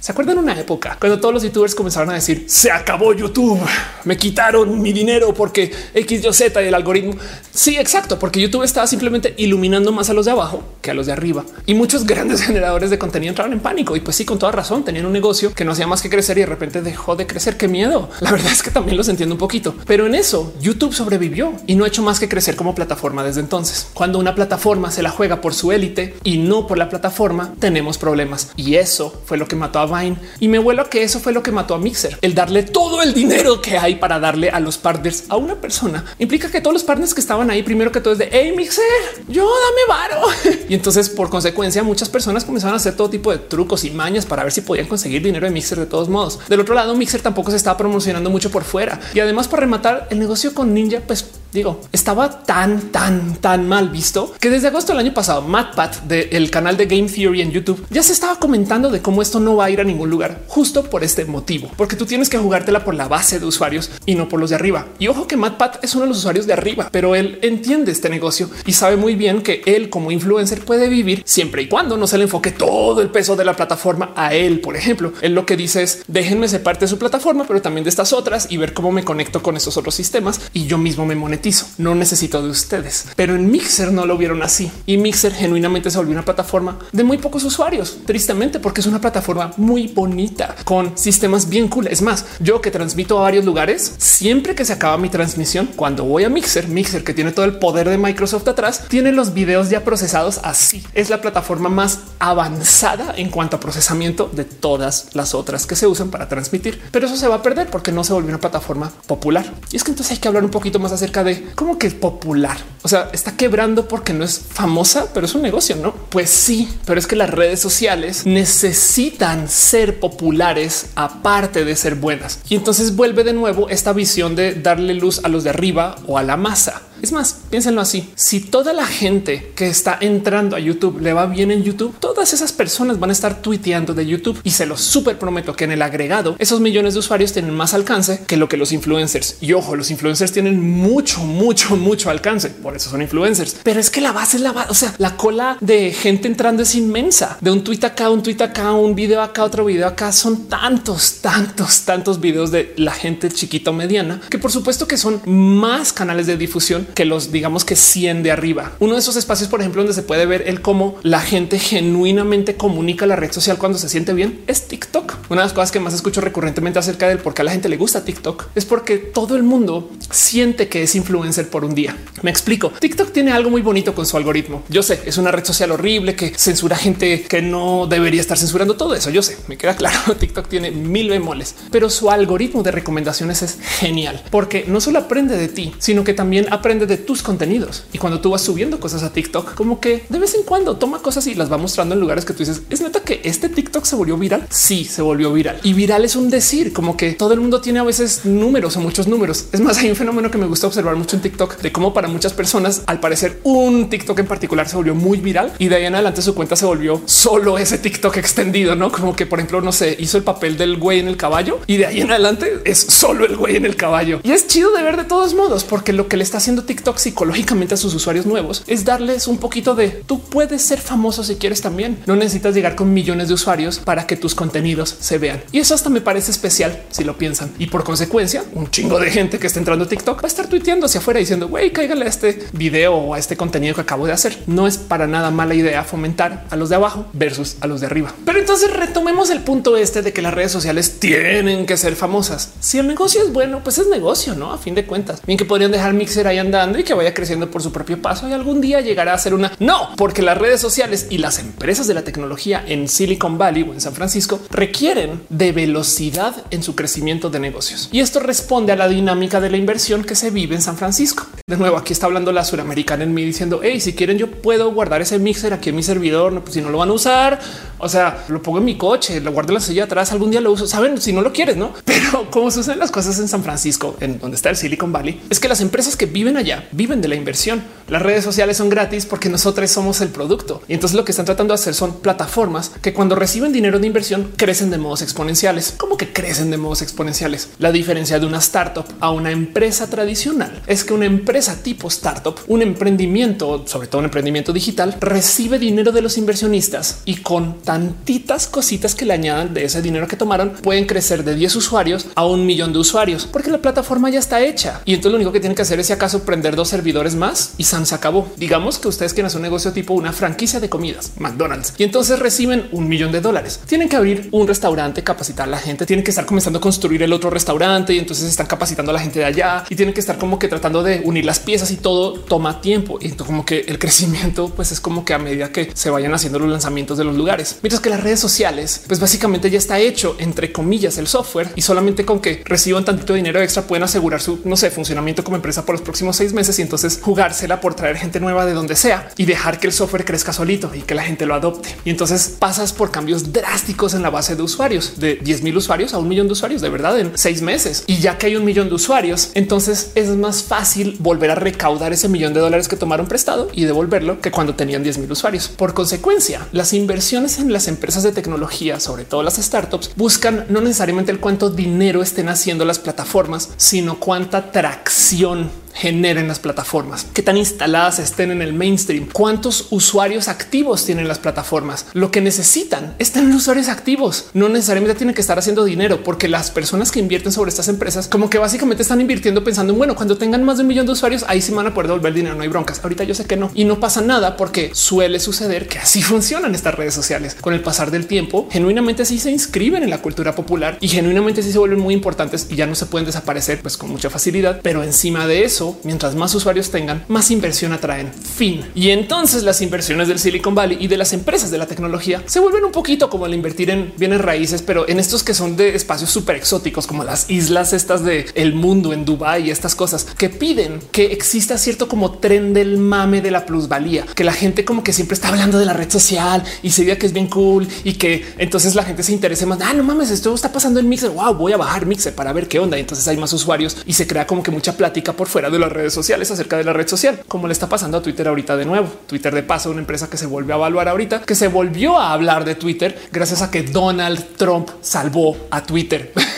¿Se 0.00 0.12
acuerdan 0.12 0.38
una 0.38 0.58
época 0.58 0.96
cuando 1.00 1.18
todos 1.18 1.34
los 1.34 1.42
youtubers 1.42 1.74
comenzaron 1.74 2.10
a 2.10 2.14
decir 2.14 2.44
se 2.48 2.70
acabó 2.70 3.12
YouTube? 3.12 3.60
Me 4.04 4.16
quitaron 4.16 4.80
mi 4.80 4.92
dinero 4.92 5.34
porque 5.34 5.72
X, 5.94 6.24
Y, 6.24 6.32
Z 6.32 6.62
y 6.62 6.68
el 6.68 6.74
algoritmo. 6.74 7.14
Sí, 7.52 7.76
exacto, 7.76 8.18
porque 8.18 8.40
YouTube 8.40 8.62
estaba 8.62 8.86
simplemente 8.86 9.34
iluminando 9.38 9.90
más 9.90 10.08
a 10.10 10.12
los 10.12 10.26
de 10.26 10.32
abajo 10.32 10.62
que 10.80 10.90
a 10.92 10.94
los 10.94 11.06
de 11.06 11.12
arriba 11.12 11.44
y 11.66 11.74
muchos 11.74 12.04
grandes 12.06 12.42
generadores 12.42 12.90
de 12.90 12.98
contenido 12.98 13.30
entraron 13.30 13.52
en 13.52 13.60
pánico 13.60 13.96
y 13.96 14.00
pues 14.00 14.16
sí, 14.16 14.24
con 14.24 14.38
toda 14.38 14.52
razón 14.52 14.84
tenían 14.84 15.06
un 15.06 15.12
negocio 15.12 15.52
que 15.54 15.64
no 15.64 15.72
hacía 15.72 15.86
más 15.86 16.02
que 16.02 16.10
crecer 16.10 16.38
y 16.38 16.42
de 16.42 16.46
repente 16.46 16.82
dejó 16.82 17.16
de 17.16 17.26
crecer. 17.26 17.56
Qué 17.56 17.66
miedo. 17.66 18.08
La 18.20 18.30
verdad 18.30 18.52
es 18.52 18.62
que 18.62 18.70
también 18.70 18.96
los 18.96 19.08
entiendo 19.08 19.34
un 19.34 19.40
poquito, 19.40 19.74
pero 19.86 20.06
en 20.06 20.14
eso 20.14 20.52
YouTube 20.60 20.94
sobrevivió 20.94 21.52
y 21.66 21.74
no 21.74 21.84
ha 21.84 21.88
hecho 21.88 22.02
más 22.02 22.20
que 22.20 22.28
crecer 22.28 22.54
como 22.54 22.74
plataforma 22.74 23.24
desde 23.24 23.40
entonces. 23.40 23.88
Cuando 23.94 24.18
una 24.18 24.34
plataforma 24.34 24.90
se 24.90 25.02
la 25.02 25.10
juega 25.10 25.40
por 25.40 25.54
su 25.54 25.72
élite 25.72 26.14
y 26.22 26.38
no 26.38 26.66
por 26.66 26.78
la 26.78 26.88
plataforma, 26.88 27.54
tenemos 27.58 27.98
problemas 27.98 28.50
y 28.56 28.76
eso 28.76 29.12
fue 29.24 29.38
lo 29.38 29.48
que 29.48 29.56
mató 29.56 29.80
a 29.80 29.95
Y 30.40 30.48
me 30.48 30.58
vuelo 30.58 30.82
a 30.82 30.90
que 30.90 31.02
eso 31.02 31.20
fue 31.20 31.32
lo 31.32 31.42
que 31.42 31.52
mató 31.52 31.74
a 31.74 31.78
Mixer. 31.78 32.18
El 32.20 32.34
darle 32.34 32.62
todo 32.62 33.02
el 33.02 33.14
dinero 33.14 33.60
que 33.60 33.78
hay 33.78 33.96
para 33.96 34.18
darle 34.18 34.50
a 34.50 34.60
los 34.60 34.78
partners 34.78 35.24
a 35.28 35.36
una 35.36 35.54
persona 35.54 36.04
implica 36.18 36.50
que 36.50 36.60
todos 36.60 36.74
los 36.74 36.84
partners 36.84 37.14
que 37.14 37.20
estaban 37.20 37.50
ahí 37.50 37.62
primero 37.62 37.92
que 37.92 38.00
todo 38.00 38.12
es 38.12 38.18
de 38.18 38.28
hey 38.30 38.52
Mixer, 38.56 38.84
yo 39.28 39.48
dame 39.48 39.80
varo. 39.88 40.26
y 40.68 40.74
entonces 40.74 41.08
por 41.08 41.30
consecuencia 41.30 41.82
muchas 41.82 42.08
personas 42.08 42.44
comenzaron 42.44 42.74
a 42.74 42.76
hacer 42.76 42.94
todo 42.94 43.10
tipo 43.10 43.30
de 43.30 43.38
trucos 43.38 43.84
y 43.84 43.90
mañas 43.90 44.26
para 44.26 44.42
ver 44.42 44.52
si 44.52 44.60
podían 44.60 44.86
conseguir 44.86 45.22
dinero 45.22 45.46
de 45.46 45.52
Mixer 45.52 45.78
de 45.78 45.86
todos 45.86 46.08
modos. 46.08 46.38
Del 46.48 46.60
otro 46.60 46.74
lado, 46.74 46.94
Mixer 46.94 47.22
tampoco 47.22 47.50
se 47.50 47.56
estaba 47.56 47.76
promocionando 47.76 48.30
mucho 48.30 48.50
por 48.50 48.64
fuera 48.64 49.00
y 49.14 49.20
además 49.20 49.48
para 49.48 49.60
rematar 49.60 50.08
el 50.10 50.18
negocio 50.18 50.54
con 50.54 50.74
Ninja, 50.74 51.00
pues 51.06 51.24
digo, 51.52 51.80
estaba 51.92 52.44
tan, 52.44 52.92
tan, 52.92 53.36
tan 53.36 53.68
mal 53.68 53.88
visto 53.88 54.34
que 54.40 54.50
desde 54.50 54.68
agosto 54.68 54.92
del 54.92 55.00
año 55.00 55.14
pasado, 55.14 55.42
MatPat 55.42 56.02
del 56.02 56.50
canal 56.50 56.76
de 56.76 56.86
Game 56.86 57.08
Theory 57.08 57.42
en 57.42 57.50
YouTube 57.50 57.84
ya 57.90 58.02
se 58.02 58.12
estaba 58.12 58.38
comentando 58.38 58.90
de 58.90 59.00
cómo 59.00 59.22
esto 59.22 59.40
no 59.40 59.56
va 59.56 59.66
a 59.66 59.70
ir 59.70 59.80
a 59.80 59.84
ningún 59.84 60.10
lugar 60.10 60.42
justo 60.48 60.84
por 60.84 61.04
este 61.04 61.24
motivo, 61.24 61.70
porque 61.76 61.96
tú 61.96 62.06
tienes 62.06 62.28
que 62.28 62.38
jugártela 62.38 62.84
por 62.84 62.94
la 62.94 63.08
base 63.08 63.40
de 63.40 63.46
usuarios 63.46 63.90
y 64.04 64.14
no 64.14 64.28
por 64.28 64.40
los 64.40 64.50
de 64.50 64.56
arriba. 64.56 64.86
Y 64.98 65.08
ojo 65.08 65.26
que 65.26 65.36
MatPat 65.36 65.82
es 65.84 65.94
uno 65.94 66.04
de 66.04 66.08
los 66.08 66.18
usuarios 66.18 66.46
de 66.46 66.52
arriba, 66.52 66.88
pero 66.92 67.14
él 67.14 67.38
entiende 67.42 67.92
este 67.92 68.10
negocio 68.10 68.50
y 68.66 68.72
sabe 68.72 68.96
muy 68.96 69.14
bien 69.14 69.42
que 69.42 69.62
él 69.66 69.90
como 69.90 70.10
influencer 70.10 70.64
puede 70.64 70.88
vivir 70.88 71.22
siempre 71.24 71.62
y 71.62 71.68
cuando 71.68 71.96
no 71.96 72.06
se 72.06 72.18
le 72.18 72.24
enfoque 72.24 72.50
todo 72.50 73.00
el 73.00 73.10
peso 73.10 73.36
de 73.36 73.44
la 73.44 73.56
plataforma 73.56 74.12
a 74.16 74.34
él. 74.34 74.60
Por 74.60 74.76
ejemplo, 74.76 75.12
él 75.22 75.34
lo 75.34 75.46
que 75.46 75.56
dice 75.56 75.82
es 75.82 76.02
déjenme 76.06 76.48
ser 76.48 76.62
parte 76.62 76.84
de 76.84 76.88
su 76.88 76.98
plataforma, 76.98 77.44
pero 77.46 77.62
también 77.62 77.84
de 77.84 77.90
estas 77.90 78.12
otras 78.12 78.48
y 78.50 78.56
ver 78.56 78.74
cómo 78.74 78.92
me 78.92 79.04
conecto 79.04 79.42
con 79.42 79.56
esos 79.56 79.76
otros 79.76 79.94
sistemas 79.94 80.40
y 80.52 80.66
yo 80.66 80.78
mismo 80.78 81.06
me 81.06 81.14
monetizo. 81.14 81.35
No 81.78 81.94
necesito 81.94 82.42
de 82.42 82.50
ustedes, 82.50 83.06
pero 83.14 83.34
en 83.34 83.50
Mixer 83.50 83.92
no 83.92 84.06
lo 84.06 84.16
vieron 84.16 84.42
así 84.42 84.70
y 84.86 84.96
Mixer 84.96 85.32
genuinamente 85.32 85.90
se 85.90 85.98
volvió 85.98 86.12
una 86.12 86.24
plataforma 86.24 86.78
de 86.92 87.04
muy 87.04 87.18
pocos 87.18 87.44
usuarios, 87.44 87.98
tristemente, 88.06 88.58
porque 88.58 88.80
es 88.80 88.86
una 88.86 89.00
plataforma 89.00 89.52
muy 89.56 89.88
bonita 89.88 90.54
con 90.64 90.96
sistemas 90.96 91.48
bien 91.48 91.68
cool. 91.68 91.88
Es 91.88 92.02
más, 92.02 92.24
yo 92.40 92.60
que 92.60 92.70
transmito 92.70 93.18
a 93.18 93.22
varios 93.22 93.44
lugares, 93.44 93.94
siempre 93.98 94.54
que 94.54 94.64
se 94.64 94.72
acaba 94.72 94.96
mi 94.98 95.08
transmisión, 95.08 95.68
cuando 95.76 96.04
voy 96.04 96.24
a 96.24 96.28
Mixer, 96.28 96.68
Mixer 96.68 97.04
que 97.04 97.14
tiene 97.14 97.32
todo 97.32 97.44
el 97.44 97.58
poder 97.58 97.88
de 97.88 97.98
Microsoft 97.98 98.48
atrás, 98.48 98.84
tiene 98.88 99.12
los 99.12 99.34
videos 99.34 99.70
ya 99.70 99.84
procesados 99.84 100.40
así. 100.42 100.84
Es 100.94 101.10
la 101.10 101.20
plataforma 101.20 101.68
más 101.68 102.00
avanzada 102.18 103.14
en 103.16 103.30
cuanto 103.30 103.56
a 103.56 103.60
procesamiento 103.60 104.30
de 104.32 104.44
todas 104.44 105.08
las 105.14 105.34
otras 105.34 105.66
que 105.66 105.76
se 105.76 105.86
usan 105.86 106.10
para 106.10 106.28
transmitir, 106.28 106.80
pero 106.90 107.06
eso 107.06 107.16
se 107.16 107.28
va 107.28 107.36
a 107.36 107.42
perder 107.42 107.68
porque 107.68 107.92
no 107.92 108.04
se 108.04 108.12
volvió 108.12 108.30
una 108.30 108.40
plataforma 108.40 108.90
popular. 109.06 109.44
Y 109.70 109.76
es 109.76 109.84
que 109.84 109.90
entonces 109.90 110.12
hay 110.12 110.18
que 110.18 110.28
hablar 110.28 110.44
un 110.44 110.50
poquito 110.50 110.78
más 110.78 110.92
acerca 110.92 111.24
de 111.24 111.25
cómo 111.54 111.78
que 111.78 111.86
es 111.86 111.94
popular. 111.94 112.56
O 112.82 112.88
sea, 112.88 113.10
está 113.12 113.36
quebrando 113.36 113.88
porque 113.88 114.12
no 114.12 114.24
es 114.24 114.38
famosa, 114.38 115.08
pero 115.12 115.26
es 115.26 115.34
un 115.34 115.42
negocio, 115.42 115.74
no? 115.76 115.92
Pues 115.92 116.30
sí, 116.30 116.68
pero 116.84 117.00
es 117.00 117.06
que 117.06 117.16
las 117.16 117.30
redes 117.30 117.58
sociales 117.58 118.24
necesitan 118.26 119.48
ser 119.48 119.98
populares 119.98 120.86
aparte 120.94 121.64
de 121.64 121.74
ser 121.74 121.96
buenas. 121.96 122.38
Y 122.48 122.54
entonces 122.54 122.94
vuelve 122.94 123.24
de 123.24 123.32
nuevo 123.32 123.68
esta 123.68 123.92
visión 123.92 124.36
de 124.36 124.54
darle 124.54 124.94
luz 124.94 125.20
a 125.24 125.28
los 125.28 125.42
de 125.42 125.50
arriba 125.50 125.96
o 126.06 126.18
a 126.18 126.22
la 126.22 126.36
masa. 126.36 126.82
Es 127.02 127.12
más, 127.12 127.40
piénsenlo 127.50 127.80
así. 127.80 128.10
Si 128.14 128.40
toda 128.40 128.72
la 128.72 128.86
gente 128.86 129.52
que 129.54 129.68
está 129.68 129.98
entrando 130.00 130.56
a 130.56 130.60
YouTube 130.60 131.00
le 131.00 131.12
va 131.12 131.26
bien 131.26 131.50
en 131.50 131.62
YouTube, 131.62 131.94
todas 132.00 132.32
esas 132.32 132.52
personas 132.52 132.98
van 132.98 133.10
a 133.10 133.12
estar 133.12 133.42
tuiteando 133.42 133.94
de 133.94 134.06
YouTube 134.06 134.40
y 134.42 134.50
se 134.50 134.66
los 134.66 134.80
súper 134.80 135.18
prometo 135.18 135.54
que 135.54 135.64
en 135.64 135.72
el 135.72 135.82
agregado 135.82 136.36
esos 136.38 136.60
millones 136.60 136.94
de 136.94 137.00
usuarios 137.00 137.32
tienen 137.32 137.54
más 137.54 137.74
alcance 137.74 138.22
que 138.26 138.36
lo 138.36 138.48
que 138.48 138.56
los 138.56 138.72
influencers. 138.72 139.36
Y 139.40 139.52
ojo, 139.52 139.76
los 139.76 139.90
influencers 139.90 140.32
tienen 140.32 140.60
mucho, 140.60 141.20
mucho, 141.20 141.76
mucho 141.76 142.10
alcance. 142.10 142.50
Por 142.50 142.76
eso 142.76 142.90
son 142.90 143.02
influencers. 143.02 143.56
Pero 143.62 143.80
es 143.80 143.90
que 143.90 144.00
la 144.00 144.12
base 144.12 144.38
es 144.38 144.42
la 144.42 144.52
base. 144.52 144.70
O 144.70 144.74
sea, 144.74 144.94
la 144.98 145.16
cola 145.16 145.58
de 145.60 145.92
gente 145.92 146.28
entrando 146.28 146.62
es 146.62 146.74
inmensa. 146.74 147.38
De 147.40 147.50
un 147.50 147.62
tweet 147.62 147.80
acá, 147.84 148.10
un 148.10 148.22
tweet 148.22 148.42
acá, 148.42 148.72
un 148.72 148.94
video 148.94 149.20
acá, 149.20 149.44
otro 149.44 149.64
video 149.64 149.86
acá. 149.86 150.12
Son 150.12 150.46
tantos, 150.48 151.16
tantos, 151.20 151.80
tantos 151.82 152.20
videos 152.20 152.50
de 152.50 152.74
la 152.76 152.92
gente 152.92 153.30
chiquita 153.30 153.70
o 153.70 153.72
mediana 153.72 154.20
que 154.30 154.38
por 154.38 154.50
supuesto 154.50 154.86
que 154.86 154.96
son 154.96 155.20
más 155.26 155.92
canales 155.92 156.26
de 156.26 156.36
difusión 156.36 156.85
que 156.94 157.04
los 157.04 157.32
digamos 157.32 157.64
que 157.64 157.76
100 157.76 158.22
de 158.22 158.30
arriba. 158.30 158.72
Uno 158.78 158.94
de 158.94 159.00
esos 159.00 159.16
espacios, 159.16 159.48
por 159.48 159.60
ejemplo, 159.60 159.82
donde 159.82 159.94
se 159.94 160.02
puede 160.02 160.26
ver 160.26 160.44
el 160.46 160.60
cómo 160.60 160.96
la 161.02 161.20
gente 161.20 161.58
genuinamente 161.58 162.56
comunica 162.56 163.06
la 163.06 163.16
red 163.16 163.32
social 163.32 163.58
cuando 163.58 163.78
se 163.78 163.88
siente 163.88 164.12
bien 164.12 164.42
es 164.46 164.68
TikTok. 164.68 165.14
Una 165.28 165.42
de 165.42 165.46
las 165.46 165.52
cosas 165.52 165.72
que 165.72 165.80
más 165.80 165.94
escucho 165.94 166.20
recurrentemente 166.20 166.78
acerca 166.78 167.08
del 167.08 167.18
por 167.18 167.34
qué 167.34 167.42
a 167.42 167.44
la 167.44 167.52
gente 167.52 167.68
le 167.68 167.76
gusta 167.76 168.04
TikTok 168.04 168.48
es 168.54 168.64
porque 168.64 168.98
todo 168.98 169.36
el 169.36 169.42
mundo 169.42 169.90
siente 170.10 170.68
que 170.68 170.82
es 170.82 170.94
influencer 170.94 171.48
por 171.48 171.64
un 171.64 171.74
día. 171.74 171.96
Me 172.22 172.30
explico. 172.30 172.70
TikTok 172.70 173.12
tiene 173.12 173.32
algo 173.32 173.50
muy 173.50 173.62
bonito 173.62 173.94
con 173.94 174.06
su 174.06 174.16
algoritmo. 174.16 174.62
Yo 174.68 174.82
sé, 174.82 175.00
es 175.06 175.18
una 175.18 175.30
red 175.30 175.44
social 175.44 175.70
horrible 175.70 176.16
que 176.16 176.32
censura 176.36 176.76
gente 176.76 177.22
que 177.22 177.42
no 177.42 177.86
debería 177.86 178.20
estar 178.20 178.38
censurando 178.38 178.76
todo 178.76 178.94
eso. 178.94 179.10
Yo 179.10 179.22
sé, 179.22 179.36
me 179.48 179.56
queda 179.56 179.76
claro. 179.76 180.14
TikTok 180.18 180.48
tiene 180.48 180.70
mil 180.70 181.08
bemoles, 181.08 181.54
pero 181.70 181.90
su 181.90 182.10
algoritmo 182.10 182.62
de 182.62 182.70
recomendaciones 182.70 183.42
es 183.42 183.58
genial 183.78 184.22
porque 184.30 184.64
no 184.66 184.82
solo 184.82 184.98
aprende 184.98 185.36
de 185.36 185.48
ti, 185.48 185.72
sino 185.78 186.04
que 186.04 186.12
también 186.12 186.46
aprende 186.52 186.75
de 186.84 186.98
tus 186.98 187.22
contenidos. 187.22 187.84
Y 187.92 187.98
cuando 187.98 188.20
tú 188.20 188.30
vas 188.30 188.42
subiendo 188.42 188.78
cosas 188.78 189.02
a 189.02 189.12
TikTok, 189.12 189.54
como 189.54 189.80
que 189.80 190.04
de 190.08 190.18
vez 190.18 190.34
en 190.34 190.42
cuando 190.42 190.76
toma 190.76 191.00
cosas 191.00 191.26
y 191.26 191.34
las 191.34 191.50
va 191.50 191.56
mostrando 191.56 191.94
en 191.94 192.00
lugares 192.00 192.26
que 192.26 192.34
tú 192.34 192.40
dices, 192.40 192.62
es 192.68 192.82
neta 192.82 193.00
que 193.00 193.22
este 193.24 193.48
TikTok 193.48 193.84
se 193.84 193.96
volvió 193.96 194.18
viral. 194.18 194.46
Sí, 194.50 194.84
se 194.84 195.00
volvió 195.00 195.32
viral 195.32 195.60
y 195.62 195.72
viral 195.72 196.04
es 196.04 196.16
un 196.16 196.30
decir 196.30 196.72
como 196.72 196.96
que 196.96 197.12
todo 197.12 197.32
el 197.32 197.40
mundo 197.40 197.60
tiene 197.60 197.78
a 197.78 197.82
veces 197.84 198.24
números 198.24 198.76
o 198.76 198.80
muchos 198.80 199.06
números. 199.06 199.46
Es 199.52 199.60
más, 199.60 199.78
hay 199.78 199.90
un 199.90 199.96
fenómeno 199.96 200.30
que 200.30 200.38
me 200.38 200.46
gusta 200.46 200.66
observar 200.66 200.96
mucho 200.96 201.16
en 201.16 201.22
TikTok 201.22 201.60
de 201.60 201.72
cómo 201.72 201.94
para 201.94 202.08
muchas 202.08 202.32
personas, 202.32 202.82
al 202.86 203.00
parecer, 203.00 203.40
un 203.44 203.88
TikTok 203.88 204.18
en 204.18 204.26
particular 204.26 204.68
se 204.68 204.76
volvió 204.76 204.94
muy 204.94 205.18
viral 205.18 205.52
y 205.58 205.68
de 205.68 205.76
ahí 205.76 205.84
en 205.86 205.94
adelante 205.94 206.22
su 206.22 206.34
cuenta 206.34 206.56
se 206.56 206.66
volvió 206.66 207.02
solo 207.06 207.58
ese 207.58 207.78
TikTok 207.78 208.16
extendido, 208.16 208.74
no 208.74 208.90
como 208.90 209.14
que, 209.14 209.26
por 209.26 209.38
ejemplo, 209.38 209.60
no 209.60 209.72
sé, 209.72 209.96
hizo 209.98 210.18
el 210.18 210.24
papel 210.24 210.56
del 210.56 210.76
güey 210.76 211.00
en 211.00 211.08
el 211.08 211.16
caballo 211.16 211.60
y 211.66 211.76
de 211.76 211.86
ahí 211.86 212.00
en 212.00 212.10
adelante 212.10 212.60
es 212.64 212.78
solo 212.78 213.26
el 213.26 213.36
güey 213.36 213.56
en 213.56 213.64
el 213.64 213.76
caballo. 213.76 214.20
Y 214.22 214.32
es 214.32 214.46
chido 214.46 214.72
de 214.72 214.82
ver 214.82 214.96
de 214.96 215.04
todos 215.04 215.34
modos, 215.34 215.64
porque 215.64 215.92
lo 215.92 216.08
que 216.08 216.16
le 216.16 216.24
está 216.24 216.38
haciendo 216.38 216.64
TikTok 216.66 216.98
psicológicamente 216.98 217.74
a 217.74 217.76
sus 217.76 217.94
usuarios 217.94 218.26
nuevos 218.26 218.62
es 218.66 218.84
darles 218.84 219.28
un 219.28 219.38
poquito 219.38 219.74
de 219.74 219.88
tú 219.88 220.20
puedes 220.20 220.62
ser 220.62 220.80
famoso 220.80 221.24
si 221.24 221.36
quieres 221.36 221.60
también. 221.60 221.98
No 222.06 222.16
necesitas 222.16 222.54
llegar 222.54 222.74
con 222.74 222.92
millones 222.92 223.28
de 223.28 223.34
usuarios 223.34 223.78
para 223.78 224.06
que 224.06 224.16
tus 224.16 224.34
contenidos 224.34 224.96
se 225.00 225.18
vean. 225.18 225.42
Y 225.52 225.60
eso 225.60 225.74
hasta 225.74 225.88
me 225.88 226.00
parece 226.00 226.30
especial 226.30 226.82
si 226.90 227.04
lo 227.04 227.16
piensan. 227.16 227.52
Y 227.58 227.66
por 227.66 227.84
consecuencia, 227.84 228.44
un 228.54 228.70
chingo 228.70 228.98
de 228.98 229.10
gente 229.10 229.38
que 229.38 229.46
está 229.46 229.60
entrando 229.60 229.84
a 229.84 229.88
TikTok 229.88 230.18
va 230.18 230.24
a 230.24 230.26
estar 230.26 230.48
tuiteando 230.48 230.86
hacia 230.86 231.00
afuera 231.00 231.20
diciendo 231.20 231.48
güey, 231.48 231.72
cáigale 231.72 232.04
a 232.04 232.08
este 232.08 232.46
video 232.52 232.94
o 232.94 233.14
a 233.14 233.18
este 233.18 233.36
contenido 233.36 233.74
que 233.74 233.82
acabo 233.82 234.06
de 234.06 234.12
hacer. 234.12 234.36
No 234.46 234.66
es 234.66 234.76
para 234.76 235.06
nada 235.06 235.30
mala 235.30 235.54
idea 235.54 235.84
fomentar 235.84 236.46
a 236.50 236.56
los 236.56 236.68
de 236.68 236.74
abajo 236.74 237.06
versus 237.12 237.56
a 237.60 237.66
los 237.66 237.80
de 237.80 237.86
arriba. 237.86 238.12
Pero 238.24 238.38
entonces 238.40 238.72
retomemos 238.72 239.30
el 239.30 239.40
punto 239.40 239.76
este 239.76 240.02
de 240.02 240.12
que 240.12 240.22
las 240.22 240.34
redes 240.34 240.52
sociales 240.52 240.98
tienen 240.98 241.66
que 241.66 241.76
ser 241.76 241.94
famosas. 241.96 242.52
Si 242.60 242.78
el 242.78 242.88
negocio 242.88 243.22
es 243.22 243.32
bueno, 243.32 243.60
pues 243.62 243.78
es 243.78 243.86
negocio, 243.88 244.34
no? 244.34 244.52
A 244.52 244.58
fin 244.58 244.74
de 244.74 244.84
cuentas, 244.84 245.22
bien 245.26 245.38
que 245.38 245.44
podrían 245.44 245.70
dejar 245.70 245.94
Mixer 245.94 246.26
ahí 246.26 246.38
andando 246.38 246.55
y 246.78 246.84
que 246.84 246.94
vaya 246.94 247.12
creciendo 247.12 247.50
por 247.50 247.62
su 247.62 247.70
propio 247.70 248.00
paso 248.00 248.28
y 248.28 248.32
algún 248.32 248.60
día 248.60 248.80
llegará 248.80 249.12
a 249.12 249.18
ser 249.18 249.34
una 249.34 249.52
no, 249.58 249.90
porque 249.96 250.22
las 250.22 250.38
redes 250.38 250.60
sociales 250.60 251.06
y 251.10 251.18
las 251.18 251.38
empresas 251.38 251.86
de 251.86 251.94
la 251.94 252.02
tecnología 252.02 252.64
en 252.66 252.88
Silicon 252.88 253.36
Valley 253.36 253.62
o 253.62 253.72
en 253.74 253.80
San 253.80 253.92
Francisco 253.92 254.40
requieren 254.50 255.20
de 255.28 255.52
velocidad 255.52 256.44
en 256.50 256.62
su 256.62 256.74
crecimiento 256.74 257.28
de 257.28 257.40
negocios. 257.40 257.90
Y 257.92 258.00
esto 258.00 258.20
responde 258.20 258.72
a 258.72 258.76
la 258.76 258.88
dinámica 258.88 259.40
de 259.40 259.50
la 259.50 259.56
inversión 259.58 260.02
que 260.02 260.14
se 260.14 260.30
vive 260.30 260.54
en 260.54 260.62
San 260.62 260.76
Francisco. 260.76 261.26
De 261.46 261.56
nuevo, 261.56 261.76
aquí 261.76 261.92
está 261.92 262.06
hablando 262.06 262.32
la 262.32 262.44
suramericana 262.44 263.04
en 263.04 263.12
mí 263.12 263.24
diciendo, 263.24 263.60
hey, 263.62 263.80
si 263.80 263.94
quieren 263.94 264.18
yo 264.18 264.30
puedo 264.30 264.72
guardar 264.72 265.02
ese 265.02 265.18
mixer 265.18 265.52
aquí 265.52 265.68
en 265.68 265.76
mi 265.76 265.82
servidor, 265.82 266.40
pues 266.42 266.54
si 266.54 266.62
no 266.62 266.70
lo 266.70 266.78
van 266.78 266.88
a 266.88 266.92
usar, 266.92 267.38
o 267.78 267.88
sea, 267.88 268.24
lo 268.28 268.42
pongo 268.42 268.58
en 268.58 268.64
mi 268.64 268.76
coche, 268.76 269.20
lo 269.20 269.32
guardo 269.32 269.50
en 269.50 269.54
la 269.54 269.60
silla 269.60 269.84
atrás, 269.84 270.12
algún 270.12 270.30
día 270.30 270.40
lo 270.40 270.52
uso, 270.52 270.66
saben, 270.66 271.00
si 271.00 271.12
no 271.12 271.20
lo 271.20 271.32
quieres, 271.32 271.56
no? 271.56 271.72
Pero 271.84 272.30
como 272.30 272.50
suceden 272.50 272.78
las 272.78 272.90
cosas 272.90 273.18
en 273.18 273.28
San 273.28 273.42
Francisco, 273.42 273.96
en 274.00 274.18
donde 274.18 274.36
está 274.36 274.50
el 274.50 274.56
Silicon 274.56 274.92
Valley, 274.92 275.20
es 275.28 275.40
que 275.40 275.48
las 275.48 275.60
empresas 275.60 275.96
que 275.96 276.06
viven 276.06 276.36
allá 276.36 276.45
viven 276.72 277.00
de 277.00 277.08
la 277.08 277.14
inversión. 277.14 277.62
Las 277.88 278.02
redes 278.02 278.24
sociales 278.24 278.56
son 278.56 278.68
gratis 278.68 279.06
porque 279.06 279.28
nosotros 279.28 279.70
somos 279.70 280.00
el 280.00 280.08
producto. 280.08 280.60
Y 280.66 280.74
entonces 280.74 280.96
lo 280.96 281.04
que 281.04 281.12
están 281.12 281.26
tratando 281.26 281.54
de 281.54 281.60
hacer 281.60 281.74
son 281.74 282.00
plataformas 282.00 282.72
que 282.82 282.92
cuando 282.92 283.14
reciben 283.14 283.52
dinero 283.52 283.78
de 283.78 283.86
inversión 283.86 284.32
crecen 284.36 284.70
de 284.70 284.78
modos 284.78 285.02
exponenciales. 285.02 285.74
¿Cómo 285.76 285.96
que 285.96 286.12
crecen 286.12 286.50
de 286.50 286.56
modos 286.56 286.82
exponenciales? 286.82 287.50
La 287.58 287.70
diferencia 287.70 288.18
de 288.18 288.26
una 288.26 288.38
startup 288.38 288.86
a 288.98 289.10
una 289.10 289.30
empresa 289.30 289.88
tradicional 289.88 290.62
es 290.66 290.82
que 290.82 290.94
una 290.94 291.06
empresa 291.06 291.62
tipo 291.62 291.86
startup, 291.88 292.36
un 292.48 292.62
emprendimiento, 292.62 293.64
sobre 293.66 293.86
todo 293.86 294.00
un 294.00 294.06
emprendimiento 294.06 294.52
digital, 294.52 294.96
recibe 295.00 295.58
dinero 295.58 295.92
de 295.92 296.02
los 296.02 296.18
inversionistas 296.18 297.02
y 297.04 297.16
con 297.18 297.60
tantitas 297.62 298.48
cositas 298.48 298.94
que 298.96 299.04
le 299.04 299.14
añadan 299.14 299.54
de 299.54 299.64
ese 299.64 299.80
dinero 299.80 300.08
que 300.08 300.16
tomaron 300.16 300.50
pueden 300.62 300.86
crecer 300.86 301.22
de 301.22 301.36
10 301.36 301.54
usuarios 301.56 302.06
a 302.16 302.26
un 302.26 302.46
millón 302.46 302.72
de 302.72 302.80
usuarios 302.80 303.26
porque 303.30 303.50
la 303.50 303.58
plataforma 303.58 304.10
ya 304.10 304.18
está 304.18 304.40
hecha. 304.40 304.80
Y 304.84 304.94
entonces 304.94 305.12
lo 305.12 305.16
único 305.18 305.32
que 305.32 305.40
tienen 305.40 305.54
que 305.54 305.62
hacer 305.62 305.78
es 305.78 305.86
si 305.86 305.92
acaso 305.92 306.24
prender 306.36 306.54
dos 306.54 306.68
servidores 306.68 307.14
más 307.14 307.54
y 307.56 307.64
San 307.64 307.86
se 307.86 307.94
acabó. 307.94 308.28
Digamos 308.36 308.78
que 308.78 308.88
ustedes 308.88 309.14
quieren 309.14 309.28
hacer 309.28 309.38
un 309.38 309.44
negocio 309.44 309.72
tipo 309.72 309.94
una 309.94 310.12
franquicia 310.12 310.60
de 310.60 310.68
comidas, 310.68 311.12
McDonald's, 311.18 311.72
y 311.78 311.84
entonces 311.84 312.18
reciben 312.18 312.68
un 312.72 312.88
millón 312.88 313.10
de 313.10 313.22
dólares. 313.22 313.58
Tienen 313.66 313.88
que 313.88 313.96
abrir 313.96 314.28
un 314.32 314.46
restaurante, 314.46 315.02
capacitar 315.02 315.48
a 315.48 315.50
la 315.50 315.58
gente, 315.58 315.86
tienen 315.86 316.04
que 316.04 316.10
estar 316.10 316.26
comenzando 316.26 316.58
a 316.58 316.60
construir 316.60 317.02
el 317.02 317.14
otro 317.14 317.30
restaurante 317.30 317.94
y 317.94 317.98
entonces 317.98 318.28
están 318.28 318.46
capacitando 318.46 318.90
a 318.90 318.92
la 318.92 319.00
gente 319.00 319.20
de 319.20 319.24
allá 319.24 319.64
y 319.70 319.76
tienen 319.76 319.94
que 319.94 320.00
estar 320.00 320.18
como 320.18 320.38
que 320.38 320.48
tratando 320.48 320.82
de 320.82 321.00
unir 321.04 321.24
las 321.24 321.40
piezas 321.40 321.70
y 321.70 321.76
todo 321.76 322.20
toma 322.20 322.60
tiempo. 322.60 322.98
Y 323.00 323.12
como 323.12 323.46
que 323.46 323.60
el 323.60 323.78
crecimiento 323.78 324.50
pues 324.50 324.72
es 324.72 324.80
como 324.80 325.06
que 325.06 325.14
a 325.14 325.18
medida 325.18 325.52
que 325.52 325.70
se 325.72 325.88
vayan 325.88 326.12
haciendo 326.12 326.38
los 326.38 326.50
lanzamientos 326.50 326.98
de 326.98 327.04
los 327.04 327.16
lugares, 327.16 327.60
mientras 327.62 327.80
que 327.80 327.88
las 327.88 328.02
redes 328.02 328.20
sociales 328.20 328.82
pues 328.86 329.00
básicamente 329.00 329.50
ya 329.50 329.56
está 329.56 329.78
hecho 329.78 330.16
entre 330.18 330.52
comillas 330.52 330.98
el 330.98 331.06
software 331.06 331.48
y 331.56 331.62
solamente 331.62 332.04
con 332.04 332.20
que 332.20 332.42
reciban 332.44 332.84
tantito 332.84 333.14
dinero 333.14 333.40
extra 333.40 333.62
pueden 333.62 333.84
asegurar 333.84 334.20
su 334.20 334.40
no 334.44 334.58
sé 334.58 334.70
funcionamiento 334.70 335.24
como 335.24 335.36
empresa 335.36 335.64
por 335.64 335.74
los 335.74 335.82
próximos 335.82 336.16
seis 336.16 336.25
meses 336.32 336.58
y 336.58 336.62
entonces 336.62 337.00
jugársela 337.02 337.60
por 337.60 337.74
traer 337.74 337.96
gente 337.96 338.20
nueva 338.20 338.46
de 338.46 338.52
donde 338.52 338.76
sea 338.76 339.10
y 339.16 339.24
dejar 339.24 339.58
que 339.58 339.66
el 339.66 339.72
software 339.72 340.04
crezca 340.04 340.32
solito 340.32 340.70
y 340.74 340.82
que 340.82 340.94
la 340.94 341.02
gente 341.02 341.26
lo 341.26 341.34
adopte. 341.34 341.74
Y 341.84 341.90
entonces 341.90 342.34
pasas 342.38 342.72
por 342.72 342.90
cambios 342.90 343.32
drásticos 343.32 343.94
en 343.94 344.02
la 344.02 344.10
base 344.10 344.36
de 344.36 344.42
usuarios 344.42 344.94
de 344.98 345.16
10 345.16 345.42
mil 345.42 345.56
usuarios 345.56 345.94
a 345.94 345.98
un 345.98 346.08
millón 346.08 346.26
de 346.26 346.32
usuarios 346.32 346.62
de 346.62 346.68
verdad 346.68 346.98
en 346.98 347.16
seis 347.16 347.42
meses. 347.42 347.84
Y 347.86 347.98
ya 347.98 348.18
que 348.18 348.26
hay 348.26 348.36
un 348.36 348.44
millón 348.44 348.68
de 348.68 348.74
usuarios, 348.74 349.30
entonces 349.34 349.92
es 349.94 350.08
más 350.08 350.42
fácil 350.42 350.96
volver 350.98 351.30
a 351.30 351.34
recaudar 351.34 351.92
ese 351.92 352.08
millón 352.08 352.34
de 352.34 352.40
dólares 352.40 352.68
que 352.68 352.76
tomaron 352.76 353.06
prestado 353.06 353.48
y 353.52 353.64
devolverlo 353.64 354.20
que 354.20 354.30
cuando 354.30 354.54
tenían 354.54 354.82
10 354.82 354.98
mil 354.98 355.12
usuarios. 355.12 355.48
Por 355.48 355.74
consecuencia, 355.74 356.46
las 356.52 356.72
inversiones 356.72 357.38
en 357.38 357.52
las 357.52 357.68
empresas 357.68 358.02
de 358.02 358.12
tecnología, 358.12 358.80
sobre 358.80 359.04
todo 359.04 359.22
las 359.22 359.36
startups, 359.36 359.90
buscan 359.96 360.46
no 360.48 360.60
necesariamente 360.60 361.12
el 361.12 361.20
cuánto 361.20 361.50
dinero 361.50 362.02
estén 362.02 362.28
haciendo 362.28 362.64
las 362.64 362.78
plataformas, 362.78 363.50
sino 363.56 363.98
cuánta 363.98 364.50
tracción 364.50 365.50
generen 365.76 366.26
las 366.26 366.38
plataformas, 366.38 367.06
qué 367.12 367.22
tan 367.22 367.36
instaladas 367.36 367.98
estén 367.98 368.30
en 368.30 368.42
el 368.42 368.54
mainstream, 368.54 369.08
cuántos 369.12 369.68
usuarios 369.70 370.28
activos 370.28 370.84
tienen 370.84 371.06
las 371.06 371.18
plataformas. 371.18 371.86
Lo 371.92 372.10
que 372.10 372.20
necesitan 372.20 372.94
es 372.98 373.12
tener 373.12 373.34
usuarios 373.34 373.68
activos. 373.68 374.30
No 374.32 374.48
necesariamente 374.48 374.96
tienen 374.96 375.14
que 375.14 375.20
estar 375.20 375.38
haciendo 375.38 375.64
dinero 375.64 376.02
porque 376.02 376.28
las 376.28 376.50
personas 376.50 376.90
que 376.90 377.00
invierten 377.00 377.32
sobre 377.32 377.50
estas 377.50 377.68
empresas 377.68 378.08
como 378.08 378.30
que 378.30 378.38
básicamente 378.38 378.82
están 378.82 379.00
invirtiendo 379.00 379.44
pensando 379.44 379.72
en 379.72 379.78
bueno, 379.78 379.94
cuando 379.94 380.16
tengan 380.16 380.44
más 380.44 380.56
de 380.56 380.62
un 380.62 380.68
millón 380.68 380.86
de 380.86 380.92
usuarios, 380.92 381.24
ahí 381.28 381.42
sí 381.42 381.52
van 381.52 381.66
a 381.66 381.74
poder 381.74 381.88
devolver 381.88 382.14
dinero. 382.14 382.34
No 382.34 382.42
hay 382.42 382.48
broncas. 382.48 382.80
Ahorita 382.82 383.04
yo 383.04 383.14
sé 383.14 383.26
que 383.26 383.36
no 383.36 383.50
y 383.54 383.64
no 383.64 383.78
pasa 383.80 384.00
nada 384.00 384.36
porque 384.36 384.70
suele 384.74 385.20
suceder 385.20 385.68
que 385.68 385.78
así 385.78 386.02
funcionan 386.02 386.54
estas 386.54 386.74
redes 386.74 386.94
sociales. 386.94 387.36
Con 387.40 387.54
el 387.54 387.60
pasar 387.60 387.90
del 387.90 388.06
tiempo, 388.06 388.48
genuinamente 388.50 389.04
sí 389.04 389.18
se 389.18 389.30
inscriben 389.30 389.82
en 389.82 389.90
la 389.90 390.00
cultura 390.02 390.34
popular 390.34 390.78
y 390.80 390.88
genuinamente 390.88 391.42
sí 391.42 391.52
se 391.52 391.58
vuelven 391.58 391.80
muy 391.80 391.94
importantes 391.94 392.46
y 392.48 392.56
ya 392.56 392.66
no 392.66 392.74
se 392.74 392.86
pueden 392.86 393.06
desaparecer 393.06 393.60
pues 393.60 393.76
con 393.76 393.90
mucha 393.90 394.10
facilidad. 394.10 394.60
Pero 394.62 394.82
encima 394.82 395.26
de 395.26 395.44
eso, 395.44 395.65
mientras 395.84 396.14
más 396.14 396.34
usuarios 396.34 396.70
tengan, 396.70 397.04
más 397.08 397.30
inversión 397.30 397.72
atraen. 397.72 398.12
Fin. 398.12 398.64
Y 398.74 398.90
entonces 398.90 399.42
las 399.42 399.60
inversiones 399.60 400.08
del 400.08 400.18
Silicon 400.18 400.54
Valley 400.54 400.78
y 400.80 400.88
de 400.88 400.96
las 400.96 401.12
empresas 401.12 401.50
de 401.50 401.58
la 401.58 401.66
tecnología 401.66 402.22
se 402.26 402.40
vuelven 402.40 402.64
un 402.64 402.72
poquito 402.72 403.10
como 403.10 403.26
el 403.26 403.34
invertir 403.34 403.70
en 403.70 403.92
bienes 403.96 404.20
raíces, 404.20 404.62
pero 404.62 404.88
en 404.88 404.98
estos 404.98 405.22
que 405.22 405.34
son 405.34 405.56
de 405.56 405.74
espacios 405.74 406.10
súper 406.10 406.36
exóticos, 406.36 406.86
como 406.86 407.04
las 407.04 407.30
islas 407.30 407.72
estas 407.72 408.04
de 408.04 408.26
el 408.34 408.54
mundo 408.54 408.92
en 408.92 409.04
Dubai 409.04 409.46
y 409.46 409.50
estas 409.50 409.74
cosas 409.74 410.04
que 410.04 410.28
piden 410.28 410.80
que 410.92 411.06
exista 411.06 411.58
cierto 411.58 411.88
como 411.88 412.12
tren 412.18 412.52
del 412.52 412.78
mame 412.78 413.20
de 413.20 413.30
la 413.30 413.46
plusvalía, 413.46 414.04
que 414.14 414.24
la 414.24 414.32
gente 414.32 414.64
como 414.64 414.82
que 414.82 414.92
siempre 414.92 415.14
está 415.14 415.28
hablando 415.28 415.58
de 415.58 415.64
la 415.64 415.72
red 415.72 415.90
social 415.90 416.42
y 416.62 416.70
se 416.70 416.82
diga 416.82 416.96
que 416.96 417.06
es 417.06 417.12
bien 417.12 417.28
cool 417.28 417.66
y 417.84 417.94
que 417.94 418.24
entonces 418.38 418.74
la 418.74 418.84
gente 418.84 419.02
se 419.02 419.12
interese 419.12 419.46
más. 419.46 419.58
Ah, 419.62 419.72
no 419.72 419.82
mames, 419.82 420.10
esto 420.10 420.34
está 420.34 420.52
pasando 420.52 420.80
en 420.80 420.88
Mixer. 420.88 421.10
Wow, 421.10 421.34
voy 421.34 421.52
a 421.52 421.56
bajar 421.56 421.86
Mixer 421.86 422.14
para 422.14 422.32
ver 422.32 422.48
qué 422.48 422.58
onda. 422.58 422.76
Y 422.76 422.80
entonces 422.80 423.06
hay 423.08 423.16
más 423.16 423.32
usuarios 423.32 423.76
y 423.86 423.92
se 423.92 424.06
crea 424.06 424.26
como 424.26 424.42
que 424.42 424.50
mucha 424.50 424.76
plática 424.76 425.12
por 425.12 425.28
fuera 425.28 425.50
las 425.58 425.72
redes 425.72 425.92
sociales 425.92 426.30
acerca 426.30 426.56
de 426.56 426.64
la 426.64 426.72
red 426.72 426.88
social, 426.88 427.20
como 427.28 427.46
le 427.46 427.52
está 427.52 427.68
pasando 427.68 427.98
a 427.98 428.02
Twitter 428.02 428.28
ahorita 428.28 428.56
de 428.56 428.64
nuevo. 428.64 428.88
Twitter 429.06 429.34
de 429.34 429.42
paso, 429.42 429.70
una 429.70 429.80
empresa 429.80 430.08
que 430.10 430.16
se 430.16 430.26
volvió 430.26 430.54
a 430.54 430.58
evaluar 430.58 430.88
ahorita, 430.88 431.22
que 431.22 431.34
se 431.34 431.48
volvió 431.48 431.98
a 431.98 432.12
hablar 432.12 432.44
de 432.44 432.54
Twitter 432.54 432.98
gracias 433.12 433.42
a 433.42 433.50
que 433.50 433.62
Donald 433.62 434.36
Trump 434.36 434.68
salvó 434.80 435.36
a 435.50 435.62
Twitter. 435.62 436.12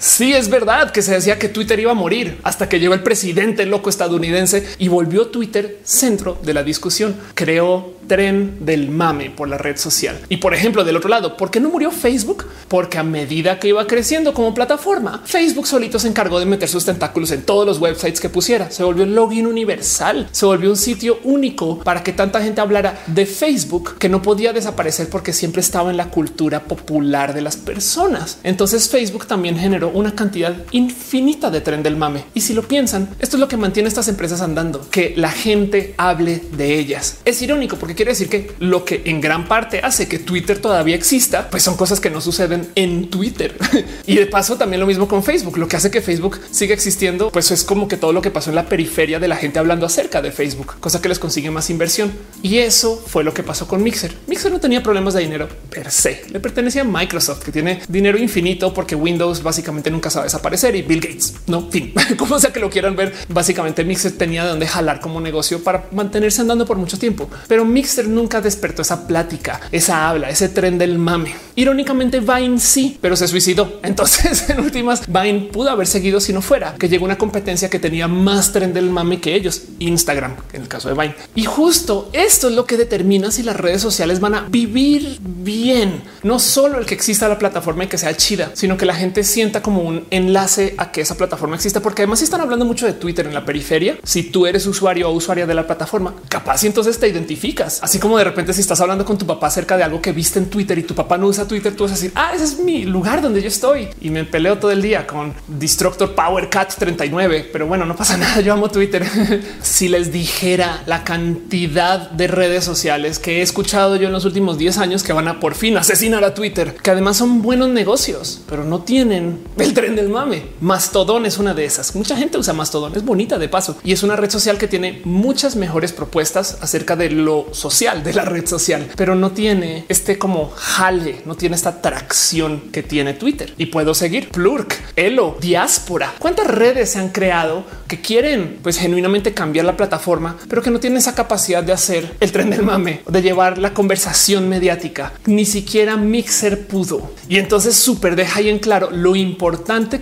Sí, 0.00 0.32
es 0.32 0.48
verdad 0.48 0.92
que 0.92 1.02
se 1.02 1.12
decía 1.12 1.38
que 1.38 1.50
Twitter 1.50 1.78
iba 1.78 1.90
a 1.90 1.94
morir 1.94 2.38
hasta 2.42 2.70
que 2.70 2.80
llegó 2.80 2.94
el 2.94 3.02
presidente 3.02 3.66
loco 3.66 3.90
estadounidense 3.90 4.66
y 4.78 4.88
volvió 4.88 5.26
Twitter 5.26 5.78
centro 5.84 6.38
de 6.42 6.54
la 6.54 6.62
discusión. 6.62 7.14
Creó 7.34 8.00
tren 8.10 8.56
del 8.64 8.88
mame 8.88 9.30
por 9.30 9.48
la 9.48 9.56
red 9.56 9.76
social. 9.76 10.18
Y 10.28 10.38
por 10.38 10.52
ejemplo, 10.52 10.82
del 10.82 10.96
otro 10.96 11.08
lado, 11.08 11.36
¿por 11.36 11.50
qué 11.50 11.60
no 11.60 11.68
murió 11.68 11.92
Facebook? 11.92 12.46
Porque 12.66 12.98
a 12.98 13.04
medida 13.04 13.60
que 13.60 13.68
iba 13.68 13.86
creciendo 13.86 14.34
como 14.34 14.52
plataforma, 14.52 15.22
Facebook 15.24 15.68
solito 15.68 15.98
se 15.98 16.08
encargó 16.08 16.40
de 16.40 16.46
meter 16.46 16.68
sus 16.68 16.84
tentáculos 16.84 17.30
en 17.30 17.42
todos 17.42 17.64
los 17.64 17.78
websites 17.78 18.20
que 18.20 18.28
pusiera. 18.28 18.70
Se 18.70 18.82
volvió 18.82 19.04
un 19.04 19.14
login 19.14 19.46
universal, 19.46 20.28
se 20.32 20.46
volvió 20.46 20.70
un 20.70 20.76
sitio 20.76 21.20
único 21.22 21.78
para 21.80 22.02
que 22.02 22.12
tanta 22.12 22.42
gente 22.42 22.60
hablara 22.60 23.00
de 23.06 23.26
Facebook 23.26 23.96
que 23.98 24.08
no 24.08 24.22
podía 24.22 24.52
desaparecer 24.52 25.08
porque 25.08 25.32
siempre 25.32 25.60
estaba 25.60 25.90
en 25.90 25.96
la 25.96 26.10
cultura 26.10 26.64
popular 26.64 27.32
de 27.32 27.42
las 27.42 27.56
personas. 27.58 28.38
Entonces 28.42 28.88
Facebook 28.88 29.26
también 29.26 29.56
generó 29.56 29.89
una 29.92 30.14
cantidad 30.14 30.56
infinita 30.70 31.50
de 31.50 31.60
tren 31.60 31.82
del 31.82 31.96
mame. 31.96 32.24
Y 32.34 32.40
si 32.40 32.54
lo 32.54 32.62
piensan, 32.66 33.10
esto 33.18 33.36
es 33.36 33.40
lo 33.40 33.48
que 33.48 33.56
mantiene 33.56 33.88
estas 33.88 34.08
empresas 34.08 34.40
andando, 34.40 34.88
que 34.90 35.14
la 35.16 35.30
gente 35.30 35.94
hable 35.96 36.42
de 36.56 36.78
ellas. 36.78 37.18
Es 37.24 37.40
irónico 37.42 37.76
porque 37.76 37.94
quiere 37.94 38.12
decir 38.12 38.28
que 38.28 38.52
lo 38.58 38.84
que 38.84 39.02
en 39.04 39.20
gran 39.20 39.46
parte 39.46 39.80
hace 39.82 40.08
que 40.08 40.18
Twitter 40.18 40.58
todavía 40.58 40.94
exista, 40.94 41.48
pues 41.50 41.62
son 41.62 41.76
cosas 41.76 42.00
que 42.00 42.10
no 42.10 42.20
suceden 42.20 42.68
en 42.74 43.10
Twitter. 43.10 43.56
y 44.06 44.16
de 44.16 44.26
paso 44.26 44.56
también 44.56 44.80
lo 44.80 44.86
mismo 44.86 45.08
con 45.08 45.22
Facebook. 45.22 45.58
Lo 45.58 45.68
que 45.68 45.76
hace 45.76 45.90
que 45.90 46.00
Facebook 46.00 46.40
siga 46.50 46.74
existiendo, 46.74 47.30
pues 47.30 47.50
es 47.50 47.64
como 47.64 47.88
que 47.88 47.96
todo 47.96 48.12
lo 48.12 48.22
que 48.22 48.30
pasó 48.30 48.50
en 48.50 48.56
la 48.56 48.66
periferia 48.66 49.18
de 49.18 49.28
la 49.28 49.36
gente 49.36 49.58
hablando 49.58 49.86
acerca 49.86 50.20
de 50.22 50.32
Facebook, 50.32 50.76
cosa 50.80 51.00
que 51.00 51.08
les 51.08 51.18
consigue 51.18 51.50
más 51.50 51.70
inversión. 51.70 52.12
Y 52.42 52.58
eso 52.58 52.96
fue 52.96 53.24
lo 53.24 53.32
que 53.32 53.42
pasó 53.42 53.66
con 53.66 53.82
Mixer. 53.82 54.14
Mixer 54.26 54.52
no 54.52 54.60
tenía 54.60 54.82
problemas 54.82 55.14
de 55.14 55.20
dinero 55.20 55.48
per 55.70 55.90
se. 55.90 56.24
Le 56.30 56.40
pertenecía 56.40 56.82
a 56.82 56.84
Microsoft, 56.84 57.42
que 57.42 57.52
tiene 57.52 57.80
dinero 57.88 58.18
infinito 58.18 58.74
porque 58.74 58.94
Windows 58.94 59.42
básicamente 59.42 59.79
nunca 59.88 60.10
sabe 60.10 60.24
desaparecer 60.24 60.74
y 60.76 60.82
Bill 60.82 61.00
Gates, 61.00 61.34
no 61.46 61.70
fin, 61.70 61.94
como 62.18 62.38
sea 62.38 62.52
que 62.52 62.60
lo 62.60 62.68
quieran 62.68 62.96
ver. 62.96 63.14
Básicamente 63.28 63.84
Mixer 63.84 64.18
tenía 64.18 64.42
de 64.42 64.50
dónde 64.50 64.66
jalar 64.66 65.00
como 65.00 65.20
negocio 65.20 65.62
para 65.62 65.86
mantenerse 65.92 66.40
andando 66.42 66.66
por 66.66 66.76
mucho 66.76 66.98
tiempo, 66.98 67.30
pero 67.46 67.64
Mixer 67.64 68.08
nunca 68.08 68.40
despertó 68.40 68.82
esa 68.82 69.06
plática, 69.06 69.60
esa 69.70 70.08
habla, 70.08 70.28
ese 70.28 70.48
tren 70.48 70.76
del 70.76 70.98
mame. 70.98 71.34
Irónicamente, 71.54 72.20
Vine 72.20 72.58
sí, 72.58 72.98
pero 73.00 73.16
se 73.16 73.28
suicidó. 73.28 73.78
Entonces, 73.82 74.50
en 74.50 74.60
últimas, 74.60 75.02
Vine 75.06 75.50
pudo 75.52 75.70
haber 75.70 75.86
seguido 75.86 76.20
si 76.20 76.32
no 76.32 76.42
fuera 76.42 76.74
que 76.74 76.88
llegó 76.88 77.04
una 77.04 77.18
competencia 77.18 77.70
que 77.70 77.78
tenía 77.78 78.08
más 78.08 78.52
tren 78.52 78.72
del 78.72 78.90
mame 78.90 79.20
que 79.20 79.34
ellos, 79.34 79.62
Instagram, 79.78 80.36
en 80.52 80.62
el 80.62 80.68
caso 80.68 80.88
de 80.88 80.94
Vine. 80.94 81.14
Y 81.34 81.44
justo 81.44 82.10
esto 82.12 82.48
es 82.48 82.54
lo 82.54 82.64
que 82.64 82.76
determina 82.76 83.30
si 83.30 83.42
las 83.42 83.56
redes 83.56 83.80
sociales 83.80 84.20
van 84.20 84.34
a 84.34 84.46
vivir 84.48 85.18
bien. 85.20 86.02
No 86.22 86.38
solo 86.38 86.78
el 86.78 86.86
que 86.86 86.94
exista 86.94 87.28
la 87.28 87.38
plataforma 87.38 87.84
y 87.84 87.86
que 87.86 87.98
sea 87.98 88.16
chida, 88.16 88.50
sino 88.54 88.76
que 88.76 88.86
la 88.86 88.94
gente 88.94 89.22
sienta 89.22 89.62
como 89.62 89.69
un 89.78 90.06
enlace 90.10 90.74
a 90.78 90.92
que 90.92 91.00
esa 91.00 91.16
plataforma 91.16 91.56
exista, 91.56 91.80
porque 91.80 92.02
además 92.02 92.22
están 92.22 92.40
hablando 92.40 92.64
mucho 92.64 92.86
de 92.86 92.92
Twitter 92.92 93.26
en 93.26 93.34
la 93.34 93.44
periferia. 93.44 93.98
Si 94.02 94.24
tú 94.24 94.46
eres 94.46 94.66
usuario 94.66 95.08
o 95.08 95.12
usuaria 95.12 95.46
de 95.46 95.54
la 95.54 95.66
plataforma, 95.66 96.14
capaz 96.28 96.64
y 96.64 96.66
entonces 96.66 96.98
te 96.98 97.08
identificas 97.08 97.60
Así 97.82 97.98
como 97.98 98.18
de 98.18 98.24
repente 98.24 98.52
si 98.52 98.60
estás 98.60 98.80
hablando 98.80 99.04
con 99.04 99.18
tu 99.18 99.26
papá 99.26 99.46
acerca 99.46 99.76
de 99.76 99.82
algo 99.82 100.00
que 100.00 100.12
viste 100.12 100.38
en 100.38 100.46
Twitter 100.50 100.78
y 100.78 100.82
tu 100.82 100.94
papá 100.94 101.18
no 101.18 101.26
usa 101.26 101.46
Twitter, 101.46 101.74
tú 101.74 101.84
vas 101.84 101.92
a 101.92 101.94
decir, 101.94 102.12
ah, 102.14 102.32
ese 102.34 102.44
es 102.44 102.58
mi 102.58 102.84
lugar 102.84 103.22
donde 103.22 103.40
yo 103.42 103.48
estoy 103.48 103.88
y 104.00 104.10
me 104.10 104.24
peleo 104.24 104.58
todo 104.58 104.70
el 104.70 104.82
día 104.82 105.06
con 105.06 105.34
Destructor 105.48 106.14
Power 106.14 106.48
Cat 106.48 106.74
39. 106.78 107.48
Pero 107.52 107.66
bueno, 107.66 107.86
no 107.86 107.96
pasa 107.96 108.16
nada. 108.18 108.40
Yo 108.40 108.52
amo 108.52 108.70
Twitter. 108.70 109.06
si 109.62 109.88
les 109.88 110.12
dijera 110.12 110.82
la 110.86 111.04
cantidad 111.04 112.10
de 112.10 112.26
redes 112.26 112.64
sociales 112.64 113.18
que 113.18 113.38
he 113.38 113.42
escuchado 113.42 113.96
yo 113.96 114.06
en 114.06 114.12
los 114.12 114.24
últimos 114.24 114.58
10 114.58 114.78
años 114.78 115.02
que 115.02 115.12
van 115.12 115.28
a 115.28 115.40
por 115.40 115.54
fin 115.54 115.76
asesinar 115.76 116.24
a 116.24 116.34
Twitter, 116.34 116.74
que 116.82 116.90
además 116.90 117.16
son 117.16 117.42
buenos 117.42 117.68
negocios, 117.68 118.42
pero 118.48 118.64
no 118.64 118.80
tienen 118.80 119.40
el 119.60 119.74
tren 119.74 119.94
del 119.94 120.08
mame. 120.08 120.42
Mastodon 120.60 121.26
es 121.26 121.38
una 121.38 121.54
de 121.54 121.64
esas. 121.64 121.94
Mucha 121.94 122.16
gente 122.16 122.38
usa 122.38 122.54
Mastodon, 122.54 122.96
es 122.96 123.04
bonita 123.04 123.38
de 123.38 123.48
paso 123.48 123.76
y 123.84 123.92
es 123.92 124.02
una 124.02 124.16
red 124.16 124.30
social 124.30 124.58
que 124.58 124.68
tiene 124.68 125.02
muchas 125.04 125.56
mejores 125.56 125.92
propuestas 125.92 126.58
acerca 126.62 126.96
de 126.96 127.10
lo 127.10 127.48
social 127.52 128.02
de 128.02 128.14
la 128.14 128.24
red 128.24 128.46
social, 128.46 128.88
pero 128.96 129.14
no 129.14 129.32
tiene 129.32 129.84
este 129.88 130.18
como 130.18 130.50
jale, 130.56 131.22
no 131.26 131.34
tiene 131.34 131.56
esta 131.56 131.70
atracción 131.70 132.70
que 132.72 132.82
tiene 132.82 133.14
Twitter. 133.14 133.52
Y 133.58 133.66
puedo 133.66 133.94
seguir 133.94 134.30
Plurk, 134.30 134.76
Elo, 134.96 135.36
Diáspora. 135.40 136.14
¿Cuántas 136.18 136.46
redes 136.46 136.90
se 136.90 136.98
han 136.98 137.10
creado 137.10 137.64
que 137.86 138.00
quieren 138.00 138.58
pues 138.62 138.78
genuinamente 138.78 139.34
cambiar 139.34 139.66
la 139.66 139.76
plataforma, 139.76 140.36
pero 140.48 140.62
que 140.62 140.70
no 140.70 140.80
tienen 140.80 140.98
esa 140.98 141.14
capacidad 141.14 141.62
de 141.62 141.72
hacer 141.72 142.16
el 142.20 142.32
tren 142.32 142.50
del 142.50 142.62
mame, 142.62 143.02
de 143.06 143.22
llevar 143.22 143.58
la 143.58 143.74
conversación 143.74 144.48
mediática? 144.48 145.12
Ni 145.26 145.44
siquiera 145.44 145.96
Mixer 145.96 146.66
pudo. 146.66 147.12
Y 147.28 147.38
entonces 147.38 147.76
súper 147.76 148.16
deja 148.16 148.38
ahí 148.38 148.48
en 148.48 148.58
claro 148.58 148.90
lo 148.90 149.16
importante 149.16 149.49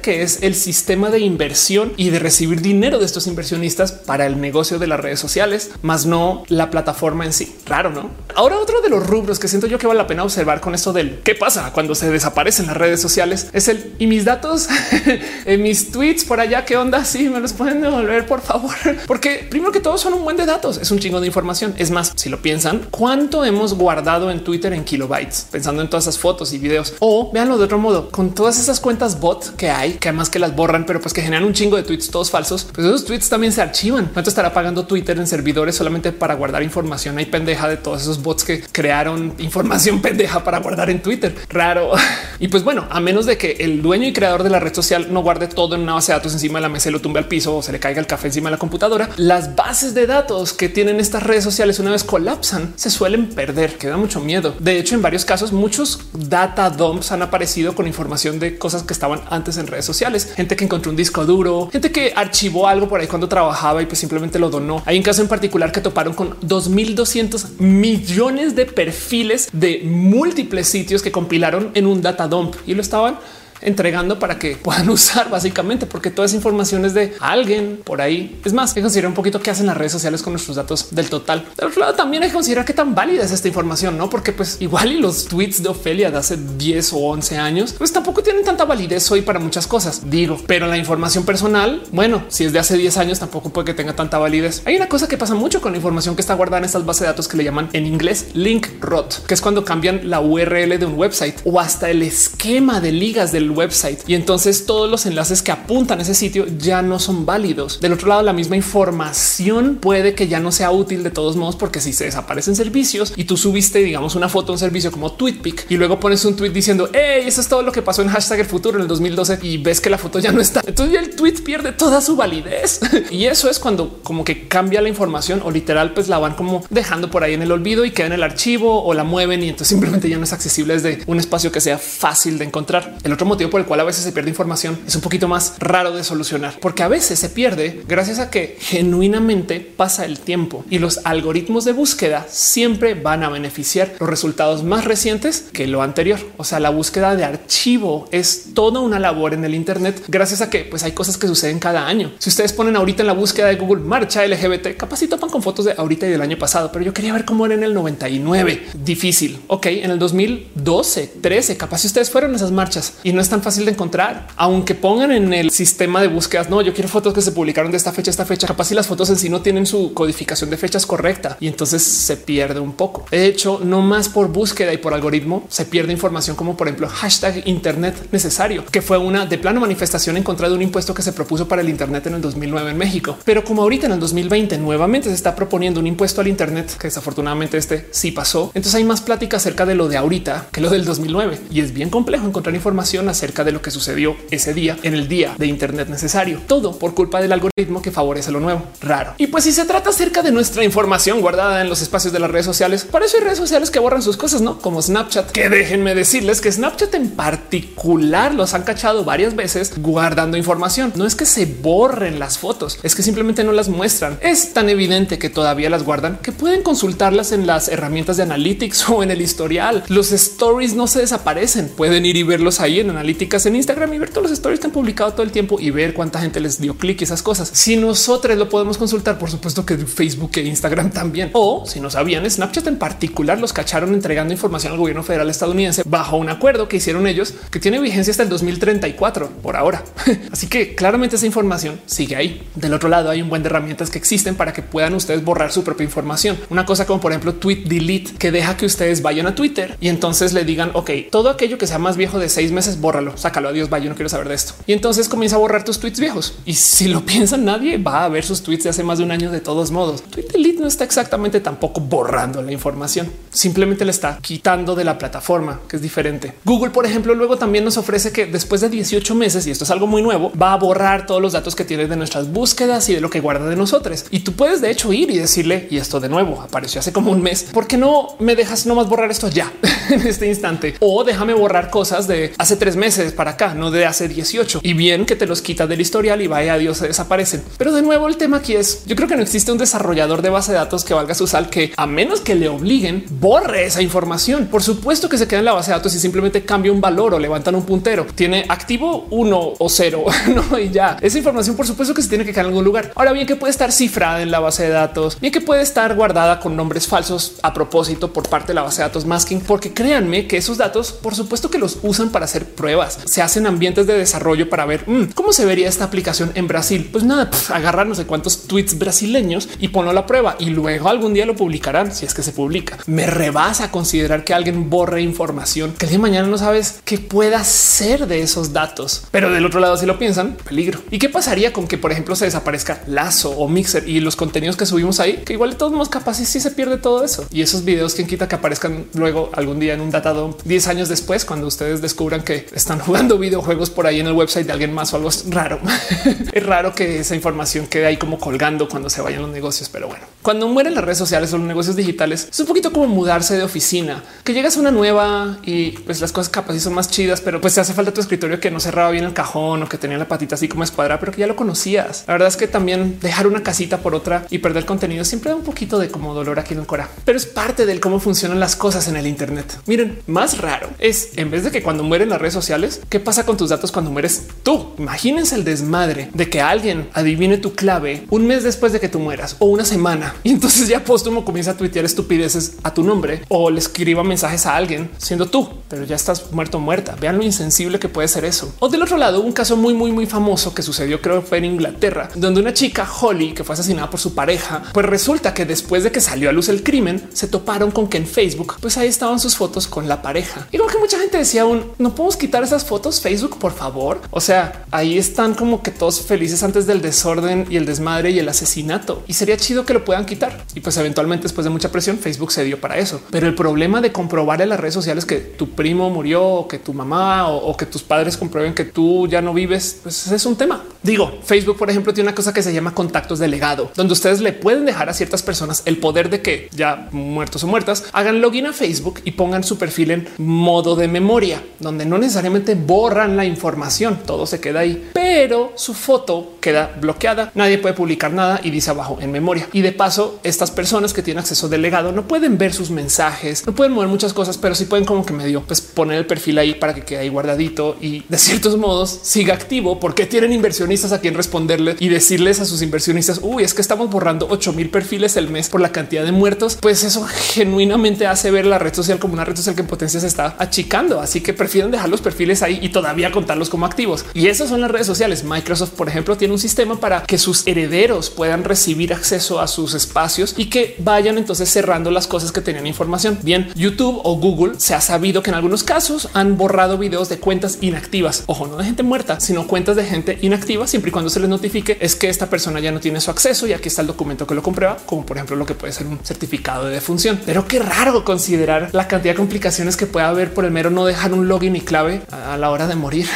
que 0.00 0.22
es 0.22 0.42
el 0.42 0.54
sistema 0.54 1.10
de 1.10 1.20
inversión 1.20 1.92
y 1.96 2.10
de 2.10 2.18
recibir 2.18 2.60
dinero 2.60 2.98
de 2.98 3.06
estos 3.06 3.26
inversionistas 3.26 3.92
para 3.92 4.26
el 4.26 4.40
negocio 4.40 4.78
de 4.78 4.86
las 4.86 5.00
redes 5.00 5.20
sociales, 5.20 5.70
más 5.82 6.06
no 6.06 6.44
la 6.48 6.70
plataforma 6.70 7.24
en 7.24 7.32
sí. 7.32 7.56
Claro, 7.64 7.90
no? 7.90 8.10
Ahora 8.34 8.58
otro 8.58 8.80
de 8.80 8.88
los 8.88 9.06
rubros 9.06 9.38
que 9.38 9.48
siento 9.48 9.66
yo 9.66 9.78
que 9.78 9.86
vale 9.86 9.98
la 9.98 10.06
pena 10.06 10.24
observar 10.24 10.60
con 10.60 10.74
esto 10.74 10.92
del 10.92 11.20
qué 11.20 11.34
pasa 11.34 11.72
cuando 11.72 11.94
se 11.94 12.10
desaparecen 12.10 12.66
las 12.66 12.76
redes 12.76 13.00
sociales 13.00 13.48
es 13.52 13.68
el 13.68 13.94
y 13.98 14.06
mis 14.06 14.24
datos 14.24 14.68
en 15.44 15.62
mis 15.62 15.90
tweets 15.90 16.24
por 16.24 16.40
allá. 16.40 16.64
¿Qué 16.64 16.76
onda? 16.76 17.04
Sí, 17.04 17.28
me 17.28 17.40
los 17.40 17.52
pueden 17.52 17.80
devolver, 17.80 18.26
por 18.26 18.40
favor. 18.40 18.74
Porque 19.06 19.46
primero 19.50 19.72
que 19.72 19.80
todo 19.80 19.98
son 19.98 20.14
un 20.14 20.24
buen 20.24 20.36
de 20.36 20.46
datos, 20.46 20.78
es 20.78 20.90
un 20.90 20.98
chingo 20.98 21.20
de 21.20 21.26
información. 21.26 21.74
Es 21.78 21.90
más, 21.90 22.12
si 22.16 22.28
lo 22.28 22.42
piensan, 22.42 22.86
cuánto 22.90 23.44
hemos 23.44 23.74
guardado 23.74 24.30
en 24.30 24.44
Twitter 24.44 24.72
en 24.72 24.84
kilobytes, 24.84 25.46
pensando 25.50 25.82
en 25.82 25.90
todas 25.90 26.04
esas 26.04 26.18
fotos 26.18 26.52
y 26.52 26.58
videos 26.58 26.94
o 27.00 27.30
véanlo 27.32 27.58
de 27.58 27.64
otro 27.64 27.78
modo 27.78 28.10
con 28.10 28.34
todas 28.34 28.58
esas 28.58 28.80
cuentas 28.80 29.20
bot 29.20 29.37
que 29.56 29.70
hay, 29.70 29.94
que 29.94 30.08
además 30.08 30.30
que 30.30 30.38
las 30.38 30.54
borran, 30.54 30.86
pero 30.86 31.00
pues 31.00 31.12
que 31.14 31.22
generan 31.22 31.44
un 31.44 31.52
chingo 31.52 31.76
de 31.76 31.82
tweets 31.82 32.10
todos 32.10 32.30
falsos. 32.30 32.66
Pues 32.72 32.86
esos 32.86 33.04
tweets 33.04 33.28
también 33.28 33.52
se 33.52 33.62
archivan. 33.62 34.10
¿Cuánto 34.12 34.30
estará 34.30 34.52
pagando 34.52 34.86
Twitter 34.86 35.18
en 35.18 35.26
servidores 35.26 35.76
solamente 35.76 36.12
para 36.12 36.34
guardar 36.34 36.62
información? 36.62 37.18
Hay 37.18 37.26
pendeja 37.26 37.68
de 37.68 37.76
todos 37.76 38.02
esos 38.02 38.22
bots 38.22 38.44
que 38.44 38.60
crearon 38.60 39.34
información 39.38 40.00
pendeja 40.02 40.44
para 40.44 40.58
guardar 40.58 40.90
en 40.90 41.02
Twitter. 41.02 41.34
Raro. 41.48 41.92
Y 42.40 42.46
pues 42.46 42.62
bueno, 42.62 42.86
a 42.88 43.00
menos 43.00 43.26
de 43.26 43.36
que 43.36 43.56
el 43.58 43.82
dueño 43.82 44.06
y 44.06 44.12
creador 44.12 44.44
de 44.44 44.50
la 44.50 44.60
red 44.60 44.72
social 44.72 45.12
no 45.12 45.22
guarde 45.22 45.48
todo 45.48 45.74
en 45.74 45.80
una 45.80 45.94
base 45.94 46.12
de 46.12 46.18
datos 46.18 46.32
encima 46.34 46.60
de 46.60 46.62
la 46.62 46.68
mesa 46.68 46.88
y 46.88 46.92
lo 46.92 47.00
tumbe 47.00 47.18
al 47.18 47.26
piso 47.26 47.56
o 47.56 47.62
se 47.62 47.72
le 47.72 47.80
caiga 47.80 48.00
el 48.00 48.06
café 48.06 48.28
encima 48.28 48.48
de 48.48 48.52
la 48.52 48.58
computadora, 48.58 49.08
las 49.16 49.56
bases 49.56 49.92
de 49.94 50.06
datos 50.06 50.52
que 50.52 50.68
tienen 50.68 51.00
estas 51.00 51.24
redes 51.24 51.42
sociales 51.42 51.80
una 51.80 51.90
vez 51.90 52.04
colapsan 52.04 52.74
se 52.76 52.90
suelen 52.90 53.30
perder, 53.30 53.76
que 53.76 53.88
da 53.88 53.96
mucho 53.96 54.20
miedo. 54.20 54.54
De 54.60 54.78
hecho, 54.78 54.94
en 54.94 55.02
varios 55.02 55.24
casos, 55.24 55.52
muchos 55.52 56.00
data 56.12 56.70
dumps 56.70 57.12
han 57.12 57.22
aparecido 57.22 57.74
con 57.74 57.86
información 57.86 58.38
de 58.38 58.56
cosas 58.56 58.82
que 58.82 58.92
estaban 58.92 59.17
antes 59.30 59.56
en 59.58 59.66
redes 59.66 59.84
sociales. 59.84 60.32
Gente 60.34 60.56
que 60.56 60.64
encontró 60.64 60.90
un 60.90 60.96
disco 60.96 61.24
duro, 61.24 61.68
gente 61.70 61.90
que 61.92 62.12
archivó 62.14 62.66
algo 62.66 62.88
por 62.88 63.00
ahí 63.00 63.06
cuando 63.06 63.28
trabajaba 63.28 63.82
y 63.82 63.86
pues 63.86 63.98
simplemente 63.98 64.38
lo 64.38 64.50
donó. 64.50 64.82
Hay 64.86 64.96
un 64.96 65.02
caso 65.02 65.22
en 65.22 65.28
particular 65.28 65.72
que 65.72 65.80
toparon 65.80 66.14
con 66.14 66.36
2200 66.42 67.60
millones 67.60 68.54
de 68.54 68.66
perfiles 68.66 69.48
de 69.52 69.82
múltiples 69.84 70.68
sitios 70.68 71.02
que 71.02 71.12
compilaron 71.12 71.70
en 71.74 71.86
un 71.86 72.02
data 72.02 72.28
dump 72.28 72.54
y 72.66 72.74
lo 72.74 72.82
estaban 72.82 73.18
entregando 73.60 74.18
para 74.18 74.38
que 74.38 74.56
puedan 74.56 74.88
usar 74.90 75.30
básicamente, 75.30 75.86
porque 75.86 76.10
toda 76.10 76.26
esa 76.26 76.36
información 76.36 76.84
es 76.84 76.94
de 76.94 77.14
alguien 77.20 77.80
por 77.84 78.00
ahí. 78.00 78.40
Es 78.44 78.52
más, 78.52 78.70
hay 78.70 78.74
que 78.76 78.82
considerar 78.82 79.08
un 79.08 79.14
poquito 79.14 79.40
qué 79.40 79.50
hacen 79.50 79.66
las 79.66 79.76
redes 79.76 79.92
sociales 79.92 80.22
con 80.22 80.32
nuestros 80.32 80.56
datos 80.56 80.94
del 80.94 81.08
total. 81.08 81.44
Del 81.56 81.68
otro 81.68 81.80
lado, 81.80 81.94
también 81.94 82.22
hay 82.22 82.28
que 82.28 82.34
considerar 82.34 82.64
qué 82.64 82.72
tan 82.72 82.94
válida 82.94 83.24
es 83.24 83.32
esta 83.32 83.48
información, 83.48 83.96
no? 83.96 84.10
Porque 84.10 84.32
pues 84.32 84.56
igual 84.60 84.92
y 84.92 84.98
los 84.98 85.26
tweets 85.26 85.62
de 85.62 85.68
Ofelia 85.68 86.10
de 86.10 86.18
hace 86.18 86.36
10 86.36 86.92
o 86.92 86.98
11 86.98 87.38
años, 87.38 87.74
pues 87.76 87.92
tampoco 87.92 88.22
tienen 88.22 88.44
tanta 88.44 88.64
validez 88.64 89.10
hoy 89.10 89.22
para 89.22 89.38
muchas 89.38 89.66
cosas, 89.66 90.10
digo, 90.10 90.38
pero 90.46 90.66
la 90.66 90.76
información 90.76 91.24
personal, 91.24 91.82
bueno, 91.92 92.24
si 92.28 92.44
es 92.44 92.52
de 92.52 92.58
hace 92.58 92.76
10 92.76 92.96
años, 92.98 93.18
tampoco 93.18 93.50
puede 93.50 93.66
que 93.66 93.74
tenga 93.74 93.94
tanta 93.94 94.18
validez. 94.18 94.62
Hay 94.64 94.76
una 94.76 94.88
cosa 94.88 95.08
que 95.08 95.18
pasa 95.18 95.34
mucho 95.34 95.60
con 95.60 95.72
la 95.72 95.78
información 95.78 96.14
que 96.14 96.20
está 96.20 96.34
guardada 96.34 96.58
en 96.58 96.64
estas 96.64 96.84
bases 96.84 97.00
de 97.00 97.06
datos 97.06 97.28
que 97.28 97.36
le 97.36 97.44
llaman 97.44 97.68
en 97.72 97.86
inglés 97.86 98.28
link 98.34 98.66
rot, 98.80 99.26
que 99.26 99.34
es 99.34 99.40
cuando 99.40 99.64
cambian 99.64 100.08
la 100.08 100.20
URL 100.20 100.78
de 100.78 100.86
un 100.86 100.94
website 100.94 101.36
o 101.44 101.60
hasta 101.60 101.90
el 101.90 102.02
esquema 102.02 102.80
de 102.80 102.92
ligas 102.92 103.32
del 103.32 103.47
website 103.50 104.00
y 104.06 104.14
entonces 104.14 104.66
todos 104.66 104.90
los 104.90 105.06
enlaces 105.06 105.42
que 105.42 105.52
apuntan 105.52 105.98
a 105.98 106.02
ese 106.02 106.14
sitio 106.14 106.46
ya 106.58 106.82
no 106.82 106.98
son 106.98 107.26
válidos. 107.26 107.80
Del 107.80 107.92
otro 107.92 108.08
lado, 108.08 108.22
la 108.22 108.32
misma 108.32 108.56
información 108.56 109.76
puede 109.80 110.14
que 110.14 110.28
ya 110.28 110.40
no 110.40 110.52
sea 110.52 110.70
útil 110.70 111.02
de 111.02 111.10
todos 111.10 111.36
modos, 111.36 111.56
porque 111.56 111.80
si 111.80 111.92
se 111.92 112.04
desaparecen 112.04 112.56
servicios 112.56 113.12
y 113.16 113.24
tú 113.24 113.36
subiste, 113.36 113.80
digamos, 113.80 114.14
una 114.14 114.28
foto 114.28 114.52
un 114.52 114.58
servicio 114.58 114.90
como 114.90 115.12
TweetPic 115.12 115.66
y 115.68 115.76
luego 115.76 116.00
pones 116.00 116.24
un 116.24 116.36
tweet 116.36 116.50
diciendo 116.50 116.88
hey, 116.92 117.24
eso 117.26 117.40
es 117.40 117.48
todo 117.48 117.62
lo 117.62 117.72
que 117.72 117.82
pasó 117.82 118.02
en 118.02 118.08
hashtag 118.08 118.44
futuro 118.46 118.76
en 118.76 118.82
el 118.82 118.88
2012 118.88 119.38
y 119.42 119.58
ves 119.58 119.80
que 119.80 119.90
la 119.90 119.98
foto 119.98 120.18
ya 120.18 120.32
no 120.32 120.40
está. 120.40 120.62
Entonces 120.66 120.98
el 120.98 121.14
tweet 121.14 121.42
pierde 121.44 121.72
toda 121.72 122.00
su 122.00 122.16
validez 122.16 122.80
y 123.10 123.26
eso 123.26 123.50
es 123.50 123.58
cuando 123.58 124.00
como 124.02 124.24
que 124.24 124.48
cambia 124.48 124.80
la 124.80 124.88
información 124.88 125.42
o 125.44 125.50
literal, 125.50 125.92
pues 125.92 126.08
la 126.08 126.18
van 126.18 126.34
como 126.34 126.64
dejando 126.70 127.10
por 127.10 127.24
ahí 127.24 127.34
en 127.34 127.42
el 127.42 127.52
olvido 127.52 127.84
y 127.84 127.90
queda 127.90 128.06
en 128.06 128.12
el 128.14 128.22
archivo 128.22 128.84
o 128.84 128.94
la 128.94 129.04
mueven 129.04 129.42
y 129.42 129.48
entonces 129.48 129.68
simplemente 129.68 130.08
ya 130.08 130.18
no 130.18 130.24
es 130.24 130.32
accesible 130.32 130.74
desde 130.74 131.02
un 131.06 131.18
espacio 131.18 131.52
que 131.52 131.60
sea 131.60 131.78
fácil 131.78 132.38
de 132.38 132.44
encontrar. 132.44 132.96
El 133.02 133.12
otro 133.12 133.26
motivo 133.26 133.37
motivo 133.38 133.50
por 133.50 133.60
el 133.60 133.66
cual 133.68 133.78
a 133.78 133.84
veces 133.84 134.02
se 134.02 134.10
pierde 134.10 134.30
información 134.30 134.76
es 134.84 134.96
un 134.96 135.00
poquito 135.00 135.28
más 135.28 135.54
raro 135.60 135.92
de 135.92 136.02
solucionar, 136.02 136.58
porque 136.60 136.82
a 136.82 136.88
veces 136.88 137.20
se 137.20 137.28
pierde 137.28 137.82
gracias 137.86 138.18
a 138.18 138.30
que 138.30 138.56
genuinamente 138.58 139.60
pasa 139.60 140.04
el 140.04 140.18
tiempo 140.18 140.64
y 140.70 140.80
los 140.80 140.98
algoritmos 141.04 141.64
de 141.64 141.70
búsqueda 141.70 142.26
siempre 142.28 142.94
van 142.94 143.22
a 143.22 143.28
beneficiar 143.28 143.92
los 144.00 144.08
resultados 144.08 144.64
más 144.64 144.84
recientes 144.84 145.44
que 145.52 145.68
lo 145.68 145.82
anterior. 145.82 146.18
O 146.36 146.42
sea, 146.42 146.58
la 146.58 146.70
búsqueda 146.70 147.14
de 147.14 147.24
archivo 147.24 148.08
es 148.10 148.54
toda 148.54 148.80
una 148.80 148.98
labor 148.98 149.34
en 149.34 149.44
el 149.44 149.54
Internet 149.54 150.02
gracias 150.08 150.40
a 150.40 150.50
que 150.50 150.64
pues 150.64 150.82
hay 150.82 150.90
cosas 150.90 151.16
que 151.16 151.28
suceden 151.28 151.60
cada 151.60 151.86
año. 151.86 152.10
Si 152.18 152.30
ustedes 152.30 152.52
ponen 152.52 152.74
ahorita 152.74 153.04
en 153.04 153.06
la 153.06 153.12
búsqueda 153.12 153.46
de 153.46 153.54
Google 153.54 153.84
marcha 153.84 154.26
LGBT, 154.26 154.76
capaz 154.76 154.96
si 154.96 155.06
topan 155.06 155.30
con 155.30 155.44
fotos 155.44 155.64
de 155.66 155.74
ahorita 155.76 156.08
y 156.08 156.10
del 156.10 156.22
año 156.22 156.38
pasado, 156.38 156.72
pero 156.72 156.84
yo 156.84 156.92
quería 156.92 157.12
ver 157.12 157.24
cómo 157.24 157.46
era 157.46 157.54
en 157.54 157.62
el 157.62 157.72
99. 157.72 158.62
Difícil. 158.82 159.38
Ok, 159.46 159.66
en 159.66 159.92
el 159.92 160.00
2012, 160.00 161.12
13, 161.20 161.56
capaz 161.56 161.78
si 161.78 161.86
ustedes 161.86 162.10
fueron 162.10 162.32
a 162.32 162.36
esas 162.36 162.50
marchas 162.50 162.94
y 163.04 163.12
no 163.12 163.20
es 163.28 163.30
tan 163.30 163.42
fácil 163.42 163.66
de 163.66 163.72
encontrar, 163.72 164.26
aunque 164.36 164.74
pongan 164.74 165.12
en 165.12 165.34
el 165.34 165.50
sistema 165.50 166.00
de 166.00 166.08
búsquedas. 166.08 166.48
No, 166.48 166.62
yo 166.62 166.72
quiero 166.72 166.88
fotos 166.88 167.12
que 167.12 167.20
se 167.20 167.32
publicaron 167.32 167.70
de 167.70 167.76
esta 167.76 167.92
fecha, 167.92 168.10
esta 168.10 168.24
fecha. 168.24 168.46
Capaz 168.46 168.68
si 168.68 168.74
las 168.74 168.86
fotos 168.86 169.10
en 169.10 169.18
sí 169.18 169.28
no 169.28 169.42
tienen 169.42 169.66
su 169.66 169.92
codificación 169.92 170.48
de 170.48 170.56
fechas 170.56 170.86
correcta 170.86 171.36
y 171.38 171.46
entonces 171.46 171.82
se 171.82 172.16
pierde 172.16 172.58
un 172.58 172.72
poco. 172.72 173.04
De 173.10 173.26
hecho, 173.26 173.60
no 173.62 173.82
más 173.82 174.08
por 174.08 174.28
búsqueda 174.28 174.72
y 174.72 174.78
por 174.78 174.94
algoritmo 174.94 175.44
se 175.50 175.66
pierde 175.66 175.92
información 175.92 176.36
como 176.36 176.56
por 176.56 176.68
ejemplo 176.68 176.88
hashtag 176.88 177.46
Internet 177.46 178.08
necesario, 178.12 178.64
que 178.64 178.80
fue 178.80 178.96
una 178.96 179.26
de 179.26 179.36
plano 179.36 179.60
manifestación 179.60 180.16
en 180.16 180.22
contra 180.22 180.48
de 180.48 180.54
un 180.54 180.62
impuesto 180.62 180.94
que 180.94 181.02
se 181.02 181.12
propuso 181.12 181.46
para 181.46 181.60
el 181.60 181.68
Internet 181.68 182.06
en 182.06 182.14
el 182.14 182.22
2009 182.22 182.70
en 182.70 182.78
México. 182.78 183.18
Pero 183.26 183.44
como 183.44 183.60
ahorita 183.60 183.86
en 183.86 183.92
el 183.92 184.00
2020 184.00 184.56
nuevamente 184.56 185.10
se 185.10 185.14
está 185.14 185.36
proponiendo 185.36 185.80
un 185.80 185.86
impuesto 185.86 186.22
al 186.22 186.28
Internet, 186.28 186.78
que 186.78 186.86
desafortunadamente 186.86 187.58
este 187.58 187.88
sí 187.90 188.10
pasó, 188.10 188.52
entonces 188.54 188.74
hay 188.74 188.84
más 188.84 189.02
plática 189.02 189.36
acerca 189.36 189.66
de 189.66 189.74
lo 189.74 189.88
de 189.88 189.98
ahorita 189.98 190.46
que 190.50 190.62
lo 190.62 190.70
del 190.70 190.86
2009 190.86 191.40
y 191.50 191.60
es 191.60 191.74
bien 191.74 191.90
complejo 191.90 192.26
encontrar 192.26 192.54
información 192.54 193.06
acerca 193.10 193.17
de 193.18 193.52
lo 193.52 193.62
que 193.62 193.70
sucedió 193.70 194.16
ese 194.30 194.54
día 194.54 194.76
en 194.82 194.94
el 194.94 195.08
día 195.08 195.34
de 195.38 195.46
Internet 195.46 195.88
necesario. 195.88 196.40
Todo 196.46 196.78
por 196.78 196.94
culpa 196.94 197.20
del 197.20 197.32
algoritmo 197.32 197.82
que 197.82 197.90
favorece 197.90 198.32
lo 198.32 198.40
nuevo. 198.40 198.64
Raro. 198.80 199.14
Y 199.18 199.26
pues 199.28 199.44
si 199.44 199.52
se 199.52 199.64
trata 199.64 199.90
acerca 199.90 200.22
de 200.22 200.32
nuestra 200.32 200.64
información 200.64 201.20
guardada 201.20 201.60
en 201.60 201.68
los 201.68 201.82
espacios 201.82 202.12
de 202.12 202.20
las 202.20 202.30
redes 202.30 202.46
sociales, 202.46 202.84
para 202.84 203.04
eso 203.04 203.16
hay 203.16 203.24
redes 203.24 203.38
sociales 203.38 203.70
que 203.70 203.78
borran 203.78 204.02
sus 204.02 204.16
cosas, 204.16 204.40
no 204.40 204.58
como 204.58 204.80
Snapchat, 204.80 205.30
que 205.32 205.48
déjenme 205.48 205.94
decirles 205.94 206.40
que 206.40 206.50
Snapchat 206.50 206.94
en 206.94 207.10
particular 207.10 208.34
los 208.34 208.54
han 208.54 208.62
cachado 208.62 209.04
varias 209.04 209.34
veces 209.36 209.72
guardando 209.78 210.36
información. 210.36 210.92
No 210.96 211.06
es 211.06 211.14
que 211.14 211.26
se 211.26 211.46
borren 211.46 212.18
las 212.18 212.38
fotos, 212.38 212.78
es 212.82 212.94
que 212.94 213.02
simplemente 213.02 213.44
no 213.44 213.52
las 213.52 213.68
muestran. 213.68 214.18
Es 214.20 214.52
tan 214.52 214.68
evidente 214.68 215.18
que 215.18 215.28
todavía 215.28 215.70
las 215.70 215.82
guardan 215.82 216.18
que 216.22 216.32
pueden 216.32 216.62
consultarlas 216.62 217.32
en 217.32 217.46
las 217.46 217.68
herramientas 217.68 218.16
de 218.16 218.22
analytics 218.22 218.88
o 218.88 219.02
en 219.02 219.10
el 219.10 219.20
historial. 219.20 219.84
Los 219.88 220.12
stories 220.12 220.74
no 220.74 220.86
se 220.86 221.00
desaparecen. 221.00 221.68
Pueden 221.68 222.06
ir 222.06 222.16
y 222.16 222.22
verlos 222.22 222.60
ahí 222.60 222.80
en 222.80 222.90
analíticas 223.08 223.46
en 223.46 223.56
Instagram 223.56 223.94
y 223.94 223.98
ver 223.98 224.10
todos 224.10 224.24
los 224.24 224.32
stories 224.32 224.60
que 224.60 224.66
han 224.66 224.72
publicado 224.72 225.12
todo 225.12 225.22
el 225.22 225.32
tiempo 225.32 225.58
y 225.58 225.70
ver 225.70 225.94
cuánta 225.94 226.20
gente 226.20 226.40
les 226.40 226.60
dio 226.60 226.76
clic 226.76 227.00
y 227.00 227.04
esas 227.04 227.22
cosas. 227.22 227.48
Si 227.54 227.74
nosotros 227.74 228.36
lo 228.36 228.50
podemos 228.50 228.76
consultar, 228.76 229.18
por 229.18 229.30
supuesto 229.30 229.64
que 229.64 229.78
Facebook 229.78 230.32
e 230.34 230.42
Instagram 230.42 230.90
también. 230.90 231.30
O 231.32 231.64
si 231.66 231.80
no 231.80 231.88
sabían, 231.88 232.28
Snapchat 232.30 232.66
en 232.66 232.76
particular 232.76 233.40
los 233.40 233.54
cacharon 233.54 233.94
entregando 233.94 234.34
información 234.34 234.74
al 234.74 234.78
gobierno 234.78 235.02
federal 235.02 235.30
estadounidense 235.30 235.84
bajo 235.86 236.18
un 236.18 236.28
acuerdo 236.28 236.68
que 236.68 236.76
hicieron 236.76 237.06
ellos 237.06 237.32
que 237.50 237.60
tiene 237.60 237.80
vigencia 237.80 238.10
hasta 238.10 238.24
el 238.24 238.28
2034 238.28 239.30
por 239.42 239.56
ahora. 239.56 239.82
Así 240.30 240.46
que 240.46 240.74
claramente 240.74 241.16
esa 241.16 241.24
información 241.24 241.80
sigue 241.86 242.14
ahí. 242.14 242.46
Del 242.56 242.74
otro 242.74 242.90
lado 242.90 243.08
hay 243.08 243.22
un 243.22 243.30
buen 243.30 243.42
de 243.42 243.48
herramientas 243.48 243.88
que 243.88 243.96
existen 243.96 244.34
para 244.34 244.52
que 244.52 244.60
puedan 244.60 244.92
ustedes 244.92 245.24
borrar 245.24 245.50
su 245.50 245.64
propia 245.64 245.84
información. 245.84 246.36
Una 246.50 246.66
cosa 246.66 246.84
como 246.84 247.00
por 247.00 247.12
ejemplo 247.12 247.32
tweet 247.32 247.64
delete 247.64 248.12
que 248.18 248.30
deja 248.30 248.58
que 248.58 248.66
ustedes 248.66 249.00
vayan 249.00 249.26
a 249.26 249.34
Twitter 249.34 249.78
y 249.80 249.88
entonces 249.88 250.34
le 250.34 250.44
digan 250.44 250.72
ok, 250.74 250.90
todo 251.10 251.30
aquello 251.30 251.56
que 251.56 251.66
sea 251.66 251.78
más 251.78 251.96
viejo 251.96 252.18
de 252.18 252.28
seis 252.28 252.52
meses, 252.52 252.78
bórralo, 252.98 253.16
sácalo. 253.16 253.48
Adiós, 253.48 253.70
vaya, 253.70 253.84
yo 253.84 253.90
no 253.90 253.96
quiero 253.96 254.08
saber 254.08 254.28
de 254.28 254.34
esto. 254.34 254.54
Y 254.66 254.72
entonces 254.72 255.08
comienza 255.08 255.36
a 255.36 255.38
borrar 255.38 255.64
tus 255.64 255.78
tweets 255.78 256.00
viejos. 256.00 256.34
Y 256.44 256.54
si 256.54 256.88
lo 256.88 257.00
piensan, 257.06 257.44
nadie 257.44 257.78
va 257.78 258.04
a 258.04 258.08
ver 258.08 258.24
sus 258.24 258.42
tweets 258.42 258.64
de 258.64 258.70
hace 258.70 258.82
más 258.82 258.98
de 258.98 259.04
un 259.04 259.10
año 259.10 259.30
de 259.30 259.40
todos 259.40 259.70
modos. 259.70 260.02
Tweet 260.02 260.28
delete 260.32 260.60
no 260.60 260.66
está 260.66 260.84
exactamente 260.84 261.40
tampoco 261.40 261.80
borrando 261.80 262.42
la 262.42 262.52
información, 262.52 263.10
simplemente 263.30 263.84
le 263.84 263.92
está 263.92 264.18
quitando 264.20 264.74
de 264.74 264.84
la 264.84 264.98
plataforma, 264.98 265.60
que 265.68 265.76
es 265.76 265.82
diferente. 265.82 266.34
Google, 266.44 266.70
por 266.70 266.84
ejemplo, 266.84 267.14
luego 267.14 267.36
también 267.36 267.64
nos 267.64 267.76
ofrece 267.76 268.10
que 268.10 268.26
después 268.26 268.60
de 268.60 268.68
18 268.68 269.14
meses, 269.14 269.46
y 269.46 269.50
esto 269.50 269.64
es 269.64 269.70
algo 269.70 269.86
muy 269.86 270.02
nuevo, 270.02 270.32
va 270.40 270.52
a 270.52 270.56
borrar 270.56 271.06
todos 271.06 271.22
los 271.22 271.32
datos 271.32 271.54
que 271.54 271.64
tiene 271.64 271.86
de 271.86 271.96
nuestras 271.96 272.32
búsquedas 272.32 272.88
y 272.88 272.94
de 272.94 273.00
lo 273.00 273.10
que 273.10 273.20
guarda 273.20 273.48
de 273.48 273.56
nosotros. 273.56 274.06
Y 274.10 274.20
tú 274.20 274.32
puedes 274.32 274.60
de 274.60 274.70
hecho 274.70 274.92
ir 274.92 275.10
y 275.10 275.18
decirle, 275.18 275.68
y 275.70 275.76
esto 275.76 276.00
de 276.00 276.08
nuevo 276.08 276.42
apareció 276.42 276.80
hace 276.80 276.92
como 276.92 277.12
un 277.12 277.22
mes, 277.22 277.44
¿por 277.52 277.66
qué 277.66 277.76
no 277.76 278.16
me 278.18 278.34
dejas 278.34 278.66
nomás 278.66 278.88
borrar 278.88 279.10
esto 279.10 279.28
ya 279.28 279.52
en 279.90 280.06
este 280.06 280.26
instante? 280.26 280.74
O 280.80 281.04
déjame 281.04 281.34
borrar 281.34 281.70
cosas 281.70 282.08
de 282.08 282.32
hace 282.38 282.56
tres 282.56 282.76
meses 282.76 282.87
para 283.16 283.32
acá, 283.32 283.54
no 283.54 283.70
de 283.70 283.86
hace 283.86 284.08
18. 284.08 284.60
Y 284.62 284.72
bien 284.74 285.06
que 285.06 285.16
te 285.16 285.26
los 285.26 285.42
quita 285.42 285.66
del 285.66 285.80
historial 285.80 286.22
y 286.22 286.26
vaya 286.26 286.54
a 286.54 286.58
Dios 286.58 286.78
se 286.78 286.88
desaparecen. 286.88 287.42
Pero 287.56 287.72
de 287.72 287.82
nuevo 287.82 288.08
el 288.08 288.16
tema 288.16 288.38
aquí 288.38 288.54
es, 288.54 288.84
yo 288.86 288.96
creo 288.96 289.08
que 289.08 289.16
no 289.16 289.22
existe 289.22 289.52
un 289.52 289.58
desarrollador 289.58 290.22
de 290.22 290.30
base 290.30 290.52
de 290.52 290.58
datos 290.58 290.84
que 290.84 290.94
valga 290.94 291.14
su 291.14 291.26
sal 291.26 291.50
que 291.50 291.72
a 291.76 291.86
menos 291.86 292.20
que 292.20 292.34
le 292.34 292.48
obliguen, 292.48 293.04
borre 293.10 293.66
esa 293.66 293.82
información. 293.82 294.46
Por 294.46 294.62
supuesto 294.62 295.08
que 295.08 295.18
se 295.18 295.28
queda 295.28 295.40
en 295.40 295.44
la 295.44 295.52
base 295.52 295.70
de 295.70 295.76
datos 295.76 295.94
y 295.94 295.98
simplemente 295.98 296.44
cambia 296.44 296.72
un 296.72 296.80
valor 296.80 297.14
o 297.14 297.18
levantan 297.18 297.54
un 297.54 297.64
puntero. 297.64 298.06
Tiene 298.14 298.44
activo 298.48 299.06
uno 299.10 299.54
o 299.58 299.68
cero, 299.68 300.04
no 300.34 300.58
y 300.58 300.70
ya. 300.70 300.96
Esa 301.00 301.18
información, 301.18 301.56
por 301.56 301.66
supuesto 301.66 301.94
que 301.94 302.02
se 302.02 302.08
tiene 302.08 302.24
que 302.24 302.32
quedar 302.32 302.46
en 302.46 302.50
algún 302.50 302.64
lugar. 302.64 302.92
Ahora 302.94 303.12
bien, 303.12 303.26
que 303.26 303.36
puede 303.36 303.50
estar 303.50 303.72
cifrada 303.72 304.22
en 304.22 304.30
la 304.30 304.40
base 304.40 304.64
de 304.64 304.70
datos, 304.70 305.18
bien 305.20 305.32
que 305.32 305.40
puede 305.40 305.62
estar 305.62 305.94
guardada 305.94 306.40
con 306.40 306.56
nombres 306.56 306.86
falsos 306.86 307.34
a 307.42 307.52
propósito 307.52 308.12
por 308.12 308.28
parte 308.28 308.48
de 308.48 308.54
la 308.54 308.62
base 308.62 308.82
de 308.82 308.88
datos 308.88 309.04
masking, 309.04 309.40
porque 309.40 309.72
créanme 309.72 310.26
que 310.26 310.36
esos 310.36 310.58
datos, 310.58 310.92
por 310.92 311.14
supuesto 311.14 311.50
que 311.50 311.58
los 311.58 311.78
usan 311.82 312.10
para 312.10 312.24
hacer 312.24 312.46
pruebas. 312.46 312.67
Se 313.06 313.22
hacen 313.22 313.46
ambientes 313.46 313.86
de 313.86 313.96
desarrollo 313.96 314.48
para 314.48 314.66
ver 314.66 314.84
mmm, 314.86 315.04
cómo 315.14 315.32
se 315.32 315.44
vería 315.44 315.68
esta 315.68 315.84
aplicación 315.84 316.32
en 316.34 316.48
Brasil. 316.48 316.88
Pues 316.90 317.04
nada, 317.04 317.30
agarrar 317.50 317.86
no 317.86 317.94
sé 317.94 318.06
cuántos 318.06 318.46
tweets 318.46 318.78
brasileños 318.78 319.48
y 319.58 319.68
ponlo 319.68 319.90
a 319.90 319.94
la 319.94 320.06
prueba 320.06 320.36
y 320.38 320.50
luego 320.50 320.88
algún 320.88 321.14
día 321.14 321.26
lo 321.26 321.36
publicarán 321.36 321.94
si 321.94 322.04
es 322.04 322.14
que 322.14 322.22
se 322.22 322.32
publica. 322.32 322.78
Me 322.86 323.06
rebasa 323.06 323.70
considerar 323.70 324.24
que 324.24 324.34
alguien 324.34 324.70
borre 324.70 325.02
información 325.02 325.74
que 325.78 325.86
el 325.86 325.90
día 325.90 325.98
de 325.98 326.02
mañana 326.02 326.28
no 326.28 326.38
sabes 326.38 326.80
qué 326.84 326.98
pueda 326.98 327.42
ser 327.44 328.06
de 328.06 328.22
esos 328.22 328.52
datos. 328.52 329.04
Pero 329.10 329.30
del 329.30 329.44
otro 329.46 329.60
lado, 329.60 329.76
si 329.76 329.86
lo 329.86 329.98
piensan, 329.98 330.36
peligro. 330.36 330.80
¿Y 330.90 330.98
qué 330.98 331.08
pasaría 331.08 331.52
con 331.52 331.66
que, 331.66 331.78
por 331.78 331.92
ejemplo, 331.92 332.16
se 332.16 332.24
desaparezca 332.24 332.82
Lazo 332.86 333.30
o 333.30 333.48
Mixer 333.48 333.88
y 333.88 334.00
los 334.00 334.16
contenidos 334.16 334.56
que 334.56 334.66
subimos 334.66 335.00
ahí? 335.00 335.22
Que 335.24 335.32
igual 335.32 335.50
de 335.50 335.56
todos 335.56 335.72
modos 335.72 335.88
capaz 335.88 336.20
y 336.20 336.26
si 336.26 336.40
se 336.40 336.50
pierde 336.50 336.78
todo 336.78 337.04
eso. 337.04 337.26
Y 337.30 337.42
esos 337.42 337.64
videos, 337.64 337.94
quien 337.94 338.06
quita 338.06 338.28
que 338.28 338.34
aparezcan 338.34 338.86
luego 338.94 339.30
algún 339.34 339.60
día 339.60 339.74
en 339.74 339.80
un 339.80 339.90
datado 339.90 340.36
10 340.44 340.68
años 340.68 340.88
después, 340.88 341.24
cuando 341.24 341.46
ustedes 341.46 341.80
descubran 341.80 342.22
que 342.22 342.46
están 342.58 342.80
jugando 342.80 343.18
videojuegos 343.18 343.70
por 343.70 343.86
ahí 343.86 344.00
en 344.00 344.08
el 344.08 344.12
website 344.12 344.46
de 344.46 344.52
alguien 344.52 344.72
más 344.72 344.92
o 344.92 344.96
algo 344.96 345.10
raro. 345.30 345.60
es 346.32 346.44
raro 346.44 346.74
que 346.74 347.00
esa 347.00 347.14
información 347.14 347.66
quede 347.66 347.86
ahí 347.86 347.96
como 347.96 348.18
colgando 348.18 348.68
cuando 348.68 348.90
se 348.90 349.00
vayan 349.00 349.22
los 349.22 349.30
negocios. 349.30 349.68
Pero 349.68 349.86
bueno, 349.86 350.04
cuando 350.22 350.48
mueren 350.48 350.74
las 350.74 350.84
redes 350.84 350.98
sociales 350.98 351.32
o 351.32 351.38
los 351.38 351.46
negocios 351.46 351.76
digitales, 351.76 352.28
es 352.30 352.40
un 352.40 352.46
poquito 352.46 352.72
como 352.72 352.88
mudarse 352.88 353.36
de 353.36 353.44
oficina, 353.44 354.02
que 354.24 354.34
llegas 354.34 354.56
a 354.56 354.60
una 354.60 354.72
nueva 354.72 355.38
y 355.44 355.70
pues 355.70 356.00
las 356.00 356.12
cosas 356.12 356.30
capaz 356.30 356.54
y 356.54 356.60
son 356.60 356.74
más 356.74 356.90
chidas, 356.90 357.20
pero 357.20 357.40
pues 357.40 357.54
te 357.54 357.60
hace 357.60 357.74
falta 357.74 357.94
tu 357.94 358.00
escritorio 358.00 358.40
que 358.40 358.50
no 358.50 358.58
cerraba 358.58 358.90
bien 358.90 359.04
el 359.04 359.12
cajón 359.12 359.62
o 359.62 359.68
que 359.68 359.78
tenía 359.78 359.96
la 359.96 360.08
patita 360.08 360.34
así 360.34 360.48
como 360.48 360.64
escuadra, 360.64 360.98
pero 360.98 361.12
que 361.12 361.20
ya 361.20 361.26
lo 361.28 361.36
conocías. 361.36 362.04
La 362.08 362.14
verdad 362.14 362.28
es 362.28 362.36
que 362.36 362.48
también 362.48 362.98
dejar 363.00 363.28
una 363.28 363.42
casita 363.42 363.78
por 363.78 363.94
otra 363.94 364.26
y 364.30 364.38
perder 364.38 364.66
contenido 364.66 365.04
siempre 365.04 365.30
da 365.30 365.36
un 365.36 365.44
poquito 365.44 365.78
de 365.78 365.90
como 365.90 366.12
dolor 366.12 366.40
aquí 366.40 366.54
en 366.54 366.60
el 366.60 366.66
cora, 366.66 366.88
pero 367.04 367.16
es 367.16 367.26
parte 367.26 367.66
del 367.66 367.78
cómo 367.78 368.00
funcionan 368.00 368.40
las 368.40 368.56
cosas 368.56 368.88
en 368.88 368.96
el 368.96 369.06
Internet. 369.06 369.60
Miren, 369.66 370.00
más 370.08 370.38
raro 370.38 370.68
es 370.80 371.10
en 371.16 371.30
vez 371.30 371.44
de 371.44 371.52
que 371.52 371.62
cuando 371.62 371.84
mueren 371.84 372.08
las 372.08 372.20
redes 372.20 372.34
sociales, 372.34 372.47
qué 372.88 373.00
pasa 373.00 373.26
con 373.26 373.36
tus 373.36 373.50
datos 373.50 373.72
cuando 373.72 373.90
mueres 373.90 374.24
tú? 374.42 374.72
Imagínense 374.78 375.34
el 375.34 375.44
desmadre 375.44 376.10
de 376.14 376.30
que 376.30 376.40
alguien 376.40 376.88
adivine 376.94 377.38
tu 377.38 377.52
clave 377.52 378.04
un 378.10 378.26
mes 378.26 378.42
después 378.42 378.72
de 378.72 378.80
que 378.80 378.88
tú 378.88 378.98
mueras 378.98 379.36
o 379.38 379.46
una 379.46 379.64
semana 379.64 380.14
y 380.22 380.30
entonces 380.30 380.68
ya 380.68 380.84
póstumo 380.84 381.24
comienza 381.24 381.52
a 381.52 381.56
tuitear 381.56 381.84
estupideces 381.84 382.56
a 382.62 382.72
tu 382.72 382.82
nombre 382.82 383.22
o 383.28 383.50
le 383.50 383.58
escriba 383.58 384.02
mensajes 384.04 384.46
a 384.46 384.56
alguien 384.56 384.90
siendo 384.98 385.26
tú, 385.26 385.48
pero 385.68 385.84
ya 385.84 385.96
estás 385.96 386.32
muerto 386.32 386.58
muerta. 386.58 386.96
Vean 387.00 387.18
lo 387.18 387.24
insensible 387.24 387.78
que 387.78 387.88
puede 387.88 388.08
ser 388.08 388.24
eso. 388.24 388.54
O 388.58 388.68
del 388.68 388.82
otro 388.82 388.96
lado, 388.96 389.20
un 389.20 389.32
caso 389.32 389.56
muy, 389.56 389.74
muy, 389.74 389.92
muy 389.92 390.06
famoso 390.06 390.54
que 390.54 390.62
sucedió, 390.62 391.00
creo 391.00 391.22
fue 391.22 391.38
en 391.38 391.44
Inglaterra, 391.44 392.08
donde 392.14 392.40
una 392.40 392.54
chica 392.54 392.88
Holly 392.90 393.32
que 393.32 393.44
fue 393.44 393.54
asesinada 393.54 393.90
por 393.90 394.00
su 394.00 394.14
pareja, 394.14 394.62
pues 394.72 394.86
resulta 394.86 395.34
que 395.34 395.44
después 395.44 395.84
de 395.84 395.92
que 395.92 396.00
salió 396.00 396.30
a 396.30 396.32
luz 396.32 396.48
el 396.48 396.62
crimen, 396.62 397.08
se 397.12 397.28
toparon 397.28 397.70
con 397.70 397.88
que 397.88 397.98
en 397.98 398.06
Facebook, 398.06 398.56
pues 398.60 398.76
ahí 398.78 398.88
estaban 398.88 399.20
sus 399.20 399.36
fotos 399.36 399.66
con 399.66 399.88
la 399.88 400.02
pareja. 400.02 400.46
Y 400.52 400.58
como 400.58 400.70
que 400.70 400.78
mucha 400.78 400.98
gente 400.98 401.18
decía 401.18 401.42
aún 401.42 401.72
no 401.78 401.94
podemos 401.94 402.16
quitar 402.16 402.37
esas 402.42 402.64
fotos 402.64 403.00
Facebook, 403.00 403.38
por 403.38 403.52
favor. 403.52 404.00
O 404.10 404.20
sea, 404.20 404.64
ahí 404.70 404.98
están 404.98 405.34
como 405.34 405.62
que 405.62 405.70
todos 405.70 406.00
felices 406.00 406.42
antes 406.42 406.66
del 406.66 406.82
desorden 406.82 407.46
y 407.50 407.56
el 407.56 407.66
desmadre 407.66 408.10
y 408.10 408.18
el 408.18 408.28
asesinato. 408.28 409.02
Y 409.06 409.14
sería 409.14 409.36
chido 409.36 409.64
que 409.64 409.74
lo 409.74 409.84
puedan 409.84 410.06
quitar. 410.06 410.44
Y 410.54 410.60
pues 410.60 410.76
eventualmente 410.76 411.24
después 411.24 411.44
de 411.44 411.50
mucha 411.50 411.70
presión, 411.70 411.98
Facebook 411.98 412.32
se 412.32 412.44
dio 412.44 412.60
para 412.60 412.78
eso. 412.78 413.00
Pero 413.10 413.26
el 413.26 413.34
problema 413.34 413.80
de 413.80 413.92
comprobar 413.92 414.42
en 414.42 414.48
las 414.50 414.60
redes 414.60 414.74
sociales 414.74 415.04
que 415.04 415.16
tu 415.16 415.50
primo 415.50 415.90
murió 415.90 416.24
o 416.24 416.48
que 416.48 416.58
tu 416.58 416.72
mamá 416.72 417.28
o, 417.28 417.56
que 417.56 417.66
tus 417.66 417.82
padres 417.82 418.16
comprueben 418.16 418.54
que 418.54 418.64
tú 418.64 419.08
ya 419.08 419.20
no 419.20 419.34
vives, 419.34 419.80
pues 419.82 420.06
es 420.08 420.26
un 420.26 420.36
tema. 420.36 420.62
Digo, 420.82 421.18
Facebook, 421.24 421.56
por 421.56 421.70
ejemplo, 421.70 421.92
tiene 421.92 422.08
una 422.08 422.14
cosa 422.14 422.32
que 422.32 422.42
se 422.42 422.52
llama 422.52 422.74
contactos 422.74 423.18
de 423.18 423.28
legado, 423.28 423.70
donde 423.74 423.92
ustedes 423.92 424.20
le 424.20 424.32
pueden 424.32 424.64
dejar 424.64 424.88
a 424.88 424.94
ciertas 424.94 425.22
personas 425.22 425.62
el 425.64 425.78
poder 425.78 426.10
de 426.10 426.22
que 426.22 426.48
ya 426.52 426.88
muertos 426.92 427.42
o 427.44 427.46
muertas 427.46 427.84
hagan 427.92 428.20
login 428.20 428.46
a 428.46 428.52
Facebook 428.52 429.00
y 429.04 429.12
pongan 429.12 429.42
su 429.44 429.58
perfil 429.58 429.90
en 429.90 430.08
modo 430.18 430.76
de 430.76 430.88
memoria, 430.88 431.42
donde 431.58 431.84
no 431.84 431.98
necesariamente 431.98 432.27
borran 432.54 433.16
la 433.16 433.24
información, 433.24 434.00
todo 434.06 434.26
se 434.26 434.40
queda 434.40 434.60
ahí, 434.60 434.90
pero 434.94 435.52
su 435.56 435.74
foto 435.74 436.34
queda 436.40 436.74
bloqueada, 436.80 437.32
nadie 437.34 437.58
puede 437.58 437.74
publicar 437.74 438.12
nada 438.12 438.40
y 438.42 438.50
dice 438.50 438.70
abajo 438.70 438.98
en 439.00 439.12
memoria. 439.12 439.48
Y 439.52 439.62
de 439.62 439.72
paso, 439.72 440.20
estas 440.22 440.50
personas 440.50 440.92
que 440.92 441.02
tienen 441.02 441.20
acceso 441.20 441.48
delegado 441.48 441.92
no 441.92 442.06
pueden 442.06 442.38
ver 442.38 442.52
sus 442.52 442.70
mensajes, 442.70 443.46
no 443.46 443.54
pueden 443.54 443.72
mover 443.72 443.88
muchas 443.88 444.12
cosas, 444.12 444.38
pero 444.38 444.54
sí 444.54 444.64
pueden 444.64 444.84
como 444.84 445.04
que 445.04 445.12
medio 445.12 445.42
pues 445.42 445.60
poner 445.60 445.98
el 445.98 446.06
perfil 446.06 446.38
ahí 446.38 446.54
para 446.54 446.74
que 446.74 446.82
quede 446.82 447.00
ahí 447.00 447.08
guardadito 447.08 447.76
y 447.80 448.04
de 448.08 448.18
ciertos 448.18 448.56
modos 448.56 449.00
siga 449.02 449.34
activo 449.34 449.80
porque 449.80 450.06
tienen 450.06 450.32
inversionistas 450.32 450.92
a 450.92 451.00
quien 451.00 451.14
responderle 451.14 451.76
y 451.78 451.88
decirles 451.88 452.40
a 452.40 452.44
sus 452.44 452.62
inversionistas, 452.62 453.20
uy, 453.22 453.42
es 453.42 453.54
que 453.54 453.62
estamos 453.62 453.90
borrando 453.90 454.26
8 454.30 454.52
mil 454.52 454.70
perfiles 454.70 455.16
el 455.16 455.28
mes 455.28 455.48
por 455.48 455.60
la 455.60 455.72
cantidad 455.72 456.04
de 456.04 456.12
muertos, 456.12 456.58
pues 456.60 456.84
eso 456.84 457.06
genuinamente 457.06 458.06
hace 458.06 458.30
ver 458.30 458.46
la 458.46 458.58
red 458.58 458.74
social 458.74 458.98
como 458.98 459.14
una 459.14 459.24
red 459.24 459.36
social 459.36 459.54
que 459.54 459.62
en 459.62 459.66
potencia 459.66 460.00
se 460.00 460.06
está 460.06 460.36
achicando. 460.38 461.00
Así 461.00 461.20
que 461.20 461.32
prefieren 461.32 461.70
dejar 461.70 461.88
los 461.88 462.00
perfiles 462.00 462.17
ahí 462.42 462.58
y 462.60 462.70
todavía 462.70 463.12
contarlos 463.12 463.48
como 463.48 463.64
activos. 463.64 464.04
Y 464.12 464.26
esas 464.26 464.48
son 464.48 464.60
las 464.60 464.70
redes 464.70 464.86
sociales. 464.86 465.24
Microsoft, 465.24 465.70
por 465.70 465.88
ejemplo, 465.88 466.16
tiene 466.16 466.34
un 466.34 466.40
sistema 466.40 466.80
para 466.80 467.02
que 467.02 467.16
sus 467.18 467.46
herederos 467.46 468.10
puedan 468.10 468.44
recibir 468.44 468.92
acceso 468.92 469.40
a 469.40 469.46
sus 469.46 469.74
espacios 469.74 470.34
y 470.36 470.46
que 470.46 470.74
vayan 470.78 471.16
entonces 471.16 471.48
cerrando 471.48 471.90
las 471.90 472.06
cosas 472.06 472.32
que 472.32 472.40
tenían 472.40 472.66
información. 472.66 473.18
Bien, 473.22 473.48
YouTube 473.54 474.00
o 474.02 474.16
Google 474.16 474.54
se 474.58 474.74
ha 474.74 474.80
sabido 474.80 475.22
que 475.22 475.30
en 475.30 475.36
algunos 475.36 475.62
casos 475.62 476.08
han 476.14 476.36
borrado 476.36 476.76
videos 476.76 477.08
de 477.08 477.18
cuentas 477.18 477.58
inactivas. 477.60 478.24
Ojo, 478.26 478.46
no 478.46 478.56
de 478.56 478.64
gente 478.64 478.82
muerta, 478.82 479.20
sino 479.20 479.46
cuentas 479.46 479.76
de 479.76 479.84
gente 479.84 480.18
inactiva, 480.22 480.66
siempre 480.66 480.88
y 480.88 480.92
cuando 480.92 481.10
se 481.10 481.20
les 481.20 481.28
notifique 481.28 481.78
es 481.80 481.94
que 481.94 482.08
esta 482.08 482.28
persona 482.28 482.60
ya 482.60 482.72
no 482.72 482.80
tiene 482.80 483.00
su 483.00 483.10
acceso 483.10 483.46
y 483.46 483.52
aquí 483.52 483.68
está 483.68 483.82
el 483.82 483.88
documento 483.88 484.26
que 484.26 484.34
lo 484.34 484.42
comprueba, 484.42 484.76
como 484.86 485.06
por 485.06 485.16
ejemplo 485.16 485.36
lo 485.36 485.46
que 485.46 485.54
puede 485.54 485.72
ser 485.72 485.86
un 485.86 485.98
certificado 486.02 486.66
de 486.66 486.72
defunción. 486.72 487.20
Pero 487.24 487.46
qué 487.46 487.58
raro 487.58 488.04
considerar 488.04 488.70
la 488.72 488.88
cantidad 488.88 489.14
de 489.14 489.18
complicaciones 489.18 489.76
que 489.76 489.86
puede 489.86 490.06
haber 490.06 490.34
por 490.34 490.44
el 490.44 490.50
mero 490.50 490.70
no 490.70 490.84
dejar 490.84 491.12
un 491.12 491.28
login 491.28 491.56
y 491.56 491.60
clave 491.60 492.02
a 492.10 492.36
la 492.36 492.50
hora 492.50 492.66
de 492.66 492.76
morir. 492.76 493.06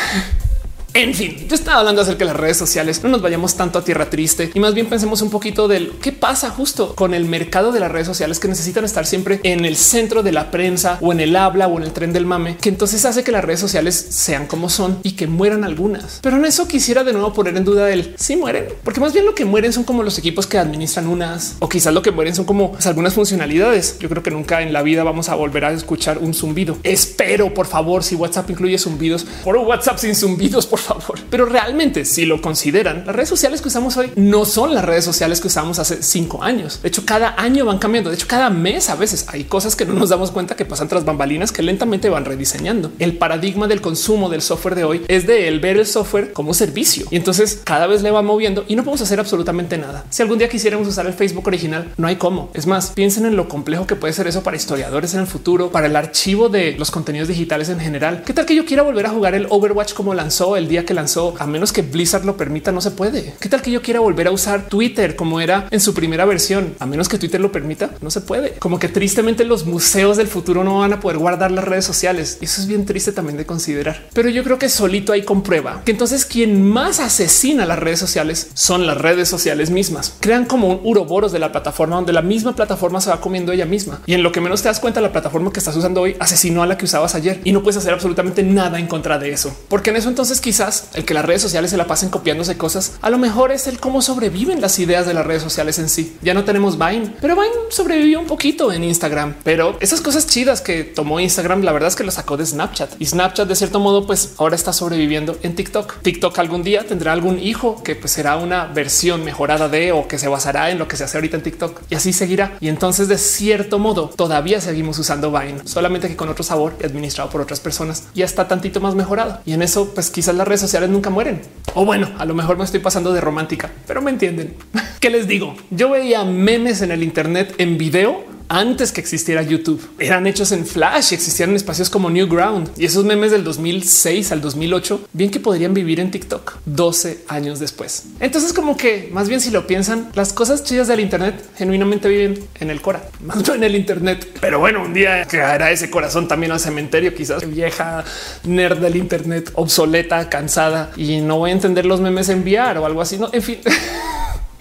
En 0.94 1.14
fin, 1.14 1.46
yo 1.48 1.54
estaba 1.54 1.78
hablando 1.78 2.02
acerca 2.02 2.18
de 2.18 2.26
las 2.26 2.36
redes 2.36 2.58
sociales. 2.58 3.02
No 3.02 3.08
nos 3.08 3.22
vayamos 3.22 3.54
tanto 3.54 3.78
a 3.78 3.84
tierra 3.84 4.10
triste 4.10 4.50
y 4.52 4.60
más 4.60 4.74
bien 4.74 4.88
pensemos 4.88 5.22
un 5.22 5.30
poquito 5.30 5.66
del 5.66 5.92
qué 6.02 6.12
pasa 6.12 6.50
justo 6.50 6.94
con 6.94 7.14
el 7.14 7.24
mercado 7.24 7.72
de 7.72 7.80
las 7.80 7.90
redes 7.90 8.06
sociales 8.06 8.38
que 8.38 8.48
necesitan 8.48 8.84
estar 8.84 9.06
siempre 9.06 9.40
en 9.42 9.64
el 9.64 9.76
centro 9.76 10.22
de 10.22 10.32
la 10.32 10.50
prensa 10.50 10.98
o 11.00 11.10
en 11.12 11.20
el 11.20 11.34
habla 11.34 11.66
o 11.66 11.78
en 11.78 11.84
el 11.84 11.92
tren 11.92 12.12
del 12.12 12.26
mame, 12.26 12.58
que 12.60 12.68
entonces 12.68 13.06
hace 13.06 13.24
que 13.24 13.32
las 13.32 13.42
redes 13.42 13.60
sociales 13.60 13.94
sean 14.10 14.46
como 14.46 14.68
son 14.68 14.98
y 15.02 15.12
que 15.12 15.26
mueran 15.26 15.64
algunas. 15.64 16.18
Pero 16.20 16.36
en 16.36 16.44
eso 16.44 16.68
quisiera 16.68 17.04
de 17.04 17.14
nuevo 17.14 17.32
poner 17.32 17.56
en 17.56 17.64
duda 17.64 17.90
el 17.90 18.14
si 18.18 18.36
mueren, 18.36 18.66
porque 18.84 19.00
más 19.00 19.14
bien 19.14 19.24
lo 19.24 19.34
que 19.34 19.46
mueren 19.46 19.72
son 19.72 19.84
como 19.84 20.02
los 20.02 20.18
equipos 20.18 20.46
que 20.46 20.58
administran 20.58 21.06
unas 21.06 21.56
o 21.60 21.70
quizás 21.70 21.94
lo 21.94 22.02
que 22.02 22.10
mueren 22.10 22.34
son 22.34 22.44
como 22.44 22.72
pues, 22.72 22.86
algunas 22.86 23.14
funcionalidades. 23.14 23.98
Yo 23.98 24.10
creo 24.10 24.22
que 24.22 24.30
nunca 24.30 24.60
en 24.60 24.74
la 24.74 24.82
vida 24.82 25.04
vamos 25.04 25.30
a 25.30 25.36
volver 25.36 25.64
a 25.64 25.72
escuchar 25.72 26.18
un 26.18 26.34
zumbido. 26.34 26.76
Espero, 26.82 27.54
por 27.54 27.66
favor, 27.66 28.04
si 28.04 28.14
WhatsApp 28.14 28.50
incluye 28.50 28.76
zumbidos, 28.76 29.24
por 29.42 29.56
WhatsApp 29.56 29.96
sin 29.96 30.14
zumbidos, 30.14 30.66
por 30.66 30.81
favor. 30.82 31.18
Pero 31.30 31.46
realmente, 31.46 32.04
si 32.04 32.26
lo 32.26 32.40
consideran, 32.40 33.04
las 33.06 33.16
redes 33.16 33.28
sociales 33.28 33.60
que 33.60 33.68
usamos 33.68 33.96
hoy 33.96 34.12
no 34.16 34.44
son 34.44 34.74
las 34.74 34.84
redes 34.84 35.04
sociales 35.04 35.40
que 35.40 35.48
usamos 35.48 35.78
hace 35.78 36.02
cinco 36.02 36.42
años. 36.42 36.80
De 36.82 36.88
hecho, 36.88 37.04
cada 37.04 37.34
año 37.40 37.64
van 37.64 37.78
cambiando. 37.78 38.10
De 38.10 38.16
hecho, 38.16 38.26
cada 38.28 38.50
mes 38.50 38.90
a 38.90 38.96
veces 38.96 39.26
hay 39.28 39.44
cosas 39.44 39.76
que 39.76 39.84
no 39.84 39.94
nos 39.94 40.10
damos 40.10 40.30
cuenta 40.30 40.56
que 40.56 40.64
pasan 40.64 40.88
tras 40.88 41.04
bambalinas 41.04 41.52
que 41.52 41.62
lentamente 41.62 42.08
van 42.08 42.24
rediseñando. 42.24 42.92
El 42.98 43.16
paradigma 43.16 43.66
del 43.66 43.80
consumo 43.80 44.28
del 44.28 44.42
software 44.42 44.74
de 44.74 44.84
hoy 44.84 45.02
es 45.08 45.26
de 45.26 45.48
el 45.48 45.60
ver 45.60 45.76
el 45.76 45.86
software 45.86 46.32
como 46.32 46.54
servicio 46.54 47.06
y 47.10 47.16
entonces 47.16 47.60
cada 47.64 47.86
vez 47.86 48.02
le 48.02 48.10
va 48.10 48.22
moviendo 48.22 48.64
y 48.68 48.76
no 48.76 48.82
podemos 48.82 49.02
hacer 49.02 49.20
absolutamente 49.20 49.78
nada. 49.78 50.04
Si 50.10 50.22
algún 50.22 50.38
día 50.38 50.48
quisiéramos 50.48 50.88
usar 50.88 51.06
el 51.06 51.12
Facebook 51.12 51.46
original, 51.46 51.92
no 51.96 52.08
hay 52.08 52.16
cómo. 52.16 52.50
Es 52.54 52.66
más, 52.66 52.90
piensen 52.90 53.26
en 53.26 53.36
lo 53.36 53.48
complejo 53.48 53.86
que 53.86 53.96
puede 53.96 54.12
ser 54.12 54.26
eso 54.26 54.42
para 54.42 54.56
historiadores 54.56 55.14
en 55.14 55.20
el 55.20 55.26
futuro, 55.26 55.70
para 55.70 55.86
el 55.86 55.96
archivo 55.96 56.48
de 56.48 56.76
los 56.78 56.90
contenidos 56.90 57.28
digitales 57.28 57.68
en 57.68 57.80
general. 57.80 58.22
¿Qué 58.24 58.32
tal 58.32 58.46
que 58.46 58.54
yo 58.54 58.64
quiera 58.64 58.82
volver 58.82 59.06
a 59.06 59.10
jugar 59.10 59.34
el 59.34 59.46
Overwatch 59.48 59.94
como 59.94 60.14
lanzó 60.14 60.56
el 60.56 60.68
que 60.80 60.94
lanzó 60.94 61.34
a 61.38 61.46
menos 61.46 61.72
que 61.72 61.82
Blizzard 61.82 62.24
lo 62.24 62.36
permita, 62.36 62.72
no 62.72 62.80
se 62.80 62.90
puede. 62.90 63.34
¿Qué 63.38 63.48
tal 63.48 63.60
que 63.60 63.70
yo 63.70 63.82
quiera 63.82 64.00
volver 64.00 64.26
a 64.26 64.30
usar 64.30 64.68
Twitter 64.68 65.14
como 65.14 65.40
era 65.40 65.68
en 65.70 65.80
su 65.80 65.92
primera 65.92 66.24
versión? 66.24 66.74
A 66.78 66.86
menos 66.86 67.08
que 67.08 67.18
Twitter 67.18 67.40
lo 67.40 67.52
permita, 67.52 67.90
no 68.00 68.10
se 68.10 68.22
puede. 68.22 68.52
Como 68.54 68.78
que 68.78 68.88
tristemente 68.88 69.44
los 69.44 69.66
museos 69.66 70.16
del 70.16 70.28
futuro 70.28 70.64
no 70.64 70.78
van 70.78 70.94
a 70.94 71.00
poder 71.00 71.18
guardar 71.18 71.50
las 71.50 71.64
redes 71.64 71.84
sociales. 71.84 72.38
Eso 72.40 72.60
es 72.60 72.66
bien 72.66 72.86
triste 72.86 73.12
también 73.12 73.36
de 73.36 73.46
considerar. 73.46 74.08
Pero 74.14 74.30
yo 74.30 74.42
creo 74.42 74.58
que 74.58 74.68
solito 74.68 75.12
hay 75.12 75.22
comprueba 75.22 75.82
que 75.84 75.92
entonces 75.92 76.24
quien 76.24 76.62
más 76.62 77.00
asesina 77.00 77.66
las 77.66 77.78
redes 77.78 77.98
sociales 77.98 78.50
son 78.54 78.86
las 78.86 78.98
redes 78.98 79.28
sociales 79.28 79.70
mismas. 79.70 80.14
Crean 80.20 80.46
como 80.46 80.68
un 80.68 80.80
uroboros 80.84 81.32
de 81.32 81.38
la 81.38 81.52
plataforma 81.52 81.96
donde 81.96 82.12
la 82.12 82.22
misma 82.22 82.54
plataforma 82.54 83.00
se 83.00 83.10
va 83.10 83.20
comiendo 83.20 83.52
ella 83.52 83.66
misma. 83.66 84.00
Y 84.06 84.14
en 84.14 84.22
lo 84.22 84.32
que 84.32 84.40
menos 84.40 84.62
te 84.62 84.68
das 84.68 84.80
cuenta, 84.80 85.00
la 85.00 85.12
plataforma 85.12 85.52
que 85.52 85.58
estás 85.58 85.76
usando 85.76 86.02
hoy 86.02 86.16
asesinó 86.18 86.62
a 86.62 86.66
la 86.66 86.78
que 86.78 86.84
usabas 86.84 87.14
ayer 87.14 87.40
y 87.44 87.52
no 87.52 87.62
puedes 87.62 87.76
hacer 87.76 87.92
absolutamente 87.92 88.42
nada 88.42 88.78
en 88.78 88.86
contra 88.86 89.18
de 89.18 89.32
eso. 89.32 89.54
Porque 89.68 89.90
en 89.90 89.96
eso 89.96 90.08
entonces 90.08 90.40
quizás 90.40 90.61
el 90.94 91.04
que 91.04 91.14
las 91.14 91.24
redes 91.24 91.42
sociales 91.42 91.70
se 91.70 91.76
la 91.76 91.86
pasen 91.86 92.08
copiándose 92.08 92.56
cosas, 92.56 92.92
a 93.00 93.10
lo 93.10 93.18
mejor 93.18 93.52
es 93.52 93.66
el 93.66 93.80
cómo 93.80 94.02
sobreviven 94.02 94.60
las 94.60 94.78
ideas 94.78 95.06
de 95.06 95.14
las 95.14 95.26
redes 95.26 95.42
sociales 95.42 95.78
en 95.78 95.88
sí. 95.88 96.16
Ya 96.22 96.34
no 96.34 96.44
tenemos 96.44 96.78
Vine, 96.78 97.14
pero 97.20 97.34
Vine 97.34 97.54
sobrevivió 97.70 98.20
un 98.20 98.26
poquito 98.26 98.72
en 98.72 98.84
Instagram. 98.84 99.34
Pero 99.42 99.76
esas 99.80 100.00
cosas 100.00 100.26
chidas 100.26 100.60
que 100.60 100.84
tomó 100.84 101.20
Instagram, 101.20 101.62
la 101.62 101.72
verdad 101.72 101.88
es 101.88 101.96
que 101.96 102.04
lo 102.04 102.10
sacó 102.10 102.36
de 102.36 102.46
Snapchat 102.46 103.00
y 103.00 103.06
Snapchat 103.06 103.48
de 103.48 103.56
cierto 103.56 103.80
modo, 103.80 104.06
pues 104.06 104.34
ahora 104.38 104.54
está 104.54 104.72
sobreviviendo 104.72 105.36
en 105.42 105.54
TikTok. 105.54 106.00
TikTok 106.02 106.38
algún 106.38 106.62
día 106.62 106.86
tendrá 106.86 107.12
algún 107.12 107.38
hijo 107.38 107.82
que 107.82 107.96
pues 107.96 108.12
será 108.12 108.36
una 108.36 108.66
versión 108.66 109.24
mejorada 109.24 109.68
de 109.68 109.92
o 109.92 110.06
que 110.06 110.18
se 110.18 110.28
basará 110.28 110.70
en 110.70 110.78
lo 110.78 110.88
que 110.88 110.96
se 110.96 111.04
hace 111.04 111.16
ahorita 111.16 111.36
en 111.36 111.42
TikTok 111.42 111.80
y 111.90 111.94
así 111.94 112.12
seguirá. 112.12 112.56
Y 112.60 112.68
entonces 112.68 113.08
de 113.08 113.18
cierto 113.18 113.78
modo 113.78 114.10
todavía 114.16 114.60
seguimos 114.60 114.98
usando 114.98 115.32
Vine, 115.32 115.60
solamente 115.64 116.08
que 116.08 116.16
con 116.16 116.28
otro 116.28 116.44
sabor 116.44 116.74
y 116.80 116.86
administrado 116.86 117.30
por 117.30 117.40
otras 117.40 117.60
personas. 117.60 118.04
Ya 118.14 118.24
está 118.24 118.48
tantito 118.48 118.80
más 118.80 118.94
mejorado 118.94 119.40
y 119.44 119.52
en 119.52 119.62
eso 119.62 119.92
pues 119.94 120.10
quizás 120.10 120.34
las 120.34 120.46
redes 120.52 120.60
sociales 120.60 120.90
nunca 120.90 121.08
mueren. 121.08 121.40
O 121.74 121.86
bueno, 121.86 122.10
a 122.18 122.26
lo 122.26 122.34
mejor 122.34 122.58
me 122.58 122.64
estoy 122.64 122.80
pasando 122.80 123.14
de 123.14 123.22
romántica, 123.22 123.70
pero 123.86 124.02
me 124.02 124.10
entienden. 124.10 124.54
¿Qué 125.00 125.08
les 125.08 125.26
digo? 125.26 125.56
Yo 125.70 125.88
veía 125.88 126.24
memes 126.24 126.82
en 126.82 126.90
el 126.90 127.02
Internet 127.02 127.54
en 127.56 127.78
video 127.78 128.22
antes 128.52 128.92
que 128.92 129.00
existiera 129.00 129.40
YouTube. 129.40 129.80
Eran 129.98 130.26
hechos 130.26 130.52
en 130.52 130.66
Flash, 130.66 131.14
existían 131.14 131.56
espacios 131.56 131.88
como 131.88 132.10
Newground 132.10 132.70
y 132.76 132.84
esos 132.84 133.02
memes 133.02 133.30
del 133.30 133.44
2006 133.44 134.30
al 134.30 134.42
2008, 134.42 135.08
bien 135.14 135.30
que 135.30 135.40
podrían 135.40 135.72
vivir 135.72 136.00
en 136.00 136.10
TikTok 136.10 136.58
12 136.66 137.24
años 137.28 137.60
después. 137.60 138.04
Entonces, 138.20 138.52
como 138.52 138.76
que 138.76 139.08
más 139.10 139.28
bien 139.30 139.40
si 139.40 139.50
lo 139.50 139.66
piensan, 139.66 140.10
las 140.14 140.34
cosas 140.34 140.64
chidas 140.64 140.86
del 140.86 141.00
Internet 141.00 141.42
genuinamente 141.56 142.10
viven 142.10 142.44
en 142.60 142.68
el 142.68 142.82
Cora, 142.82 143.08
más 143.24 143.48
no 143.48 143.54
en 143.54 143.64
el 143.64 143.74
Internet. 143.74 144.28
Pero 144.42 144.58
bueno, 144.58 144.82
un 144.82 144.92
día 144.92 145.24
caerá 145.24 145.70
ese 145.70 145.88
corazón 145.88 146.28
también 146.28 146.52
al 146.52 146.60
cementerio, 146.60 147.14
quizás 147.14 147.48
vieja 147.48 148.04
nerd 148.44 148.80
del 148.80 148.96
Internet, 148.96 149.50
obsoleta, 149.54 150.28
cansada 150.28 150.90
y 150.98 151.22
no 151.22 151.38
voy 151.38 151.50
a 151.50 151.54
entender 151.54 151.86
los 151.86 152.02
memes 152.02 152.28
enviar 152.28 152.76
o 152.76 152.84
algo 152.84 153.00
así. 153.00 153.16
No, 153.16 153.30
en 153.32 153.42
fin. 153.42 153.60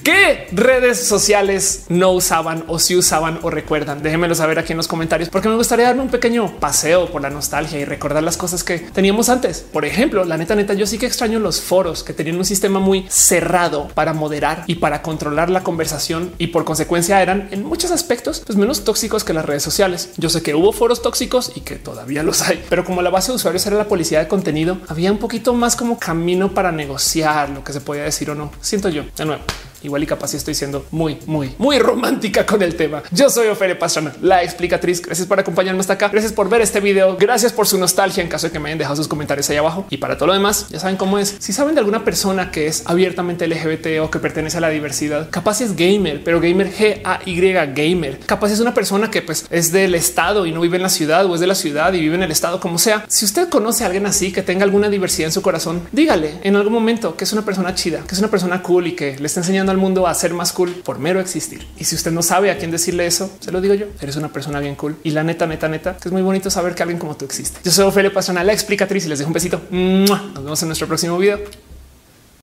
¿Qué 0.04 0.47
redes 0.52 1.06
sociales 1.06 1.86
no 1.89 2.12
usaban 2.12 2.64
o 2.68 2.80
si 2.80 2.95
usaban 2.95 3.38
o 3.43 3.52
recuerdan? 3.52 4.02
Déjenmelo 4.02 4.34
saber 4.34 4.58
aquí 4.58 4.74
en 4.74 4.78
los 4.78 4.88
comentarios 4.88 5.30
porque 5.30 5.47
me 5.47 5.56
gustaría 5.56 5.86
darme 5.86 6.02
un 6.02 6.10
pequeño 6.10 6.60
paseo 6.60 7.12
por 7.12 7.22
la 7.22 7.30
nostalgia 7.30 7.80
y 7.80 7.86
recordar 7.86 8.24
las 8.24 8.36
cosas 8.36 8.64
que 8.64 8.80
teníamos 8.80 9.30
antes. 9.30 9.64
Por 9.72 9.86
ejemplo, 9.86 10.24
la 10.26 10.38
neta, 10.38 10.56
neta, 10.56 10.74
yo 10.74 10.88
sí 10.88 10.97
que 10.97 11.06
extraño 11.06 11.38
los 11.39 11.62
foros 11.62 12.04
que 12.04 12.14
tenían 12.14 12.38
un 12.38 12.45
sistema 12.45 12.80
muy 12.80 13.06
cerrado 13.10 13.89
para 13.89 14.14
moderar 14.14 14.64
y 14.66 14.76
para 14.76 15.04
controlar 15.04 15.52
la 15.52 15.62
conversación 15.62 16.34
y 16.39 16.47
por 16.47 16.66
consecuencia 16.66 17.22
eran 17.22 17.49
en 17.52 17.64
muchos 17.64 17.91
aspectos 17.91 18.41
pues 18.43 18.58
menos 18.58 18.84
tóxicos 18.84 19.24
que 19.24 19.34
las 19.34 19.45
redes 19.45 19.62
sociales. 19.62 20.14
Yo 20.18 20.30
sé 20.30 20.41
que 20.41 20.56
hubo 20.56 20.74
foros 20.74 21.04
tóxicos 21.04 21.52
y 21.54 21.62
que 21.62 21.76
todavía 21.76 22.24
los 22.24 22.41
hay, 22.41 22.64
pero 22.70 22.84
como 22.86 23.04
la 23.04 23.12
base 23.12 23.32
de 23.32 23.36
usuarios 23.36 23.68
era 23.68 23.78
la 23.78 23.88
policía 23.88 24.18
de 24.18 24.28
contenido, 24.28 24.80
había 24.88 25.12
un 25.12 25.20
poquito 25.20 25.54
más 25.54 25.76
como 25.76 25.99
camino 25.99 26.56
para 26.56 26.72
negociar 26.72 27.49
lo 27.52 27.64
que 27.64 27.72
se 27.72 27.82
podía 27.82 28.02
decir 28.04 28.32
o 28.32 28.36
no. 28.36 28.52
Siento 28.62 28.89
yo 28.89 29.04
de 29.16 29.26
nuevo. 29.26 29.43
Igual 29.84 30.04
y 30.04 30.06
capaz 30.06 30.34
estoy 30.34 30.54
siendo 30.56 30.86
muy, 30.92 31.18
muy, 31.26 31.56
muy 31.58 31.80
romántica 31.80 32.46
con 32.46 32.62
el 32.62 32.76
tema. 32.76 33.04
Yo 33.12 33.30
soy 33.30 33.48
Ofelia 33.48 33.78
Pastrana, 33.80 34.14
la 34.22 34.44
explicatriz. 34.44 35.02
Gracias 35.02 35.28
por 35.28 35.40
acompañarme 35.40 35.80
hasta 35.80 35.94
acá. 35.94 36.10
Gracias 36.10 36.34
por 36.34 36.50
ver 36.50 36.62
este 36.62 36.80
video. 36.80 37.18
Gracias 37.18 37.52
por 37.52 37.68
su 37.68 37.78
nostalgia 37.78 38.24
en 38.24 38.30
caso 38.30 38.48
de 38.48 38.54
que 38.54 38.60
me 38.60 38.70
hayan 38.70 38.78
dejado 38.78 38.96
sus 38.96 39.08
comentarios 39.08 39.50
ahí 39.50 39.58
abajo. 39.58 39.86
Y 39.90 39.98
para 39.98 40.18
todo 40.18 40.28
lo 40.28 40.34
demás, 40.34 40.68
ya 40.70 40.80
saben 40.80 40.98
cómo 40.98 41.18
es. 41.18 41.36
Si 41.40 41.54
saben 41.54 41.76
de 41.76 41.80
alguna 41.80 42.04
persona 42.04 42.52
que 42.52 42.68
es 42.68 42.84
abiertamente 42.86 43.48
LGBT 43.48 44.02
o 44.02 44.12
que 44.12 44.20
pertenece 44.20 44.58
a 44.58 44.62
la 44.62 44.70
diversidad, 44.70 45.30
capaz 45.30 45.62
es 45.62 45.76
gamer, 45.76 46.24
pero 46.24 46.40
gamer 46.40 46.72
G 46.72 47.02
A 47.04 47.20
Y 47.26 47.42
gamer. 47.74 48.20
Capaz 48.20 48.52
es 48.52 48.60
una 48.60 48.74
persona 48.74 49.10
que 49.10 49.22
pues 49.22 49.46
es 49.50 49.72
del 49.72 49.96
estado 49.96 50.46
y 50.46 50.52
no 50.52 50.62
vive 50.62 50.78
en 50.78 50.84
la 50.84 50.90
ciudad 50.90 51.26
o 51.26 51.34
es 51.34 51.42
de 51.42 51.48
la 51.48 51.56
ciudad 51.56 51.94
y 51.94 52.00
vive 52.00 52.16
en 52.16 52.24
el 52.24 52.32
estado 52.32 52.60
como 52.60 52.78
sea. 52.78 53.06
Si 53.08 53.26
usted 53.26 53.50
conoce 53.50 53.84
a 53.84 53.88
alguien 53.88 54.06
así 54.06 54.32
que 54.32 54.44
tenga 54.44 54.64
alguna 54.64 54.90
diversidad 54.90 55.28
en 55.28 55.34
su 55.34 55.42
corazón, 55.42 55.82
dígale 55.92 56.40
en 56.44 56.56
algún 56.56 56.74
momento 56.74 57.16
que 57.18 57.24
es 57.24 57.34
una 57.34 57.44
persona 57.44 57.74
chida, 57.74 58.02
que 58.08 58.14
es 58.14 58.20
una 58.20 58.30
persona 58.30 58.62
cool 58.62 58.88
y 58.88 58.96
que 58.96 59.18
le 59.18 59.26
está 59.26 59.40
enseñando 59.40 59.71
al 59.72 59.78
mundo 59.78 60.08
a 60.08 60.14
ser 60.14 60.34
más 60.34 60.54
cool 60.54 60.72
por 60.72 61.00
mero 61.00 61.20
existir. 61.20 61.66
Y 61.78 61.86
si 61.86 61.96
usted 61.96 62.12
no 62.12 62.22
sabe 62.22 62.52
a 62.52 62.58
quién 62.58 62.72
decirle 62.72 63.06
eso, 63.08 63.32
se 63.40 63.52
lo 63.52 63.62
digo 63.62 63.74
yo. 63.74 63.88
Eres 64.02 64.16
una 64.16 64.30
persona 64.30 64.60
bien 64.60 64.76
cool 64.76 64.98
y 65.04 65.12
la 65.12 65.24
neta, 65.24 65.48
neta, 65.48 65.68
neta, 65.68 65.98
que 65.98 66.10
es 66.10 66.12
muy 66.12 66.22
bonito 66.22 66.50
saber 66.50 66.76
que 66.76 66.84
alguien 66.84 67.00
como 67.00 67.16
tú 67.16 67.26
existe. 67.26 67.60
Yo 67.64 67.72
soy 67.72 67.86
Ophelia 67.86 68.14
Pastrana, 68.14 68.44
la 68.44 68.54
explicatriz 68.54 69.06
y 69.06 69.10
les 69.10 69.20
dejo 69.20 69.30
un 69.30 69.34
besito. 69.34 69.62
Nos 69.72 70.44
vemos 70.44 70.62
en 70.62 70.68
nuestro 70.68 70.88
próximo 70.88 71.18
video. 71.18 71.40